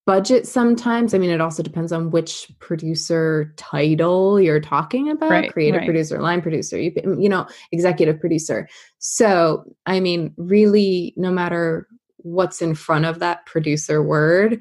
budget 0.07 0.47
sometimes. 0.47 1.15
I 1.15 1.19
mean, 1.19 1.31
it 1.31 1.41
also 1.41 1.63
depends 1.63 1.93
on 1.93 2.11
which 2.11 2.51
producer 2.61 3.53
title 3.57 4.41
you're 4.41 4.61
talking 4.61 5.11
about 5.11 5.31
right, 5.31 5.53
creative 5.53 5.81
right. 5.81 5.87
producer, 5.87 6.21
line 6.21 6.43
producer, 6.43 6.79
you, 6.79 6.93
you 7.19 7.29
know, 7.29 7.47
executive 7.73 8.21
producer. 8.21 8.69
So, 8.99 9.65
I 9.87 10.01
mean, 10.01 10.33
really, 10.37 11.15
no 11.17 11.33
matter 11.33 11.89
what's 12.23 12.63
in 12.63 12.75
front 12.75 13.05
of 13.05 13.19
that 13.19 13.45
producer 13.47 14.03
word, 14.03 14.61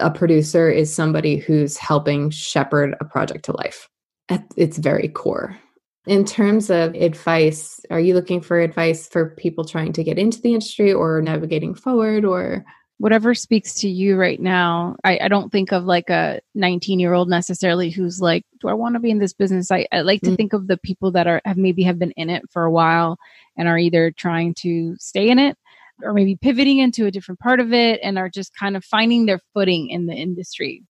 a 0.00 0.10
producer 0.10 0.70
is 0.70 0.92
somebody 0.92 1.36
who's 1.36 1.76
helping 1.76 2.30
shepherd 2.30 2.94
a 3.00 3.04
project 3.04 3.44
to 3.46 3.56
life 3.56 3.88
at 4.28 4.44
its 4.56 4.78
very 4.78 5.08
core. 5.08 5.58
In 6.06 6.24
terms 6.24 6.70
of 6.70 6.94
advice, 6.94 7.80
are 7.90 8.00
you 8.00 8.14
looking 8.14 8.40
for 8.40 8.58
advice 8.58 9.06
for 9.08 9.34
people 9.36 9.64
trying 9.64 9.92
to 9.92 10.04
get 10.04 10.18
into 10.18 10.40
the 10.40 10.54
industry 10.54 10.92
or 10.92 11.20
navigating 11.20 11.74
forward 11.74 12.24
or? 12.24 12.64
Whatever 12.96 13.34
speaks 13.34 13.74
to 13.74 13.88
you 13.88 14.16
right 14.16 14.40
now. 14.40 14.96
I, 15.04 15.20
I 15.22 15.28
don't 15.28 15.52
think 15.52 15.70
of 15.70 15.84
like 15.84 16.10
a 16.10 16.40
19 16.56 16.98
year 16.98 17.12
old 17.12 17.28
necessarily 17.28 17.90
who's 17.90 18.20
like, 18.20 18.44
do 18.60 18.68
I 18.68 18.72
want 18.72 18.94
to 18.94 19.00
be 19.00 19.10
in 19.10 19.18
this 19.18 19.32
business? 19.32 19.70
I, 19.70 19.86
I 19.92 20.00
like 20.00 20.20
to 20.22 20.28
mm-hmm. 20.28 20.34
think 20.34 20.52
of 20.52 20.66
the 20.66 20.78
people 20.78 21.12
that 21.12 21.28
are 21.28 21.40
have 21.44 21.58
maybe 21.58 21.84
have 21.84 21.98
been 21.98 22.10
in 22.12 22.28
it 22.28 22.42
for 22.50 22.64
a 22.64 22.72
while 22.72 23.18
and 23.56 23.68
are 23.68 23.78
either 23.78 24.10
trying 24.10 24.54
to 24.54 24.96
stay 24.98 25.28
in 25.30 25.38
it 25.38 25.56
or 26.02 26.12
maybe 26.12 26.36
pivoting 26.36 26.78
into 26.78 27.06
a 27.06 27.10
different 27.10 27.40
part 27.40 27.60
of 27.60 27.72
it 27.72 28.00
and 28.02 28.18
are 28.18 28.28
just 28.28 28.54
kind 28.56 28.76
of 28.76 28.84
finding 28.84 29.26
their 29.26 29.40
footing 29.54 29.88
in 29.90 30.06
the 30.06 30.14
industry? 30.14 30.82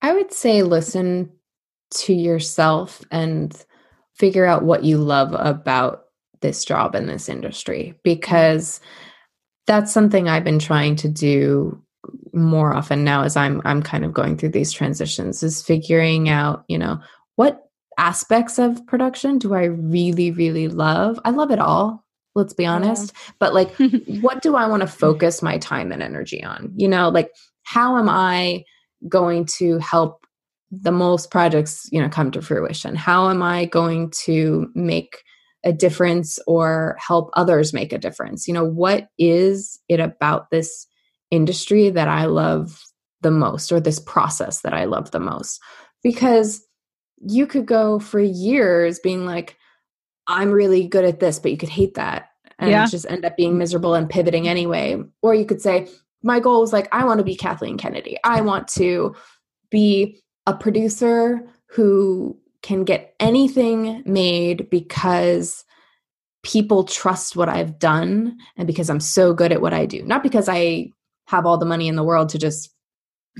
I 0.00 0.12
would 0.12 0.32
say 0.32 0.62
listen 0.62 1.30
to 1.94 2.12
yourself 2.12 3.02
and 3.10 3.64
figure 4.14 4.46
out 4.46 4.64
what 4.64 4.84
you 4.84 4.98
love 4.98 5.34
about 5.34 6.04
this 6.40 6.64
job 6.64 6.94
in 6.94 7.06
this 7.06 7.28
industry 7.28 7.98
because 8.02 8.80
that's 9.66 9.92
something 9.92 10.28
I've 10.28 10.44
been 10.44 10.58
trying 10.58 10.96
to 10.96 11.08
do 11.08 11.80
more 12.32 12.74
often 12.74 13.04
now 13.04 13.22
as 13.22 13.36
I'm 13.36 13.62
I'm 13.64 13.82
kind 13.82 14.04
of 14.04 14.12
going 14.12 14.36
through 14.36 14.50
these 14.50 14.72
transitions 14.72 15.42
is 15.42 15.62
figuring 15.62 16.28
out, 16.28 16.64
you 16.66 16.78
know, 16.78 16.98
what 17.36 17.68
aspects 17.98 18.58
of 18.58 18.84
production 18.86 19.38
do 19.38 19.54
I 19.54 19.64
really 19.64 20.32
really 20.32 20.66
love? 20.68 21.20
I 21.24 21.30
love 21.30 21.50
it 21.50 21.60
all 21.60 22.04
let's 22.34 22.54
be 22.54 22.66
honest 22.66 23.12
yeah. 23.14 23.32
but 23.38 23.54
like 23.54 23.74
what 24.20 24.42
do 24.42 24.56
i 24.56 24.66
want 24.66 24.80
to 24.80 24.86
focus 24.86 25.42
my 25.42 25.58
time 25.58 25.92
and 25.92 26.02
energy 26.02 26.42
on? 26.42 26.72
You 26.76 26.88
know 26.88 27.08
like 27.08 27.30
how 27.64 27.98
am 27.98 28.08
i 28.08 28.64
going 29.08 29.46
to 29.58 29.78
help 29.78 30.26
the 30.70 30.92
most 30.92 31.30
projects 31.30 31.88
you 31.92 32.00
know 32.00 32.08
come 32.08 32.30
to 32.30 32.42
fruition? 32.42 32.94
How 32.94 33.28
am 33.28 33.42
i 33.42 33.66
going 33.66 34.10
to 34.24 34.68
make 34.74 35.22
a 35.64 35.72
difference 35.72 36.38
or 36.46 36.96
help 36.98 37.30
others 37.34 37.72
make 37.72 37.92
a 37.92 37.98
difference? 37.98 38.48
You 38.48 38.54
know 38.54 38.64
what 38.64 39.08
is 39.18 39.78
it 39.88 40.00
about 40.00 40.50
this 40.50 40.86
industry 41.30 41.90
that 41.90 42.08
i 42.08 42.26
love 42.26 42.82
the 43.22 43.30
most 43.30 43.70
or 43.72 43.80
this 43.80 44.00
process 44.00 44.62
that 44.62 44.74
i 44.74 44.84
love 44.84 45.10
the 45.10 45.20
most? 45.20 45.60
Because 46.02 46.62
you 47.24 47.46
could 47.46 47.66
go 47.66 47.98
for 47.98 48.18
years 48.18 48.98
being 48.98 49.24
like 49.24 49.56
I'm 50.32 50.50
really 50.50 50.88
good 50.88 51.04
at 51.04 51.20
this, 51.20 51.38
but 51.38 51.50
you 51.50 51.56
could 51.56 51.68
hate 51.68 51.94
that 51.94 52.30
and 52.58 52.70
yeah. 52.70 52.86
just 52.86 53.06
end 53.08 53.24
up 53.24 53.36
being 53.36 53.58
miserable 53.58 53.94
and 53.94 54.08
pivoting 54.08 54.48
anyway. 54.48 55.00
Or 55.20 55.34
you 55.34 55.44
could 55.44 55.60
say, 55.60 55.88
my 56.22 56.40
goal 56.40 56.60
was 56.60 56.72
like, 56.72 56.88
I 56.92 57.04
want 57.04 57.18
to 57.18 57.24
be 57.24 57.36
Kathleen 57.36 57.76
Kennedy. 57.76 58.16
I 58.24 58.40
want 58.40 58.66
to 58.68 59.14
be 59.70 60.20
a 60.46 60.54
producer 60.54 61.42
who 61.66 62.38
can 62.62 62.84
get 62.84 63.14
anything 63.20 64.02
made 64.06 64.70
because 64.70 65.64
people 66.42 66.84
trust 66.84 67.36
what 67.36 67.48
I've 67.48 67.78
done 67.78 68.38
and 68.56 68.66
because 68.66 68.88
I'm 68.88 69.00
so 69.00 69.34
good 69.34 69.52
at 69.52 69.60
what 69.60 69.74
I 69.74 69.86
do. 69.86 70.02
Not 70.02 70.22
because 70.22 70.48
I 70.48 70.92
have 71.26 71.44
all 71.46 71.58
the 71.58 71.66
money 71.66 71.88
in 71.88 71.96
the 71.96 72.04
world 72.04 72.30
to 72.30 72.38
just 72.38 72.70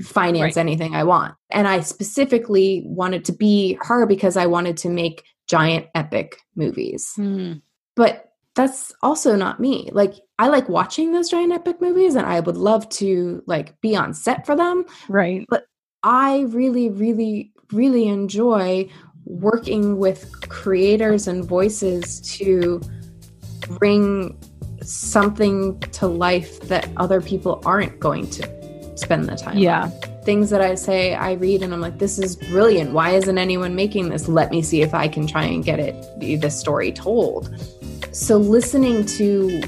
finance 0.01 0.55
right. 0.55 0.61
anything 0.61 0.95
I 0.95 1.03
want. 1.03 1.35
And 1.49 1.67
I 1.67 1.79
specifically 1.81 2.83
wanted 2.85 3.25
to 3.25 3.31
be 3.31 3.77
her 3.81 4.05
because 4.05 4.37
I 4.37 4.45
wanted 4.45 4.77
to 4.77 4.89
make 4.89 5.23
giant 5.53 5.85
epic 5.93 6.37
movies. 6.55 7.13
Mm. 7.15 7.61
But 7.95 8.31
that's 8.55 8.91
also 9.03 9.35
not 9.35 9.59
me. 9.59 9.89
Like 9.93 10.15
I 10.39 10.47
like 10.47 10.67
watching 10.67 11.11
those 11.11 11.29
giant 11.29 11.53
epic 11.53 11.79
movies 11.79 12.15
and 12.15 12.25
I 12.25 12.39
would 12.39 12.57
love 12.57 12.89
to 12.89 13.43
like 13.45 13.79
be 13.79 13.95
on 13.95 14.15
set 14.15 14.47
for 14.47 14.55
them. 14.55 14.85
Right. 15.07 15.45
But 15.49 15.65
I 16.01 16.41
really 16.49 16.89
really 16.89 17.51
really 17.71 18.07
enjoy 18.07 18.89
working 19.25 19.99
with 19.99 20.49
creators 20.49 21.27
and 21.27 21.45
voices 21.45 22.19
to 22.37 22.81
bring 23.79 24.35
something 24.81 25.79
to 25.79 26.07
life 26.07 26.59
that 26.61 26.89
other 26.97 27.21
people 27.21 27.61
aren't 27.63 27.99
going 27.99 28.29
to 28.29 28.97
spend 28.97 29.29
the 29.29 29.35
time 29.35 29.57
yeah 29.57 29.83
on. 29.83 30.12
Things 30.23 30.49
that 30.49 30.61
i 30.61 30.75
say 30.75 31.13
i 31.15 31.33
read 31.33 31.61
and 31.61 31.73
i'm 31.73 31.81
like 31.81 31.97
this 31.99 32.17
is 32.17 32.35
brilliant 32.35 32.91
why 32.91 33.11
isn't 33.11 33.37
anyone 33.37 33.75
making 33.75 34.09
this 34.09 34.27
let 34.27 34.51
me 34.51 34.61
see 34.61 34.81
if 34.81 34.93
i 34.93 35.07
can 35.07 35.27
try 35.27 35.43
and 35.43 35.63
get 35.63 35.79
it 35.79 36.41
the 36.41 36.49
story 36.49 36.91
told 36.91 37.55
so 38.11 38.37
listening 38.37 39.05
to 39.05 39.61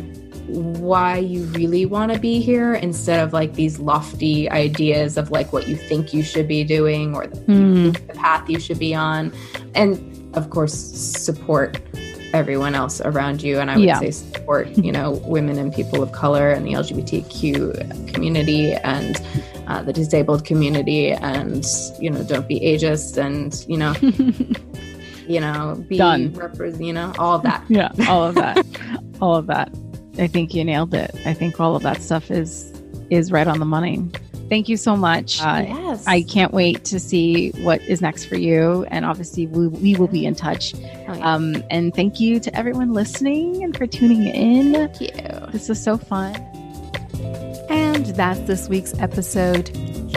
why 0.48 1.18
you 1.18 1.44
really 1.46 1.86
want 1.86 2.12
to 2.14 2.20
be 2.20 2.40
here 2.40 2.76
instead 2.76 3.20
of 3.20 3.34
like 3.34 3.54
these 3.54 3.80
lofty 3.80 4.50
ideas 4.52 5.18
of 5.18 5.32
like 5.32 5.52
what 5.52 5.68
you 5.68 5.76
think 5.76 6.14
you 6.14 6.22
should 6.22 6.48
be 6.48 6.64
doing 6.64 7.16
or 7.16 7.26
the, 7.26 7.38
mm. 7.42 8.08
the 8.08 8.14
path 8.14 8.48
you 8.48 8.60
should 8.60 8.78
be 8.78 8.94
on. 8.94 9.34
And 9.74 10.00
of 10.36 10.52
course, 10.52 10.74
support 10.74 11.82
everyone 12.36 12.76
else 12.76 13.02
around 13.02 13.42
you. 13.42 13.60
And 13.60 13.72
I 13.72 13.78
would 13.78 13.86
yeah. 13.86 14.00
say 14.00 14.12
support, 14.12 14.68
you 14.78 14.92
know, 14.92 15.12
women 15.26 15.58
and 15.58 15.74
people 15.74 16.04
of 16.04 16.12
color 16.12 16.52
and 16.52 16.66
the 16.66 16.74
LGBTQ 16.74 18.14
community 18.14 18.74
and 18.74 19.20
uh, 19.68 19.82
the 19.82 19.94
disabled 19.94 20.46
community 20.46 21.12
and, 21.12 21.66
you 22.00 22.12
know, 22.12 22.24
don't 22.24 22.48
be 22.48 22.60
ageist 22.60 23.18
and, 23.18 23.66
you 23.68 23.78
know, 23.78 23.94
you 25.28 25.40
know, 25.40 25.84
be 25.88 25.98
Done. 25.98 26.34
represent, 26.34 26.84
you 26.84 26.94
know, 26.94 27.14
all 27.18 27.36
of 27.36 27.44
that. 27.44 27.64
yeah, 27.70 27.90
all 28.10 28.24
of 28.24 28.36
that. 28.36 28.66
all 29.22 29.36
of 29.36 29.48
that. 29.48 29.74
I 30.18 30.28
think 30.28 30.54
you 30.54 30.64
nailed 30.64 30.94
it. 30.94 31.16
I 31.26 31.34
think 31.34 31.60
all 31.60 31.76
of 31.76 31.84
that 31.84 32.02
stuff 32.02 32.30
is 32.30 32.72
is 33.10 33.32
right 33.32 33.48
on 33.48 33.60
the 33.60 33.66
money. 33.66 34.04
Thank 34.50 34.70
you 34.70 34.78
so 34.78 34.96
much. 34.96 35.42
Uh, 35.42 35.64
yes. 35.68 36.06
I 36.08 36.22
can't 36.22 36.54
wait 36.54 36.86
to 36.86 37.00
see 37.00 37.50
what 37.64 37.82
is 37.82 38.02
next 38.02 38.26
for 38.26 38.38
you. 38.38 38.86
And 38.90 39.06
obviously, 39.06 39.48
we, 39.48 39.68
we 39.68 39.96
will 39.96 40.08
be 40.08 40.26
in 40.26 40.36
touch. 40.36 40.74
Oh, 40.76 40.80
yeah. 41.16 41.34
um, 41.34 41.64
and 41.70 41.94
thank 41.96 42.20
you 42.20 42.40
to 42.40 42.56
everyone 42.56 42.94
listening 42.94 43.64
and 43.64 43.76
for 43.76 43.88
tuning 43.88 44.28
in. 44.28 44.74
Thank 44.74 45.02
you. 45.02 45.52
This 45.52 45.70
was 45.70 45.82
so 45.82 45.98
fun. 45.98 46.36
And 47.70 48.06
that's 48.08 48.40
this 48.42 48.70
week's 48.70 48.98
episode. 49.00 49.70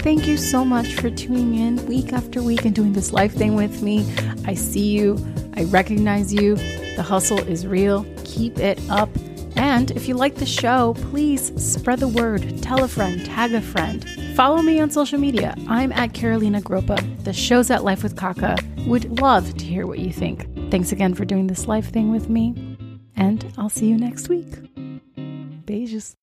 Thank 0.02 0.26
you 0.26 0.36
so 0.36 0.64
much 0.64 0.94
for 0.94 1.10
tuning 1.10 1.54
in 1.54 1.84
week 1.86 2.12
after 2.12 2.42
week 2.42 2.64
and 2.64 2.74
doing 2.74 2.92
this 2.92 3.12
life 3.12 3.32
thing 3.32 3.54
with 3.54 3.82
me. 3.82 4.06
I 4.44 4.54
see 4.54 4.88
you, 4.88 5.18
I 5.56 5.64
recognize 5.64 6.32
you. 6.32 6.56
The 6.96 7.02
hustle 7.02 7.38
is 7.38 7.66
real. 7.66 8.04
Keep 8.24 8.58
it 8.58 8.78
up. 8.90 9.08
And 9.56 9.90
if 9.92 10.08
you 10.08 10.14
like 10.14 10.36
the 10.36 10.46
show, 10.46 10.94
please 11.10 11.52
spread 11.62 12.00
the 12.00 12.08
word, 12.08 12.62
tell 12.62 12.84
a 12.84 12.88
friend, 12.88 13.24
tag 13.24 13.52
a 13.52 13.60
friend. 13.60 14.04
Follow 14.34 14.62
me 14.62 14.80
on 14.80 14.90
social 14.90 15.18
media. 15.18 15.54
I'm 15.68 15.92
at 15.92 16.14
Carolina 16.14 16.60
Groppa. 16.60 17.24
The 17.24 17.32
show's 17.32 17.70
at 17.70 17.84
Life 17.84 18.02
with 18.02 18.16
Kaka. 18.16 18.56
Would 18.86 19.20
love 19.20 19.56
to 19.56 19.64
hear 19.64 19.86
what 19.86 19.98
you 19.98 20.12
think. 20.12 20.46
Thanks 20.70 20.92
again 20.92 21.14
for 21.14 21.24
doing 21.24 21.46
this 21.46 21.66
life 21.66 21.90
thing 21.90 22.10
with 22.10 22.28
me. 22.28 22.54
And 23.16 23.52
I'll 23.58 23.68
see 23.68 23.86
you 23.86 23.96
next 23.96 24.28
week. 24.28 24.50
Beijos. 25.66 26.17